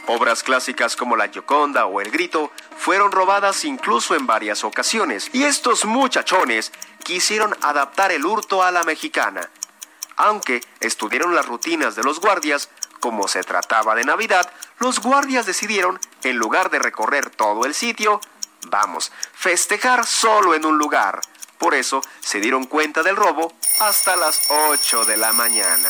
Obras 0.06 0.42
clásicas 0.42 0.96
como 0.96 1.16
La 1.16 1.28
Gioconda 1.28 1.86
o 1.86 2.00
El 2.00 2.10
Grito 2.10 2.52
fueron 2.76 3.10
robadas 3.10 3.64
incluso 3.64 4.14
en 4.14 4.26
varias 4.26 4.64
ocasiones, 4.64 5.30
y 5.32 5.44
estos 5.44 5.84
muchachones 5.84 6.72
quisieron 7.02 7.56
adaptar 7.62 8.12
el 8.12 8.24
hurto 8.24 8.62
a 8.62 8.70
la 8.70 8.84
mexicana. 8.84 9.48
Aunque 10.16 10.62
estudiaron 10.80 11.34
las 11.34 11.46
rutinas 11.46 11.96
de 11.96 12.04
los 12.04 12.20
guardias, 12.20 12.68
como 13.00 13.28
se 13.28 13.42
trataba 13.42 13.94
de 13.94 14.04
Navidad, 14.04 14.50
los 14.78 15.00
guardias 15.00 15.46
decidieron, 15.46 15.98
en 16.22 16.36
lugar 16.36 16.70
de 16.70 16.78
recorrer 16.78 17.30
todo 17.30 17.64
el 17.64 17.74
sitio, 17.74 18.20
Vamos, 18.70 19.12
festejar 19.32 20.06
solo 20.06 20.54
en 20.54 20.64
un 20.64 20.78
lugar. 20.78 21.20
Por 21.58 21.74
eso 21.74 22.02
se 22.20 22.40
dieron 22.40 22.64
cuenta 22.64 23.02
del 23.02 23.16
robo 23.16 23.52
hasta 23.80 24.16
las 24.16 24.50
8 24.50 25.04
de 25.04 25.16
la 25.16 25.32
mañana. 25.32 25.88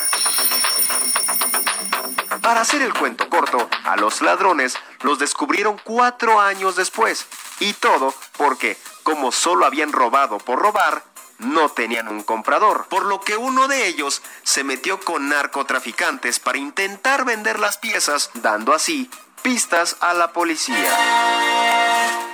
Para 2.42 2.60
hacer 2.60 2.82
el 2.82 2.94
cuento 2.94 3.28
corto, 3.28 3.68
a 3.84 3.96
los 3.96 4.20
ladrones 4.20 4.76
los 5.00 5.18
descubrieron 5.18 5.80
cuatro 5.82 6.40
años 6.40 6.76
después. 6.76 7.26
Y 7.58 7.72
todo 7.72 8.14
porque, 8.36 8.76
como 9.02 9.32
solo 9.32 9.66
habían 9.66 9.92
robado 9.92 10.38
por 10.38 10.60
robar, 10.60 11.02
no 11.38 11.68
tenían 11.68 12.08
un 12.08 12.22
comprador, 12.22 12.86
por 12.88 13.04
lo 13.04 13.20
que 13.20 13.36
uno 13.36 13.68
de 13.68 13.88
ellos 13.88 14.22
se 14.42 14.64
metió 14.64 15.00
con 15.00 15.28
narcotraficantes 15.28 16.38
para 16.38 16.58
intentar 16.58 17.24
vender 17.24 17.58
las 17.58 17.78
piezas, 17.78 18.30
dando 18.34 18.72
así 18.72 19.10
pistas 19.42 19.96
a 20.00 20.14
la 20.14 20.32
policía. 20.32 22.25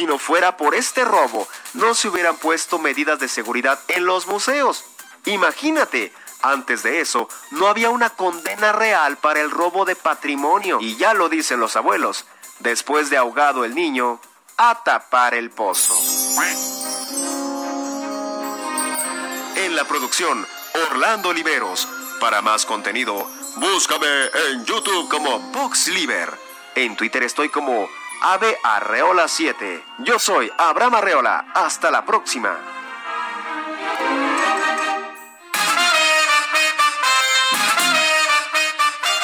Si 0.00 0.06
no 0.06 0.16
fuera 0.18 0.56
por 0.56 0.74
este 0.74 1.04
robo, 1.04 1.46
no 1.74 1.92
se 1.92 2.08
hubieran 2.08 2.34
puesto 2.38 2.78
medidas 2.78 3.18
de 3.18 3.28
seguridad 3.28 3.78
en 3.88 4.06
los 4.06 4.26
museos. 4.28 4.82
Imagínate, 5.26 6.10
antes 6.40 6.82
de 6.82 7.02
eso, 7.02 7.28
no 7.50 7.66
había 7.66 7.90
una 7.90 8.08
condena 8.08 8.72
real 8.72 9.18
para 9.18 9.42
el 9.42 9.50
robo 9.50 9.84
de 9.84 9.96
patrimonio. 9.96 10.78
Y 10.80 10.96
ya 10.96 11.12
lo 11.12 11.28
dicen 11.28 11.60
los 11.60 11.76
abuelos, 11.76 12.24
después 12.60 13.10
de 13.10 13.18
ahogado 13.18 13.62
el 13.66 13.74
niño, 13.74 14.22
a 14.56 14.82
tapar 14.82 15.34
el 15.34 15.50
pozo. 15.50 15.94
En 19.56 19.76
la 19.76 19.84
producción, 19.84 20.46
Orlando 20.88 21.28
Oliveros. 21.28 21.86
Para 22.20 22.40
más 22.40 22.64
contenido, 22.64 23.30
búscame 23.56 24.06
en 24.50 24.64
YouTube 24.64 25.10
como 25.10 25.40
BoxLiver. 25.52 26.32
En 26.74 26.96
Twitter 26.96 27.22
estoy 27.22 27.50
como 27.50 27.86
Ave 28.22 28.58
Arreola 28.62 29.28
7. 29.28 29.82
Yo 30.00 30.18
soy 30.18 30.52
Abraham 30.58 30.96
Arreola. 30.96 31.46
Hasta 31.54 31.90
la 31.90 32.04
próxima. 32.04 32.58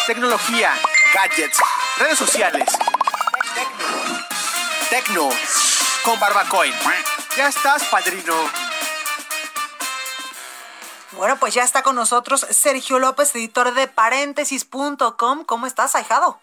Tecnología, 0.06 0.72
gadgets, 1.12 1.58
redes 1.98 2.18
sociales. 2.18 2.64
Tecno. 4.88 5.28
Con 6.02 6.18
Barbacoin. 6.18 6.72
Ya 7.36 7.48
estás, 7.48 7.84
padrino. 7.84 8.34
Bueno, 11.12 11.36
pues 11.36 11.52
ya 11.52 11.64
está 11.64 11.82
con 11.82 11.96
nosotros 11.96 12.46
Sergio 12.50 12.98
López, 12.98 13.34
editor 13.34 13.74
de 13.74 13.88
paréntesis.com. 13.88 15.44
¿Cómo 15.44 15.66
estás, 15.66 15.94
ahijado? 15.96 16.40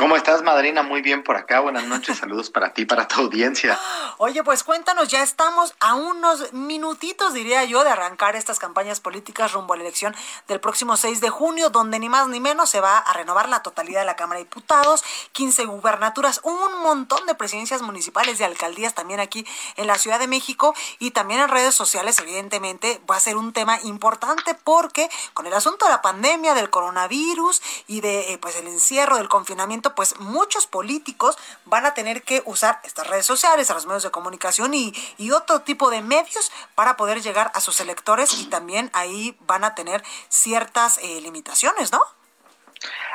¿Cómo 0.00 0.16
estás, 0.16 0.42
madrina? 0.42 0.82
Muy 0.82 1.02
bien 1.02 1.22
por 1.22 1.36
acá. 1.36 1.60
Buenas 1.60 1.84
noches. 1.84 2.16
Saludos 2.16 2.48
para 2.48 2.72
ti, 2.72 2.86
para 2.86 3.06
tu 3.06 3.20
audiencia. 3.20 3.78
Oye, 4.16 4.42
pues 4.42 4.64
cuéntanos, 4.64 5.08
ya 5.08 5.22
estamos 5.22 5.74
a 5.78 5.94
unos 5.94 6.54
minutitos, 6.54 7.34
diría 7.34 7.64
yo, 7.64 7.84
de 7.84 7.90
arrancar 7.90 8.34
estas 8.34 8.58
campañas 8.58 8.98
políticas 8.98 9.52
rumbo 9.52 9.74
a 9.74 9.76
la 9.76 9.82
elección 9.82 10.16
del 10.48 10.58
próximo 10.58 10.96
6 10.96 11.20
de 11.20 11.28
junio, 11.28 11.68
donde 11.68 11.98
ni 11.98 12.08
más 12.08 12.28
ni 12.28 12.40
menos 12.40 12.70
se 12.70 12.80
va 12.80 12.96
a 12.96 13.12
renovar 13.12 13.50
la 13.50 13.62
totalidad 13.62 14.00
de 14.00 14.06
la 14.06 14.16
Cámara 14.16 14.38
de 14.38 14.44
Diputados, 14.44 15.04
15 15.32 15.66
gubernaturas, 15.66 16.40
un 16.44 16.82
montón 16.82 17.26
de 17.26 17.34
presidencias 17.34 17.82
municipales 17.82 18.40
y 18.40 18.44
alcaldías 18.44 18.94
también 18.94 19.20
aquí 19.20 19.46
en 19.76 19.86
la 19.86 19.98
Ciudad 19.98 20.18
de 20.18 20.28
México 20.28 20.74
y 20.98 21.10
también 21.10 21.40
en 21.40 21.48
redes 21.50 21.74
sociales, 21.74 22.18
evidentemente, 22.20 23.02
va 23.10 23.16
a 23.16 23.20
ser 23.20 23.36
un 23.36 23.52
tema 23.52 23.78
importante 23.82 24.54
porque 24.64 25.10
con 25.34 25.46
el 25.46 25.52
asunto 25.52 25.84
de 25.84 25.90
la 25.90 26.00
pandemia, 26.00 26.54
del 26.54 26.70
coronavirus 26.70 27.60
y 27.86 28.00
de 28.00 28.32
eh, 28.32 28.38
pues 28.38 28.56
el 28.56 28.66
encierro, 28.66 29.16
del 29.16 29.28
confinamiento, 29.28 29.89
pues 29.94 30.18
muchos 30.20 30.66
políticos 30.66 31.36
van 31.64 31.86
a 31.86 31.94
tener 31.94 32.22
que 32.22 32.42
usar 32.46 32.80
estas 32.84 33.06
redes 33.06 33.26
sociales, 33.26 33.70
a 33.70 33.74
los 33.74 33.86
medios 33.86 34.02
de 34.02 34.10
comunicación 34.10 34.74
y, 34.74 34.92
otro 35.30 35.60
tipo 35.60 35.90
de 35.90 36.02
medios 36.02 36.50
para 36.74 36.96
poder 36.96 37.22
llegar 37.22 37.52
a 37.54 37.60
sus 37.60 37.80
electores 37.80 38.34
y 38.34 38.46
también 38.46 38.90
ahí 38.94 39.38
van 39.46 39.62
a 39.62 39.76
tener 39.76 40.02
ciertas 40.28 40.98
eh, 40.98 41.20
limitaciones, 41.20 41.92
¿no? 41.92 42.00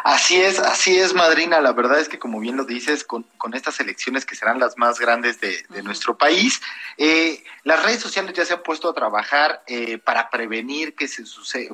Así 0.04 0.40
es, 0.40 0.60
así 0.60 1.00
es, 1.00 1.16
madrina. 1.16 1.60
La 1.62 1.74
verdad 1.74 2.00
es 2.00 2.08
que, 2.08 2.20
como 2.20 2.40
bien 2.40 2.58
lo 2.58 2.66
dices, 2.66 3.04
con, 3.04 3.24
con 3.40 3.56
estas 3.56 3.80
elecciones 3.80 4.24
que 4.24 4.36
serán 4.36 4.60
las 4.60 4.78
más 4.78 5.00
grandes 5.00 5.40
de, 5.42 5.66
nuestro 5.82 6.16
país, 6.16 6.62
eh, 6.98 7.44
las 7.64 7.84
redes 7.84 8.02
sociales 8.02 8.34
ya 8.34 8.46
se 8.46 8.54
han 8.54 8.62
puesto 8.62 8.88
a 8.88 8.94
trabajar 8.94 9.64
eh, 9.66 9.98
para 9.98 10.30
prevenir 10.30 10.96
que, 10.96 11.08
se 11.08 11.24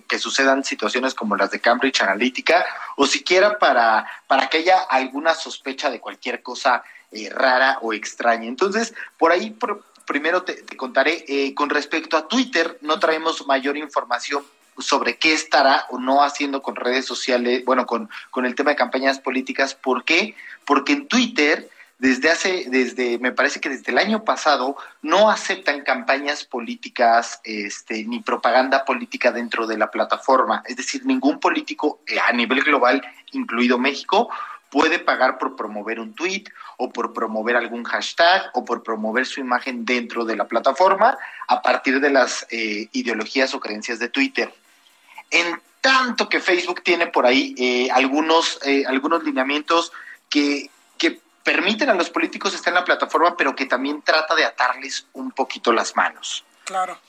que 0.07 0.19
sucedan 0.19 0.63
situaciones 0.63 1.13
como 1.13 1.35
las 1.35 1.51
de 1.51 1.59
Cambridge 1.59 2.01
Analytica 2.01 2.65
o 2.95 3.05
siquiera 3.05 3.59
para, 3.59 4.09
para 4.27 4.47
que 4.47 4.59
haya 4.59 4.79
alguna 4.79 5.35
sospecha 5.35 5.89
de 5.89 5.99
cualquier 5.99 6.41
cosa 6.41 6.83
eh, 7.11 7.29
rara 7.29 7.79
o 7.81 7.91
extraña. 7.91 8.47
Entonces, 8.47 8.93
por 9.17 9.33
ahí 9.33 9.57
primero 10.05 10.43
te, 10.43 10.53
te 10.53 10.77
contaré, 10.77 11.53
con 11.53 11.69
respecto 11.69 12.15
a 12.15 12.29
Twitter, 12.29 12.77
no 12.81 12.97
traemos 12.97 13.45
mayor 13.45 13.75
información 13.75 14.45
sobre 14.81 15.17
qué 15.17 15.33
estará 15.33 15.85
o 15.89 15.99
no 15.99 16.23
haciendo 16.23 16.61
con 16.61 16.75
redes 16.75 17.05
sociales, 17.05 17.63
bueno, 17.65 17.85
con, 17.85 18.09
con 18.29 18.45
el 18.45 18.55
tema 18.55 18.71
de 18.71 18.75
campañas 18.75 19.19
políticas. 19.19 19.75
¿Por 19.75 20.03
qué? 20.03 20.35
Porque 20.65 20.93
en 20.93 21.07
Twitter, 21.07 21.69
desde 21.97 22.31
hace, 22.31 22.65
desde, 22.67 23.19
me 23.19 23.31
parece 23.31 23.59
que 23.59 23.69
desde 23.69 23.91
el 23.91 23.97
año 23.97 24.23
pasado, 24.23 24.75
no 25.01 25.29
aceptan 25.29 25.81
campañas 25.81 26.43
políticas, 26.45 27.39
este, 27.43 28.03
ni 28.05 28.19
propaganda 28.21 28.85
política 28.85 29.31
dentro 29.31 29.67
de 29.67 29.77
la 29.77 29.91
plataforma. 29.91 30.63
Es 30.65 30.77
decir, 30.77 31.05
ningún 31.05 31.39
político 31.39 32.01
eh, 32.07 32.17
a 32.19 32.33
nivel 32.33 32.63
global, 32.63 33.01
incluido 33.31 33.77
México, 33.77 34.29
puede 34.71 34.99
pagar 34.99 35.37
por 35.37 35.55
promover 35.55 35.99
un 35.99 36.15
tweet 36.15 36.45
o 36.77 36.91
por 36.91 37.13
promover 37.13 37.55
algún 37.57 37.83
hashtag 37.83 38.49
o 38.53 38.65
por 38.65 38.81
promover 38.81 39.25
su 39.27 39.41
imagen 39.41 39.85
dentro 39.85 40.25
de 40.25 40.37
la 40.37 40.47
plataforma 40.47 41.17
a 41.47 41.61
partir 41.61 41.99
de 41.99 42.09
las 42.09 42.47
eh, 42.49 42.87
ideologías 42.93 43.53
o 43.53 43.59
creencias 43.59 43.99
de 43.99 44.09
Twitter. 44.09 44.51
En 45.31 45.61
tanto 45.81 46.29
que 46.29 46.39
Facebook 46.39 46.83
tiene 46.83 47.07
por 47.07 47.25
ahí 47.25 47.55
eh, 47.57 47.89
algunos, 47.91 48.59
eh, 48.63 48.83
algunos 48.87 49.23
lineamientos 49.23 49.91
que, 50.29 50.69
que 50.97 51.19
permiten 51.43 51.89
a 51.89 51.95
los 51.95 52.09
políticos 52.09 52.53
estar 52.53 52.71
en 52.71 52.75
la 52.75 52.85
plataforma, 52.85 53.35
pero 53.35 53.55
que 53.55 53.65
también 53.65 54.01
trata 54.03 54.35
de 54.35 54.45
atarles 54.45 55.07
un 55.13 55.31
poquito 55.31 55.73
las 55.73 55.95
manos. 55.95 56.45
Claro. 56.65 56.99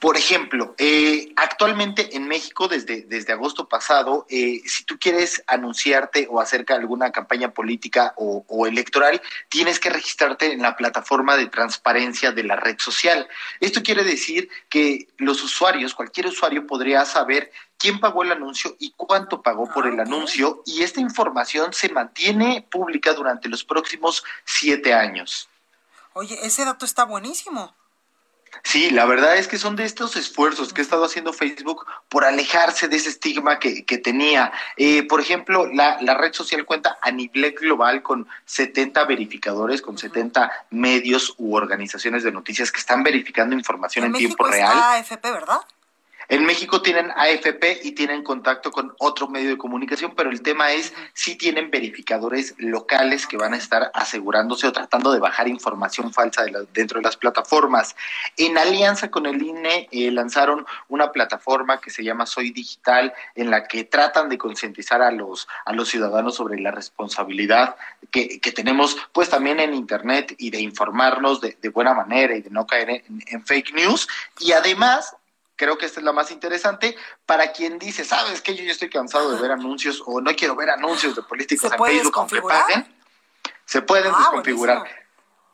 Por 0.00 0.16
ejemplo, 0.16 0.76
eh, 0.78 1.32
actualmente 1.34 2.16
en 2.16 2.28
México, 2.28 2.68
desde, 2.68 3.02
desde 3.02 3.32
agosto 3.32 3.68
pasado, 3.68 4.26
eh, 4.28 4.62
si 4.64 4.84
tú 4.84 4.96
quieres 4.96 5.42
anunciarte 5.48 6.28
o 6.30 6.40
acerca 6.40 6.76
alguna 6.76 7.10
campaña 7.10 7.52
política 7.52 8.14
o, 8.16 8.44
o, 8.46 8.66
electoral, 8.68 9.20
tienes 9.48 9.80
que 9.80 9.90
registrarte 9.90 10.52
en 10.52 10.62
la 10.62 10.76
plataforma 10.76 11.36
de 11.36 11.48
transparencia 11.48 12.30
de 12.30 12.44
la 12.44 12.54
red 12.54 12.78
social. 12.78 13.28
Esto 13.58 13.82
quiere 13.82 14.04
decir 14.04 14.48
que 14.68 15.08
los 15.16 15.42
usuarios, 15.42 15.94
cualquier 15.94 16.28
usuario 16.28 16.64
podría 16.64 17.04
saber 17.04 17.50
quién 17.76 17.98
pagó 17.98 18.22
el 18.22 18.30
anuncio 18.30 18.76
y 18.78 18.92
cuánto 18.96 19.42
pagó 19.42 19.68
por 19.68 19.88
el 19.88 19.98
anuncio, 19.98 20.62
y 20.64 20.82
esta 20.82 21.00
información 21.00 21.72
se 21.72 21.88
mantiene 21.88 22.64
pública 22.70 23.14
durante 23.14 23.48
los 23.48 23.64
próximos 23.64 24.22
siete 24.44 24.94
años. 24.94 25.48
Oye, 26.12 26.38
ese 26.42 26.64
dato 26.64 26.84
está 26.84 27.04
buenísimo. 27.04 27.74
Sí, 28.62 28.90
la 28.90 29.06
verdad 29.06 29.36
es 29.36 29.48
que 29.48 29.58
son 29.58 29.76
de 29.76 29.84
estos 29.84 30.16
esfuerzos 30.16 30.72
que 30.72 30.80
ha 30.80 30.84
estado 30.84 31.04
haciendo 31.04 31.32
Facebook 31.32 31.86
por 32.08 32.24
alejarse 32.24 32.88
de 32.88 32.96
ese 32.96 33.08
estigma 33.08 33.58
que, 33.58 33.84
que 33.84 33.98
tenía. 33.98 34.52
Eh, 34.76 35.04
por 35.04 35.20
ejemplo, 35.20 35.66
la, 35.66 35.98
la, 36.00 36.14
red 36.14 36.32
social 36.32 36.64
cuenta 36.64 36.98
a 37.00 37.10
nivel 37.10 37.52
global 37.52 38.02
con 38.02 38.26
70 38.44 39.04
verificadores, 39.04 39.80
con 39.80 39.96
70 39.96 40.50
medios 40.70 41.34
u 41.38 41.54
organizaciones 41.54 42.22
de 42.22 42.32
noticias 42.32 42.72
que 42.72 42.80
están 42.80 43.02
verificando 43.02 43.54
información 43.54 44.06
en, 44.06 44.12
tiempo 44.14 44.44
real. 44.44 44.76
AFP, 44.76 45.30
¿verdad? 45.30 45.60
En 46.30 46.44
México 46.44 46.82
tienen 46.82 47.10
AFP 47.10 47.80
y 47.84 47.92
tienen 47.92 48.22
contacto 48.22 48.70
con 48.70 48.94
otro 48.98 49.28
medio 49.28 49.48
de 49.48 49.56
comunicación, 49.56 50.12
pero 50.14 50.30
el 50.30 50.42
tema 50.42 50.72
es 50.72 50.92
si 51.14 51.36
tienen 51.36 51.70
verificadores 51.70 52.54
locales 52.58 53.26
que 53.26 53.38
van 53.38 53.54
a 53.54 53.56
estar 53.56 53.90
asegurándose 53.94 54.66
o 54.66 54.72
tratando 54.72 55.10
de 55.10 55.20
bajar 55.20 55.48
información 55.48 56.12
falsa 56.12 56.44
de 56.44 56.66
dentro 56.74 56.98
de 56.98 57.04
las 57.04 57.16
plataformas. 57.16 57.96
En 58.36 58.58
alianza 58.58 59.10
con 59.10 59.24
el 59.24 59.42
INE 59.42 59.88
eh, 59.90 60.10
lanzaron 60.10 60.66
una 60.88 61.12
plataforma 61.12 61.80
que 61.80 61.90
se 61.90 62.04
llama 62.04 62.26
Soy 62.26 62.50
Digital, 62.50 63.14
en 63.34 63.50
la 63.50 63.66
que 63.66 63.84
tratan 63.84 64.28
de 64.28 64.36
concientizar 64.36 65.00
a 65.00 65.10
los, 65.10 65.48
a 65.64 65.72
los 65.72 65.88
ciudadanos 65.88 66.34
sobre 66.34 66.60
la 66.60 66.72
responsabilidad 66.72 67.76
que, 68.10 68.38
que, 68.38 68.52
tenemos 68.52 68.98
pues 69.12 69.30
también 69.30 69.60
en 69.60 69.72
Internet 69.72 70.34
y 70.36 70.50
de 70.50 70.60
informarnos 70.60 71.40
de, 71.40 71.56
de 71.60 71.68
buena 71.70 71.94
manera 71.94 72.36
y 72.36 72.42
de 72.42 72.50
no 72.50 72.66
caer 72.66 73.02
en 73.08 73.46
fake 73.46 73.72
news. 73.72 74.08
Y 74.40 74.52
además 74.52 75.16
creo 75.58 75.76
que 75.76 75.84
esta 75.84 76.00
es 76.00 76.04
la 76.04 76.12
más 76.12 76.30
interesante, 76.30 76.96
para 77.26 77.52
quien 77.52 77.78
dice, 77.78 78.04
¿sabes 78.04 78.40
que 78.40 78.54
Yo 78.54 78.64
ya 78.64 78.72
estoy 78.72 78.88
cansado 78.88 79.34
de 79.34 79.42
ver 79.42 79.50
anuncios 79.50 80.02
o 80.06 80.20
no 80.22 80.34
quiero 80.34 80.56
ver 80.56 80.70
anuncios 80.70 81.14
de 81.14 81.22
políticos 81.22 81.70
en 81.70 81.84
Facebook 81.84 82.14
aunque 82.16 82.40
paguen. 82.40 82.96
Se 83.66 83.82
pueden 83.82 84.12
ah, 84.14 84.18
desconfigurar. 84.18 85.08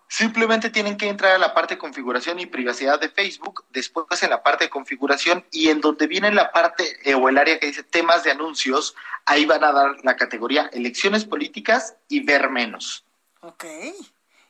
Simplemente 0.07 0.71
tienen 0.71 0.97
que 0.97 1.09
entrar 1.09 1.33
a 1.33 1.39
la 1.39 1.55
parte 1.55 1.75
de 1.75 1.79
configuración 1.79 2.39
y 2.39 2.47
privacidad 2.47 3.01
de 3.01 3.09
Facebook, 3.09 3.65
después 3.71 4.23
en 4.23 4.31
la 4.31 4.43
parte 4.43 4.65
de 4.65 4.71
configuración 4.71 5.45
y 5.51 5.71
en 5.71 5.81
donde 5.81 6.07
viene 6.07 6.31
la 6.31 6.53
parte 6.53 6.85
eh, 7.03 7.15
o 7.15 7.29
el 7.29 7.39
área 7.39 7.59
que 7.59 7.67
dice 7.67 7.83
temas 7.83 8.23
de 8.23 8.31
anuncios, 8.31 8.95
ahí 9.25 9.47
van 9.47 9.65
a 9.65 9.73
dar 9.73 9.97
la 10.05 10.17
categoría 10.17 10.71
elecciones 10.73 11.25
políticas 11.25 11.97
y 12.09 12.21
ver 12.21 12.51
menos. 12.51 13.05
Ok. 13.41 13.65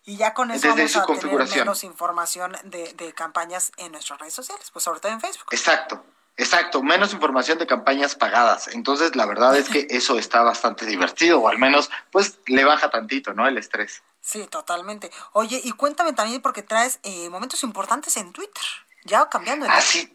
Y 0.04 0.16
ya 0.16 0.34
con 0.34 0.50
eso 0.50 0.68
vamos 0.68 0.96
a 0.96 1.06
tener 1.06 1.48
menos 1.48 1.84
información 1.84 2.56
de, 2.64 2.92
de 2.92 3.12
campañas 3.14 3.72
en 3.78 3.92
nuestras 3.92 4.18
redes 4.20 4.34
sociales, 4.34 4.70
pues 4.70 4.84
sobre 4.84 5.00
todo 5.00 5.12
en 5.12 5.20
Facebook. 5.20 5.46
Exacto. 5.50 6.04
Exacto, 6.36 6.82
menos 6.82 7.12
información 7.12 7.58
de 7.58 7.66
campañas 7.66 8.16
pagadas. 8.16 8.68
Entonces, 8.68 9.14
la 9.14 9.24
verdad 9.24 9.56
es 9.56 9.68
que 9.68 9.86
eso 9.90 10.18
está 10.18 10.42
bastante 10.42 10.84
divertido, 10.84 11.40
o 11.40 11.48
al 11.48 11.58
menos, 11.58 11.90
pues, 12.10 12.38
le 12.46 12.64
baja 12.64 12.90
tantito, 12.90 13.34
¿no? 13.34 13.46
El 13.46 13.56
estrés. 13.56 14.02
Sí, 14.20 14.46
totalmente. 14.48 15.10
Oye, 15.32 15.60
y 15.62 15.72
cuéntame 15.72 16.12
también 16.12 16.42
porque 16.42 16.62
traes 16.62 16.98
eh, 17.02 17.28
momentos 17.30 17.62
importantes 17.62 18.16
en 18.16 18.32
Twitter, 18.32 18.64
ya 19.04 19.28
cambiando. 19.28 19.66
Ah, 19.68 19.80
sí, 19.80 20.13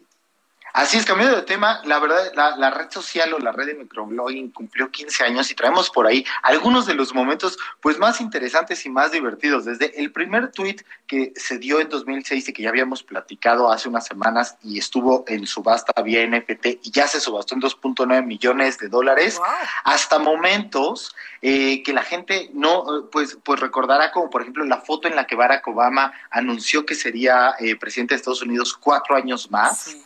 Así 0.72 0.96
es, 0.96 1.04
cambiando 1.04 1.36
de 1.36 1.42
tema, 1.42 1.80
la 1.84 1.98
verdad, 1.98 2.32
la, 2.34 2.70
red 2.70 2.90
social 2.90 3.34
o 3.34 3.38
la 3.38 3.52
red 3.52 3.66
de 3.66 3.74
microblogging 3.74 4.50
cumplió 4.50 4.90
15 4.90 5.24
años 5.24 5.50
y 5.50 5.54
traemos 5.54 5.90
por 5.90 6.06
ahí 6.06 6.24
algunos 6.42 6.86
de 6.86 6.94
los 6.94 7.12
momentos 7.12 7.58
pues 7.80 7.98
más 7.98 8.20
interesantes 8.20 8.86
y 8.86 8.90
más 8.90 9.10
divertidos. 9.10 9.64
Desde 9.64 10.00
el 10.00 10.12
primer 10.12 10.52
tweet 10.52 10.76
que 11.06 11.32
se 11.34 11.58
dio 11.58 11.80
en 11.80 11.88
2006 11.88 12.48
y 12.48 12.52
que 12.52 12.62
ya 12.62 12.68
habíamos 12.68 13.02
platicado 13.02 13.70
hace 13.72 13.88
unas 13.88 14.06
semanas 14.06 14.56
y 14.62 14.78
estuvo 14.78 15.24
en 15.26 15.46
subasta 15.46 16.00
vía 16.02 16.24
NFT 16.26 16.66
y 16.82 16.90
ya 16.92 17.08
se 17.08 17.20
subastó 17.20 17.56
en 17.56 17.62
2.9 17.62 18.24
millones 18.24 18.78
de 18.78 18.88
dólares, 18.88 19.40
hasta 19.84 20.18
momentos 20.18 21.14
eh, 21.42 21.82
que 21.82 21.92
la 21.92 22.02
gente 22.02 22.50
no, 22.52 23.08
pues, 23.10 23.38
pues 23.42 23.58
recordará 23.58 24.12
como 24.12 24.30
por 24.30 24.42
ejemplo 24.42 24.64
la 24.64 24.80
foto 24.80 25.08
en 25.08 25.16
la 25.16 25.26
que 25.26 25.34
Barack 25.34 25.66
Obama 25.66 26.12
anunció 26.30 26.86
que 26.86 26.94
sería 26.94 27.54
eh, 27.58 27.76
presidente 27.76 28.14
de 28.14 28.18
Estados 28.18 28.42
Unidos 28.42 28.76
cuatro 28.76 29.16
años 29.16 29.50
más 29.50 29.96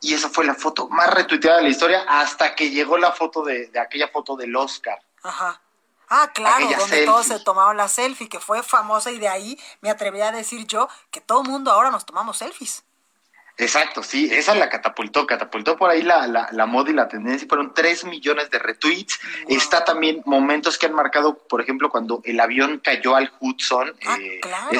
y 0.00 0.14
esa 0.14 0.28
fue 0.28 0.44
la 0.44 0.54
foto 0.54 0.88
más 0.88 1.12
retuiteada 1.12 1.58
de 1.58 1.64
la 1.64 1.68
historia 1.70 2.04
hasta 2.08 2.54
que 2.54 2.70
llegó 2.70 2.98
la 2.98 3.12
foto 3.12 3.42
de, 3.42 3.70
aquella 3.80 4.08
foto 4.08 4.36
del 4.36 4.54
Oscar. 4.54 5.00
Ajá. 5.22 5.60
Ah, 6.08 6.30
claro, 6.34 6.68
donde 6.78 7.04
todos 7.06 7.26
se 7.26 7.40
tomaban 7.40 7.78
la 7.78 7.88
selfie, 7.88 8.28
que 8.28 8.38
fue 8.38 8.62
famosa 8.62 9.10
y 9.10 9.18
de 9.18 9.28
ahí 9.28 9.58
me 9.80 9.88
atreví 9.88 10.20
a 10.20 10.32
decir 10.32 10.66
yo 10.66 10.88
que 11.10 11.20
todo 11.20 11.42
el 11.42 11.48
mundo 11.48 11.70
ahora 11.70 11.90
nos 11.90 12.04
tomamos 12.04 12.38
selfies. 12.38 12.84
Exacto, 13.56 14.02
sí, 14.02 14.28
esa 14.32 14.54
la 14.56 14.68
catapultó, 14.68 15.26
catapultó 15.26 15.76
por 15.76 15.88
ahí 15.88 16.02
la, 16.02 16.26
la, 16.26 16.48
la 16.50 16.66
moda 16.66 16.90
y 16.90 16.94
la 16.94 17.06
tendencia, 17.06 17.46
fueron 17.48 17.72
tres 17.72 18.04
millones 18.04 18.50
de 18.50 18.58
retweets. 18.58 19.20
Está 19.48 19.84
también 19.84 20.22
momentos 20.26 20.76
que 20.76 20.86
han 20.86 20.94
marcado, 20.94 21.38
por 21.38 21.60
ejemplo, 21.60 21.88
cuando 21.88 22.20
el 22.24 22.40
avión 22.40 22.80
cayó 22.82 23.14
al 23.14 23.32
Hudson. 23.38 23.94
Ah, 24.06 24.16
eh, 24.20 24.40
claro. 24.42 24.70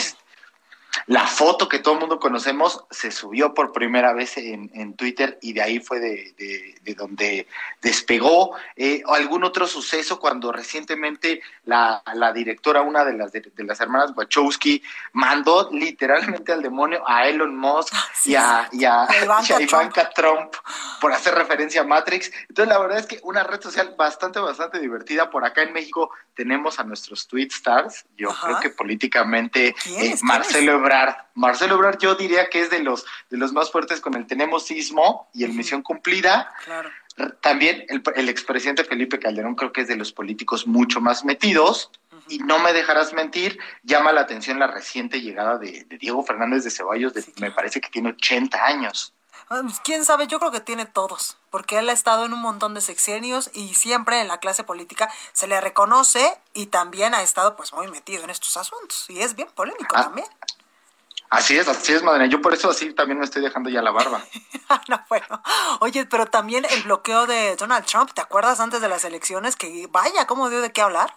La 1.07 1.27
foto 1.27 1.69
que 1.69 1.79
todo 1.79 1.95
el 1.95 2.01
mundo 2.01 2.19
conocemos 2.19 2.85
se 2.91 3.11
subió 3.11 3.55
por 3.55 3.73
primera 3.73 4.13
vez 4.13 4.37
en, 4.37 4.71
en 4.75 4.95
Twitter 4.95 5.39
y 5.43 5.53
de 5.53 5.63
ahí 5.63 5.81
fue 5.81 6.01
de, 6.01 6.75
de, 6.83 6.95
donde 6.95 7.47
despegó. 7.83 8.55
Eh, 8.77 9.03
algún 9.07 9.45
otro 9.45 9.67
suceso 9.67 10.19
cuando 10.19 10.53
recientemente 10.53 11.43
la, 11.65 12.03
la 12.15 12.33
directora, 12.33 12.83
una 12.83 13.05
de 13.05 13.15
las, 13.15 13.33
de, 13.33 13.51
las 13.59 13.81
hermanas 13.81 14.13
Wachowski, 14.17 14.83
mandó 15.13 15.69
literalmente 15.73 16.53
al 16.53 16.63
demonio 16.63 17.03
a 17.07 17.27
Elon 17.29 17.57
Musk 17.57 17.93
ah, 17.95 18.09
y, 18.25 18.35
a, 18.35 18.69
y, 18.73 18.85
a, 18.85 19.07
Ivanka, 19.61 20.11
Trump. 20.15 20.55
por 21.01 21.13
hacer 21.13 21.35
referencia 21.35 21.81
a 21.81 21.85
Matrix. 21.85 22.31
Entonces 22.49 22.69
la 22.69 22.79
verdad 22.79 22.99
es 22.99 23.07
que 23.07 23.21
una 23.23 23.43
red 23.43 23.61
social 23.61 23.95
bastante, 23.97 24.39
bastante 24.39 24.79
divertida. 24.79 25.31
Por 25.31 25.45
acá 25.45 25.63
en 25.63 25.73
México 25.73 26.11
tenemos 26.35 26.79
a 26.79 26.85
nuestros 26.85 27.27
tweet 27.27 27.49
stars. 27.49 28.05
Yo 28.17 28.29
creo 28.43 28.61
que 28.61 28.71
políticamente 28.71 29.75
eh, 29.87 30.15
Marcelo 30.23 30.84
Marcelo 31.35 31.75
Ebrard 31.77 31.99
yo 31.99 32.15
diría 32.15 32.49
que 32.51 32.61
es 32.61 32.71
de 32.71 32.81
los, 32.81 33.05
de 33.31 33.37
los 33.37 33.53
más 33.53 33.71
fuertes 33.71 34.01
con 34.01 34.15
el 34.15 34.27
Tenemos 34.27 34.67
Sismo 34.67 35.29
y 35.33 35.45
el 35.45 35.53
Misión 35.53 35.83
Cumplida. 35.83 36.53
También 37.41 37.85
el, 37.89 38.03
el 38.17 38.29
expresidente 38.29 38.85
Felipe 38.85 39.19
Calderón 39.19 39.55
creo 39.55 39.73
que 39.73 39.83
es 39.83 39.89
de 39.89 39.97
los 39.97 40.13
políticos 40.13 40.67
mucho 40.67 41.01
más 41.01 41.25
metidos. 41.25 41.91
Y 42.29 42.39
no 42.39 42.59
me 42.59 42.73
dejarás 42.73 43.13
mentir, 43.13 43.59
llama 43.83 44.11
la 44.13 44.23
atención 44.23 44.59
la 44.59 44.67
reciente 44.67 45.21
llegada 45.21 45.59
de, 45.59 45.85
Diego 46.01 46.25
Fernández 46.25 46.65
de 46.65 46.71
Ceballos, 46.71 47.13
de, 47.13 47.23
me 47.39 47.51
parece 47.51 47.83
que 47.83 47.91
tiene 47.91 48.11
80 48.11 48.65
años. 48.65 49.13
Ah, 49.51 49.61
pues, 49.63 49.79
Quién 49.81 50.07
sabe, 50.07 50.27
yo 50.27 50.39
creo 50.39 50.51
que 50.51 50.61
tiene 50.61 50.87
todos, 50.87 51.37
porque 51.51 51.79
él 51.79 51.89
ha 51.91 51.93
estado 51.93 52.25
en 52.25 52.33
un 52.33 52.41
montón 52.41 52.73
de 52.73 52.81
sexenios 52.81 53.51
y 53.53 53.75
siempre 53.75 54.23
en 54.23 54.29
la 54.29 54.39
clase 54.39 54.65
política 54.65 55.13
se 55.35 55.47
le 55.47 55.61
reconoce 55.61 56.35
y 56.55 56.67
también 56.67 57.15
ha 57.15 57.21
estado 57.21 57.57
pues 57.57 57.75
muy 57.75 57.89
metido 57.89 58.25
en 58.25 58.31
estos 58.31 58.57
asuntos 58.57 59.05
y 59.11 59.21
es 59.21 59.35
bien 59.35 59.49
polémico 59.55 59.95
Ah. 59.95 60.05
también. 60.05 60.27
Así 61.35 61.59
es, 61.59 61.67
así 61.67 61.93
es, 61.93 62.03
madre. 62.05 62.29
Yo 62.29 62.41
por 62.41 62.55
eso 62.55 62.71
así 62.71 62.93
también 62.93 63.19
me 63.19 63.25
estoy 63.25 63.43
dejando 63.43 63.69
ya 63.69 63.83
la 63.83 63.91
barba. 63.91 64.23
No, 64.89 65.01
bueno. 65.09 65.43
Oye, 65.81 66.07
pero 66.07 66.27
también 66.27 66.65
el 66.69 66.83
bloqueo 66.85 67.27
de 67.27 67.55
Donald 67.57 67.85
Trump, 67.85 68.11
¿te 68.13 68.21
acuerdas 68.21 68.61
antes 68.61 68.81
de 68.81 68.89
las 68.89 69.05
elecciones 69.05 69.57
que 69.57 69.87
vaya, 69.91 70.27
cómo 70.27 70.49
dio 70.49 70.61
de 70.61 70.73
qué 70.73 70.81
hablar? 70.81 71.15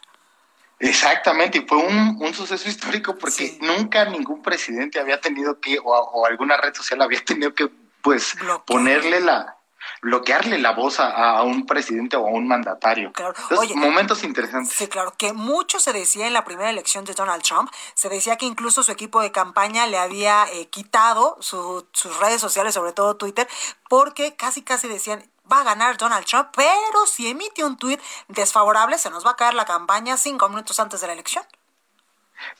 Exactamente, 0.79 1.59
y 1.59 1.61
fue 1.65 1.77
un, 1.77 2.17
un 2.19 2.33
suceso 2.33 2.69
histórico 2.69 3.17
porque 3.17 3.57
nunca 3.61 4.05
ningún 4.05 4.41
presidente 4.41 4.99
había 4.99 5.19
tenido 5.19 5.59
que, 5.59 5.79
o, 5.79 5.91
o 5.91 6.25
alguna 6.25 6.57
red 6.57 6.73
social 6.75 7.01
había 7.01 7.23
tenido 7.23 7.53
que, 7.53 7.69
pues, 8.01 8.35
ponerle 8.65 9.21
la, 9.21 9.56
bloquearle 10.01 10.57
la 10.59 10.71
voz 10.71 10.99
a, 10.99 11.37
a 11.37 11.43
un 11.43 11.65
presidente 11.65 12.15
o 12.17 12.27
a 12.27 12.31
un 12.31 12.47
mandatario. 12.47 13.07
Entonces, 13.17 13.57
Oye, 13.57 13.75
momentos 13.75 14.23
interesantes. 14.23 14.73
Sí, 14.73 14.87
claro, 14.87 15.13
que 15.17 15.33
mucho 15.33 15.79
se 15.79 15.93
decía 15.93 16.27
en 16.27 16.33
la 16.33 16.45
primera 16.45 16.69
elección 16.69 17.05
de 17.05 17.13
Donald 17.13 17.43
Trump, 17.43 17.71
se 17.93 18.09
decía 18.09 18.35
que 18.37 18.45
incluso 18.45 18.83
su 18.83 18.91
equipo 18.91 19.21
de 19.21 19.31
campaña 19.31 19.87
le 19.87 19.97
había 19.97 20.45
eh, 20.51 20.67
quitado 20.69 21.37
su- 21.39 21.87
sus 21.93 22.17
redes 22.19 22.41
sociales, 22.41 22.73
sobre 22.73 22.93
todo 22.93 23.15
Twitter, 23.17 23.47
porque 23.89 24.35
casi 24.35 24.61
casi 24.61 24.87
decían, 24.87 25.29
va 25.51 25.61
a 25.61 25.63
ganar 25.63 25.97
Donald 25.97 26.25
Trump, 26.25 26.49
pero 26.55 27.05
si 27.05 27.27
emite 27.29 27.63
un 27.63 27.77
tuit 27.77 28.01
desfavorable, 28.27 28.97
se 28.97 29.09
nos 29.09 29.25
va 29.25 29.31
a 29.31 29.35
caer 29.35 29.53
la 29.53 29.65
campaña 29.65 30.17
cinco 30.17 30.49
minutos 30.49 30.79
antes 30.79 31.01
de 31.01 31.07
la 31.07 31.13
elección. 31.13 31.43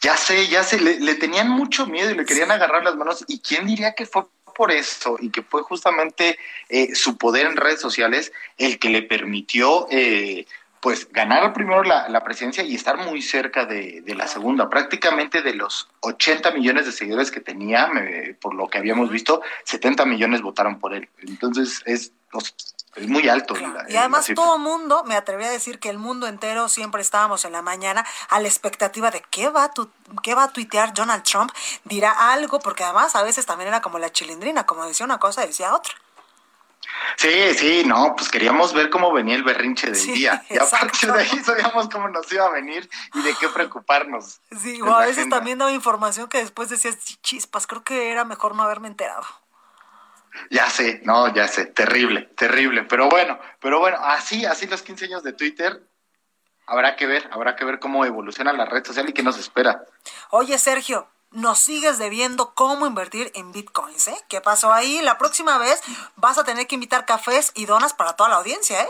Ya 0.01 0.17
sé, 0.17 0.47
ya 0.47 0.63
sé, 0.63 0.79
le, 0.79 0.99
le 0.99 1.15
tenían 1.15 1.49
mucho 1.49 1.85
miedo 1.85 2.09
y 2.09 2.15
le 2.15 2.25
querían 2.25 2.49
agarrar 2.51 2.83
las 2.83 2.95
manos. 2.95 3.23
¿Y 3.27 3.39
quién 3.41 3.67
diría 3.67 3.93
que 3.93 4.05
fue 4.07 4.25
por 4.57 4.71
eso 4.71 5.17
y 5.21 5.29
que 5.29 5.43
fue 5.43 5.61
justamente 5.61 6.37
eh, 6.67 6.93
su 6.95 7.17
poder 7.17 7.45
en 7.45 7.55
redes 7.55 7.79
sociales 7.79 8.33
el 8.57 8.79
que 8.79 8.89
le 8.89 9.03
permitió, 9.03 9.87
eh, 9.91 10.45
pues, 10.81 11.07
ganar 11.11 11.53
primero 11.53 11.83
la, 11.83 12.09
la 12.09 12.23
presidencia 12.23 12.63
y 12.63 12.75
estar 12.75 12.97
muy 12.97 13.21
cerca 13.21 13.65
de, 13.65 14.01
de 14.01 14.15
la 14.15 14.27
segunda? 14.27 14.69
Prácticamente 14.69 15.41
de 15.41 15.53
los 15.53 15.87
80 16.01 16.51
millones 16.51 16.85
de 16.85 16.91
seguidores 16.91 17.31
que 17.31 17.39
tenía, 17.39 17.87
me- 17.87 18.33
por 18.35 18.53
lo 18.55 18.67
que 18.67 18.77
habíamos 18.79 19.09
visto, 19.09 19.41
70 19.63 20.05
millones 20.05 20.41
votaron 20.41 20.79
por 20.79 20.93
él. 20.93 21.07
Entonces, 21.19 21.81
es, 21.85 22.11
es 22.97 23.07
muy 23.07 23.27
alto. 23.29 23.55
la- 23.55 23.85
Y 23.89 23.95
además 23.95 24.27
todo 24.35 24.55
el 24.55 24.61
mundo, 24.61 25.03
me 25.05 25.15
atrevería 25.15 25.49
a 25.49 25.53
decir 25.53 25.79
que 25.79 25.89
el 25.89 25.97
mundo 25.97 26.27
entero 26.27 26.67
siempre 26.69 27.01
estábamos 27.01 27.45
en 27.45 27.51
la 27.53 27.61
mañana 27.61 28.05
a 28.29 28.39
la 28.39 28.47
expectativa 28.47 29.11
de 29.11 29.21
qué 29.29 29.49
va 29.49 29.65
a, 29.65 29.71
tu- 29.73 29.89
qué 30.23 30.33
va 30.35 30.43
a 30.43 30.47
tuitear 30.53 30.93
Donald 30.93 31.23
Trump, 31.23 31.51
dirá 31.83 32.31
algo, 32.31 32.59
porque 32.59 32.83
además 32.83 33.15
a 33.15 33.23
veces 33.23 33.45
también 33.45 33.67
era 33.69 33.81
como 33.81 33.99
la 33.99 34.11
chilindrina, 34.11 34.65
como 34.65 34.85
decía 34.85 35.05
una 35.05 35.19
cosa, 35.19 35.45
decía 35.45 35.73
otra. 35.73 35.93
Sí, 37.17 37.53
sí, 37.55 37.83
no, 37.85 38.15
pues 38.15 38.29
queríamos 38.29 38.73
ver 38.73 38.89
cómo 38.89 39.11
venía 39.11 39.35
el 39.35 39.43
berrinche 39.43 39.87
del 39.87 39.95
Sí, 39.95 40.11
día. 40.13 40.43
Y 40.49 40.57
a 40.57 40.65
partir 40.69 41.11
de 41.11 41.21
ahí 41.21 41.39
sabíamos 41.43 41.89
cómo 41.89 42.07
nos 42.09 42.31
iba 42.31 42.45
a 42.45 42.49
venir 42.49 42.89
y 43.13 43.21
de 43.21 43.33
qué 43.35 43.49
preocuparnos. 43.49 44.39
Sí, 44.61 44.81
o 44.81 44.93
a 44.95 44.99
veces 45.01 45.17
agenda. 45.19 45.37
también 45.37 45.57
daba 45.57 45.71
información 45.71 46.27
que 46.29 46.37
después 46.39 46.69
decías, 46.69 46.95
chispas, 47.21 47.67
creo 47.67 47.83
que 47.83 48.11
era 48.11 48.23
mejor 48.25 48.55
no 48.55 48.63
haberme 48.63 48.87
enterado. 48.87 49.25
Ya 50.49 50.69
sé, 50.69 51.01
no, 51.03 51.33
ya 51.33 51.47
sé, 51.47 51.65
terrible, 51.65 52.23
terrible. 52.35 52.83
Pero 52.83 53.09
bueno, 53.09 53.39
pero 53.59 53.79
bueno, 53.79 53.97
así, 54.01 54.45
así 54.45 54.67
los 54.67 54.81
15 54.81 55.05
años 55.05 55.23
de 55.23 55.33
Twitter, 55.33 55.81
habrá 56.65 56.95
que 56.95 57.07
ver, 57.07 57.27
habrá 57.31 57.55
que 57.55 57.65
ver 57.65 57.79
cómo 57.79 58.05
evoluciona 58.05 58.53
la 58.53 58.65
red 58.65 58.85
social 58.85 59.09
y 59.09 59.13
qué 59.13 59.23
nos 59.23 59.37
espera. 59.37 59.85
Oye, 60.29 60.57
Sergio, 60.57 61.07
nos 61.31 61.59
sigues 61.59 61.97
debiendo 61.97 62.53
cómo 62.53 62.87
invertir 62.87 63.31
en 63.35 63.51
bitcoins, 63.51 64.07
¿eh? 64.07 64.17
¿Qué 64.29 64.41
pasó 64.41 64.71
ahí? 64.73 65.01
La 65.01 65.17
próxima 65.17 65.57
vez 65.57 65.81
vas 66.15 66.37
a 66.37 66.43
tener 66.43 66.67
que 66.67 66.75
invitar 66.75 67.05
cafés 67.05 67.51
y 67.55 67.65
donas 67.65 67.93
para 67.93 68.13
toda 68.13 68.29
la 68.29 68.37
audiencia, 68.37 68.81
¿eh? 68.81 68.89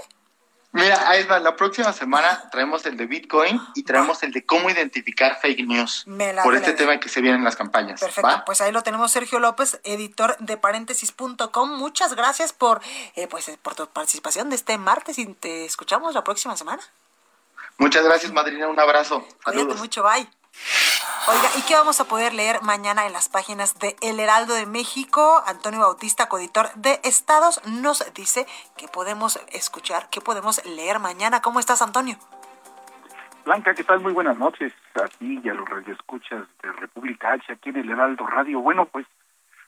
Mira, 0.77 1.09
ahí 1.09 1.23
va, 1.23 1.39
la 1.39 1.55
próxima 1.55 1.91
semana 1.91 2.49
traemos 2.51 2.85
el 2.85 2.97
de 2.97 3.07
Bitcoin 3.07 3.59
y 3.73 3.83
traemos 3.83 4.21
el 4.21 4.31
de 4.31 4.45
cómo 4.45 4.69
identificar 4.69 5.39
fake 5.41 5.65
news 5.65 6.03
Me 6.05 6.33
la 6.33 6.43
por 6.43 6.55
este 6.55 6.73
tema 6.73 6.99
que 6.99 7.09
se 7.09 7.19
viene 7.21 7.37
en 7.37 7.43
las 7.43 7.55
campañas. 7.55 7.99
Perfecto, 7.99 8.27
¿va? 8.27 8.45
pues 8.45 8.61
ahí 8.61 8.71
lo 8.71 8.83
tenemos 8.83 9.11
Sergio 9.11 9.39
López, 9.39 9.79
editor 9.83 10.37
de 10.37 10.55
paréntesis.com. 10.57 11.77
Muchas 11.77 12.15
gracias 12.15 12.53
por, 12.53 12.81
eh, 13.15 13.27
pues, 13.27 13.49
eh, 13.49 13.57
por 13.61 13.75
tu 13.75 13.87
participación 13.87 14.49
de 14.49 14.55
este 14.55 14.77
martes 14.77 15.17
y 15.17 15.25
te 15.25 15.65
escuchamos 15.65 16.13
la 16.13 16.23
próxima 16.23 16.55
semana. 16.55 16.83
Muchas 17.79 18.03
gracias, 18.03 18.31
madrina, 18.31 18.67
un 18.67 18.79
abrazo. 18.79 19.21
Cuídate 19.43 19.59
Saludos. 19.59 19.79
mucho, 19.79 20.03
bye. 20.03 20.27
Oiga, 21.29 21.49
¿y 21.57 21.61
qué 21.67 21.73
vamos 21.73 21.99
a 21.99 22.05
poder 22.05 22.33
leer 22.33 22.61
mañana 22.63 23.05
en 23.05 23.11
las 23.11 23.27
páginas 23.27 23.77
de 23.79 23.97
El 24.01 24.17
Heraldo 24.17 24.53
de 24.53 24.65
México? 24.65 25.43
Antonio 25.45 25.81
Bautista, 25.81 26.29
coeditor 26.29 26.73
de 26.75 27.01
Estados, 27.03 27.61
nos 27.67 28.13
dice 28.13 28.45
que 28.77 28.87
podemos 28.87 29.37
escuchar, 29.51 30.09
que 30.09 30.21
podemos 30.21 30.65
leer 30.65 30.99
mañana. 30.99 31.41
¿Cómo 31.41 31.59
estás, 31.59 31.81
Antonio? 31.81 32.15
Blanca, 33.43 33.73
¿qué 33.73 33.83
tal? 33.83 33.99
Muy 33.99 34.13
buenas 34.13 34.37
noches 34.37 34.71
a 34.95 35.05
ti 35.19 35.41
y 35.43 35.49
a 35.49 35.53
los 35.53 35.67
radioescuchas 35.67 36.47
de 36.63 36.71
República 36.71 37.33
H 37.33 37.51
aquí 37.51 37.71
en 37.71 37.77
el 37.77 37.89
Heraldo 37.89 38.25
Radio. 38.25 38.61
Bueno, 38.61 38.85
pues 38.85 39.05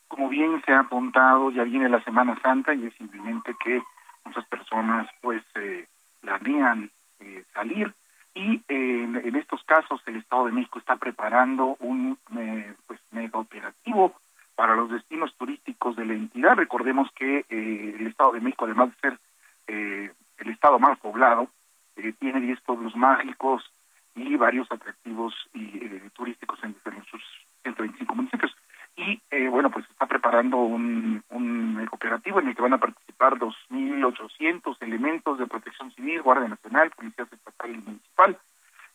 como 0.07 0.29
bien 0.29 0.61
se 0.65 0.71
ha 0.71 0.79
apuntado, 0.79 1.51
ya 1.51 1.63
viene 1.63 1.89
la 1.89 2.01
Semana 2.05 2.39
Santa 2.41 2.73
y 2.73 2.85
es 2.85 2.93
inminente 3.01 3.53
que 3.61 3.83
muchas 4.23 4.45
personas 4.45 5.09
pues 5.19 5.43
eh, 5.55 5.87
planean 6.21 6.89
eh, 7.19 7.43
salir 7.53 7.93
y 8.33 8.61
eh, 8.67 9.03
en, 9.03 9.35
estos 9.35 9.63
casos 9.63 10.01
el 10.05 10.17
Estado 10.17 10.45
de 10.45 10.51
México 10.51 10.79
está 10.79 10.95
preparando 10.97 11.77
un 11.79 12.17
eh, 12.37 12.73
pues 12.87 12.99
mega 13.11 13.39
operativo 13.39 14.13
para 14.55 14.75
los 14.75 14.91
destinos 14.91 15.33
turísticos 15.35 15.95
de 15.95 16.05
la 16.05 16.13
entidad. 16.13 16.55
Recordemos 16.55 17.09
que 17.15 17.45
eh, 17.49 17.95
el 17.99 18.07
Estado 18.07 18.33
de 18.33 18.41
México, 18.41 18.65
además 18.65 18.89
de 18.89 19.09
ser 19.09 19.19
el 19.67 20.49
estado 20.49 20.79
más 20.79 20.97
poblado, 20.97 21.47
tiene 22.19 22.41
10 22.41 22.59
pueblos 22.61 22.95
mágicos 22.95 23.71
y 24.15 24.35
varios 24.35 24.71
atractivos 24.71 25.35
y, 25.53 25.69
turísticos 26.15 26.57
en, 26.63 26.75
en 26.85 27.05
sus 27.05 27.21
125 27.61 28.15
municipios. 28.15 28.55
Y 28.95 29.21
bueno, 29.47 29.69
pues 29.69 29.87
está 29.91 30.07
preparando 30.07 30.57
un, 30.57 31.23
un 31.29 31.87
operativo 31.91 32.39
en 32.39 32.47
el 32.47 32.55
que 32.55 32.61
van 32.61 32.73
a 32.73 32.79
participar 32.79 33.37
2.800 33.37 34.77
elementos 34.81 35.37
de 35.37 35.47
protección 35.47 35.91
civil, 35.91 36.21
Guardia 36.21 36.47
Nacional, 36.47 36.91
Policía 36.91 37.27
Estatal 37.29 37.71
y 37.71 37.77
Municipal. 37.77 38.37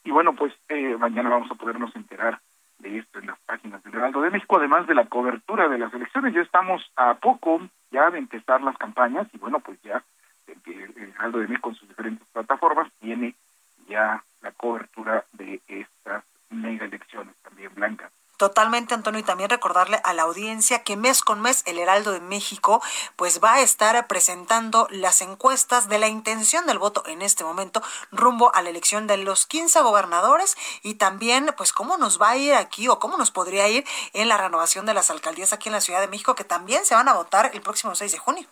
Y 0.05 0.11
bueno, 0.11 0.35
pues 0.35 0.53
eh, 0.69 0.97
mañana 0.99 1.31
a 1.51 1.55
podernos 1.55 1.95
enterar 1.97 2.41
de 2.79 2.99
esto 2.99 3.19
en 3.19 3.27
las 3.27 3.39
páginas 3.41 3.83
del 3.83 3.95
Heraldo 3.95 4.21
de 4.23 4.31
México, 4.31 4.57
además 4.59 4.87
de 4.87 4.95
la 4.95 5.07
cobertura 5.07 5.69
de 5.69 5.79
las 5.79 5.93
elecciones. 5.95 6.35
Ya 6.35 6.43
estamos 6.43 6.83
a 6.97 7.15
poco 7.15 7.61
ya 7.91 8.11
de 8.11 8.19
empezar 8.19 8.61
las 8.63 8.77
campañas 8.77 9.27
y 9.33 9.39
bueno, 9.39 9.61
pues 9.61 9.81
ya 9.83 10.03
el, 10.47 11.13
Heraldo 11.17 11.39
de 11.39 11.49
México 11.49 11.71
en 11.71 11.77
sus 11.77 11.89
diferentes 11.89 12.27
plataformas 12.33 12.91
tiene 13.01 13.35
ya 13.89 14.23
la 14.43 14.53
cobertura 14.53 15.25
de 15.33 15.61
estas 15.69 16.25
mega 16.51 16.85
elecciones 16.85 17.35
también, 17.43 17.75
Blanca. 17.75 18.11
Totalmente, 18.37 18.95
Antonio, 18.95 19.21
y 19.21 19.25
también 19.25 19.49
recordarle 19.49 19.99
a 20.03 20.13
la 20.13 20.23
audiencia 20.23 20.83
que 20.83 20.97
mes 20.97 21.23
con 21.23 21.41
mes 21.41 21.63
Heraldo 21.85 22.13
de 22.13 22.21
México 22.21 22.83
pues 23.17 23.41
va 23.43 23.55
a 23.55 23.61
estar 23.61 24.07
presentando 24.07 24.89
las 24.91 25.21
encuestas 25.21 25.89
de 25.89 25.99
la 25.99 26.09
intención 26.09 26.67
del 26.67 26.79
voto 26.79 27.05
en 27.07 27.23
este 27.23 27.45
momento 27.45 27.83
rumbo 28.11 28.55
a 28.55 28.63
la 28.63 28.71
elección 28.71 29.07
de 29.07 29.17
los 29.17 29.47
15 29.47 29.81
gobernadores 29.83 30.57
y 30.83 30.95
también 30.95 31.51
pues 31.57 31.73
cómo 31.73 31.97
nos 31.97 32.21
va 32.21 32.31
a 32.31 32.37
ir 32.37 32.55
aquí 32.55 32.89
o 32.89 32.99
cómo 32.99 33.17
nos 33.17 33.31
podría 33.31 33.69
ir 33.69 33.85
en 34.13 34.29
la 34.29 34.37
renovación 34.37 34.87
de 34.87 34.95
las 34.95 35.11
alcaldías 35.11 35.53
aquí 35.53 35.69
en 35.69 35.75
la 35.75 35.81
Ciudad 35.81 36.01
de 36.01 36.09
México 36.09 36.35
que 36.35 36.45
también 36.45 36.85
se 36.85 36.95
van 36.95 37.09
a 37.09 37.15
votar 37.15 37.51
el 37.55 37.61
próximo 37.61 37.95
6 37.95 38.13
de 38.13 38.19
junio. 38.19 38.49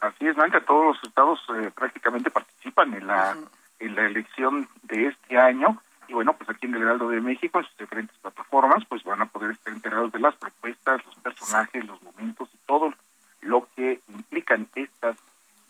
Así 0.00 0.26
es, 0.26 0.34
Blanca, 0.34 0.60
todos 0.64 0.96
los 0.96 1.04
estados 1.04 1.40
eh, 1.56 1.70
prácticamente 1.74 2.30
participan 2.30 2.92
en 2.94 3.06
la, 3.06 3.36
en 3.78 3.94
la 3.94 4.06
elección 4.06 4.68
de 4.82 5.08
este 5.08 5.38
año. 5.38 5.80
Y 6.12 6.14
bueno, 6.14 6.34
pues 6.34 6.50
aquí 6.50 6.66
en 6.66 6.74
el 6.74 6.82
Heraldo 6.82 7.08
de 7.08 7.22
México, 7.22 7.58
en 7.58 7.64
sus 7.64 7.78
diferentes 7.78 8.14
plataformas, 8.18 8.84
pues 8.86 9.02
van 9.02 9.22
a 9.22 9.26
poder 9.30 9.52
estar 9.52 9.72
enterados 9.72 10.12
de 10.12 10.18
las 10.18 10.36
propuestas, 10.36 11.02
los 11.06 11.16
personajes, 11.16 11.86
los 11.86 12.02
momentos 12.02 12.50
y 12.52 12.58
todo 12.66 12.92
lo 13.40 13.66
que 13.74 13.98
implican 14.08 14.68
estas 14.74 15.16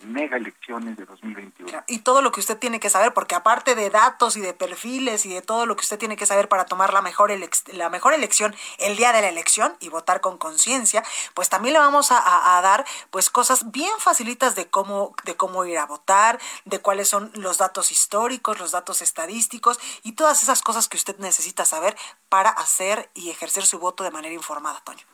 mega 0.05 0.37
elecciones 0.37 0.97
de 0.97 1.05
2021. 1.07 1.83
y 1.87 1.99
todo 2.01 2.23
lo 2.23 2.33
que 2.33 2.41
usted 2.41 2.59
tiene 2.59 2.81
que 2.81 2.91
saber, 2.91 3.15
porque 3.15 3.35
aparte 3.35 3.75
de 3.75 3.91
datos 3.91 4.37
y 4.37 4.41
de 4.41 4.53
perfiles 4.55 5.27
y 5.27 5.33
de 5.35 5.43
todo 5.43 5.67
lo 5.67 5.77
que 5.77 5.83
usted 5.83 5.99
tiene 5.99 6.17
que 6.17 6.27
saber 6.27 6.49
para 6.49 6.65
tomar 6.67 6.93
la 6.93 7.03
mejor, 7.03 7.31
la 7.73 7.89
mejor 7.91 8.15
elección 8.15 8.55
el 8.79 8.97
día 8.97 9.13
de 9.13 9.21
la 9.23 9.29
elección 9.29 9.77
y 9.81 9.89
votar 9.89 10.21
con 10.21 10.39
conciencia, 10.39 11.03
pues 11.35 11.49
también 11.49 11.73
le 11.75 11.79
vamos 11.79 12.11
a, 12.13 12.19
a- 12.19 12.59
a 12.59 12.63
dar 12.63 12.85
pues 13.11 13.31
cosas 13.31 13.71
bien 13.71 13.93
facilitas 13.99 14.55
de 14.55 14.69
cómo, 14.69 15.15
de 15.25 15.37
cómo 15.37 15.65
ir 15.65 15.79
a 15.79 15.87
votar, 15.87 16.39
de 16.65 16.81
cuáles 16.81 17.09
son 17.09 17.31
los 17.35 17.59
datos 17.59 17.91
históricos, 17.93 18.59
los 18.59 18.71
datos 18.73 19.03
estadísticos 19.03 19.79
y 20.03 20.13
todas 20.13 20.43
esas 20.43 20.63
cosas 20.63 20.89
que 20.89 20.97
usted 20.97 21.17
necesita 21.19 21.65
saber 21.65 21.97
para 22.29 22.51
hacer 22.51 23.11
y 23.15 23.31
ejercer 23.31 23.65
su 23.67 23.79
voto 23.79 24.05
de 24.05 24.11
manera 24.11 24.35
informada, 24.35 24.81
Toño. 24.85 25.05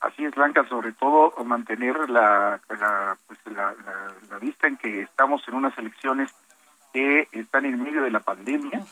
Así 0.00 0.24
es, 0.24 0.34
Blanca, 0.34 0.66
sobre 0.68 0.92
todo 0.92 1.34
mantener 1.44 2.08
la, 2.08 2.60
la, 2.68 3.16
pues, 3.26 3.38
la, 3.46 3.72
la- 3.84 4.14
la 4.30 4.38
vista 4.38 4.66
en 4.66 4.76
que 4.76 5.02
estamos 5.02 5.42
en 5.48 5.54
unas 5.54 5.76
elecciones 5.78 6.32
que 6.92 7.28
están 7.32 7.64
en 7.66 7.82
medio 7.82 8.02
de 8.02 8.10
la 8.10 8.20
pandemia 8.20 8.82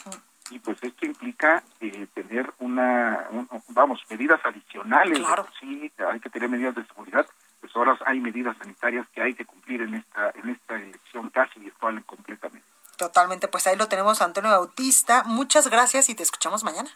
y 0.51 0.59
pues 0.61 0.77
esto 0.83 1.07
implica 1.07 1.63
eh, 1.81 2.07
tener 2.15 2.53
una, 2.59 3.27
un- 3.31 3.49
vamos, 3.69 4.01
medidas 4.11 4.41
adicionales. 4.45 5.19
Claro. 5.19 5.47
Sí, 5.61 5.93
hay 6.11 6.21
que 6.21 6.31
tener 6.31 6.49
medidas 6.49 6.75
de 6.75 6.85
seguridad, 6.87 7.27
horas 7.75 7.99
hay 8.07 8.21
medidas 8.21 8.57
sanitarias 8.57 9.07
que 9.13 9.21
hay 9.21 9.35
que 9.35 9.45
cumplir 9.45 9.83
en 9.83 9.95
esta 9.97 10.31
en 10.31 10.49
esta 10.49 10.77
elección 10.77 11.29
casi 11.31 11.61
virtual 11.61 12.03
completamente. 12.07 12.67
Totalmente, 12.97 13.49
pues 13.49 13.67
ahí 13.67 13.77
lo 13.77 13.87
tenemos 13.89 14.23
Antonio 14.23 14.51
Bautista. 14.51 15.25
Muchas 15.27 15.69
gracias 15.69 16.09
y 16.09 16.15
te 16.15 16.23
escuchamos 16.23 16.65
mañana. 16.65 16.89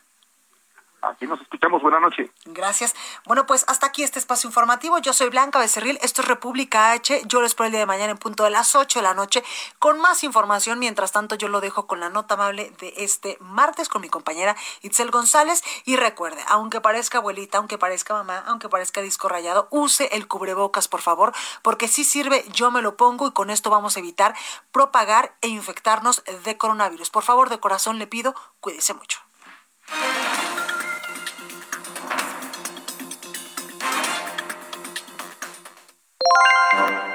Aquí 1.03 1.26
nos 1.26 1.40
escuchamos. 1.40 1.82
Buenas 1.82 2.01
noches. 2.01 2.30
Gracias. 2.44 2.94
Bueno, 3.26 3.46
pues 3.46 3.64
hasta 3.68 3.86
aquí 3.86 4.03
este 4.03 4.18
espacio 4.18 4.48
informativo. 4.48 4.98
Yo 4.98 5.12
soy 5.12 5.30
Blanca 5.30 5.59
Becerril. 5.59 5.98
Esto 6.03 6.22
es 6.22 6.28
República 6.28 6.92
H. 6.92 7.22
Yo 7.26 7.40
lo 7.40 7.46
espero 7.46 7.66
el 7.66 7.72
día 7.72 7.80
de 7.80 7.86
mañana 7.86 8.12
en 8.12 8.18
punto 8.18 8.44
de 8.44 8.51
las 8.51 8.74
8 8.74 8.98
de 8.98 9.03
la 9.03 9.14
noche 9.14 9.42
con 9.78 10.01
más 10.01 10.24
información. 10.24 10.78
Mientras 10.78 11.12
tanto, 11.12 11.34
yo 11.36 11.48
lo 11.48 11.61
dejo 11.61 11.86
con 11.86 12.01
la 12.01 12.11
nota 12.11 12.34
amable 12.34 12.72
de 12.80 12.92
este 12.98 13.38
martes 13.40 13.88
con 13.88 14.03
mi 14.03 14.09
compañera 14.09 14.57
Itzel 14.82 15.11
González. 15.11 15.62
Y 15.84 15.96
recuerde, 15.96 16.42
aunque 16.48 16.80
parezca 16.80 17.18
abuelita, 17.18 17.59
aunque 17.59 17.78
parezca 17.78 18.14
mamá, 18.14 18.44
aunque 18.46 18.68
parezca 18.68 19.01
disco 19.01 19.28
rayado, 19.28 19.68
use 19.70 20.09
el 20.12 20.28
cubrebocas, 20.28 20.88
por 20.88 21.01
favor, 21.01 21.32
porque 21.62 21.88
si 21.88 22.05
sirve, 22.05 22.44
yo 22.53 22.70
me 22.70 22.82
lo 22.82 22.96
pongo 22.96 23.28
y 23.28 23.32
con 23.32 23.51
esto 23.51 23.70
vamos 23.70 23.96
a 23.96 24.01
evitar 24.01 24.34
propagar 24.72 25.34
e 25.40 25.48
infectarnos 25.48 26.22
de 26.44 26.57
coronavirus. 26.59 27.11
Por 27.11 27.22
favor, 27.22 27.48
de 27.48 27.61
corazón 27.61 27.98
le 27.98 28.07
pido, 28.07 28.34
cuídese 28.61 28.94
mucho. 28.94 29.20
Bye. 36.81 37.10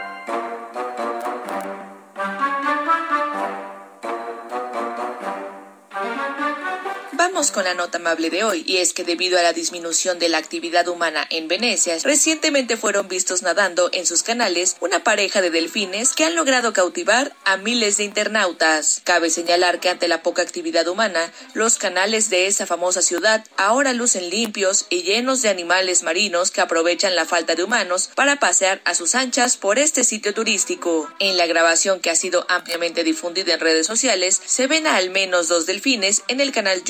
Con 7.54 7.64
la 7.64 7.74
nota 7.74 8.00
amable 8.00 8.30
de 8.30 8.43
hoy, 8.43 8.64
y 8.68 8.78
es 8.78 8.91
que 8.91 9.04
debido 9.04 9.38
a 9.38 9.43
la 9.43 9.54
disminución 9.54 10.20
de 10.20 10.30
la 10.30 10.39
actividad 10.39 10.88
humana 10.88 11.26
en 11.30 11.48
Venecia, 11.48 11.98
recientemente 12.04 12.76
fueron 12.76 13.08
vistos 13.08 13.43
nadando 13.43 13.89
en 13.93 14.06
sus 14.06 14.24
canales 14.24 14.76
una 14.82 15.04
pareja 15.04 15.41
de 15.41 15.52
delfines 15.52 16.14
que 16.14 16.26
han 16.26 16.36
logrado 16.36 16.74
cautivar 16.74 17.34
a 17.46 17.58
miles 17.58 17.98
de 17.98 18.04
internautas. 18.04 19.02
Cabe 19.04 19.30
señalar 19.30 19.80
que 19.80 19.89
ante 19.89 20.08
la 20.08 20.24
poca 20.24 20.41
actividad 20.41 20.88
humana, 20.88 21.32
los 21.54 21.78
canales 21.78 22.30
de 22.30 22.48
esa 22.48 22.66
famosa 22.66 23.02
ciudad 23.02 23.46
ahora 23.58 23.93
lucen 23.93 24.30
limpios 24.30 24.86
y 24.89 25.04
llenos 25.04 25.41
de 25.41 25.50
animales 25.50 26.04
marinos 26.04 26.52
que 26.52 26.62
aprovechan 26.62 27.16
la 27.16 27.26
falta 27.26 27.56
de 27.56 27.64
humanos 27.64 28.10
para 28.16 28.39
pasear 28.39 28.82
a 28.86 28.96
sus 28.96 29.16
anchas 29.16 29.56
por 29.56 29.80
este 29.80 30.04
sitio 30.04 30.34
turístico. 30.34 31.10
En 31.20 31.38
la 31.38 31.46
grabación 31.46 32.00
que 32.00 32.10
ha 32.10 32.16
sido 32.16 32.46
ampliamente 32.50 33.04
difundida 33.04 33.54
en 33.54 33.60
redes 33.60 33.88
sociales, 33.88 34.41
se 34.46 34.68
ven 34.68 34.88
a 34.88 34.96
al 34.96 35.10
menos 35.10 35.48
dos 35.48 35.66
delfines 35.66 36.24
en 36.28 36.41
el 36.41 36.52
canal 36.52 36.84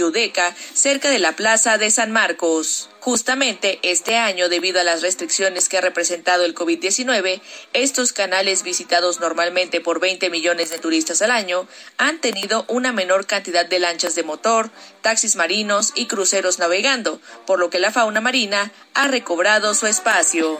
Cerca 0.73 1.09
de 1.09 1.19
la 1.19 1.35
Plaza 1.35 1.77
de 1.77 1.89
San 1.89 2.11
Marcos. 2.11 2.89
Justamente 2.99 3.79
este 3.83 4.17
año, 4.17 4.49
debido 4.49 4.81
a 4.81 4.83
las 4.83 5.01
restricciones 5.01 5.69
que 5.69 5.77
ha 5.77 5.81
representado 5.81 6.43
el 6.43 6.55
COVID-19, 6.55 7.39
estos 7.73 8.13
canales 8.13 8.63
visitados 8.63 9.19
normalmente 9.19 9.79
por 9.79 9.99
20 9.99 10.29
millones 10.29 10.71
de 10.71 10.79
turistas 10.79 11.21
al 11.21 11.31
año 11.31 11.67
han 11.97 12.19
tenido 12.19 12.65
una 12.67 12.91
menor 12.91 13.27
cantidad 13.27 13.65
de 13.65 13.79
lanchas 13.79 14.15
de 14.15 14.23
motor, 14.23 14.71
taxis 15.01 15.35
marinos 15.35 15.93
y 15.95 16.07
cruceros 16.07 16.59
navegando, 16.59 17.21
por 17.45 17.59
lo 17.59 17.69
que 17.69 17.79
la 17.79 17.91
fauna 17.91 18.21
marina 18.21 18.71
ha 18.93 19.07
recobrado 19.07 19.73
su 19.75 19.87
espacio. 19.87 20.59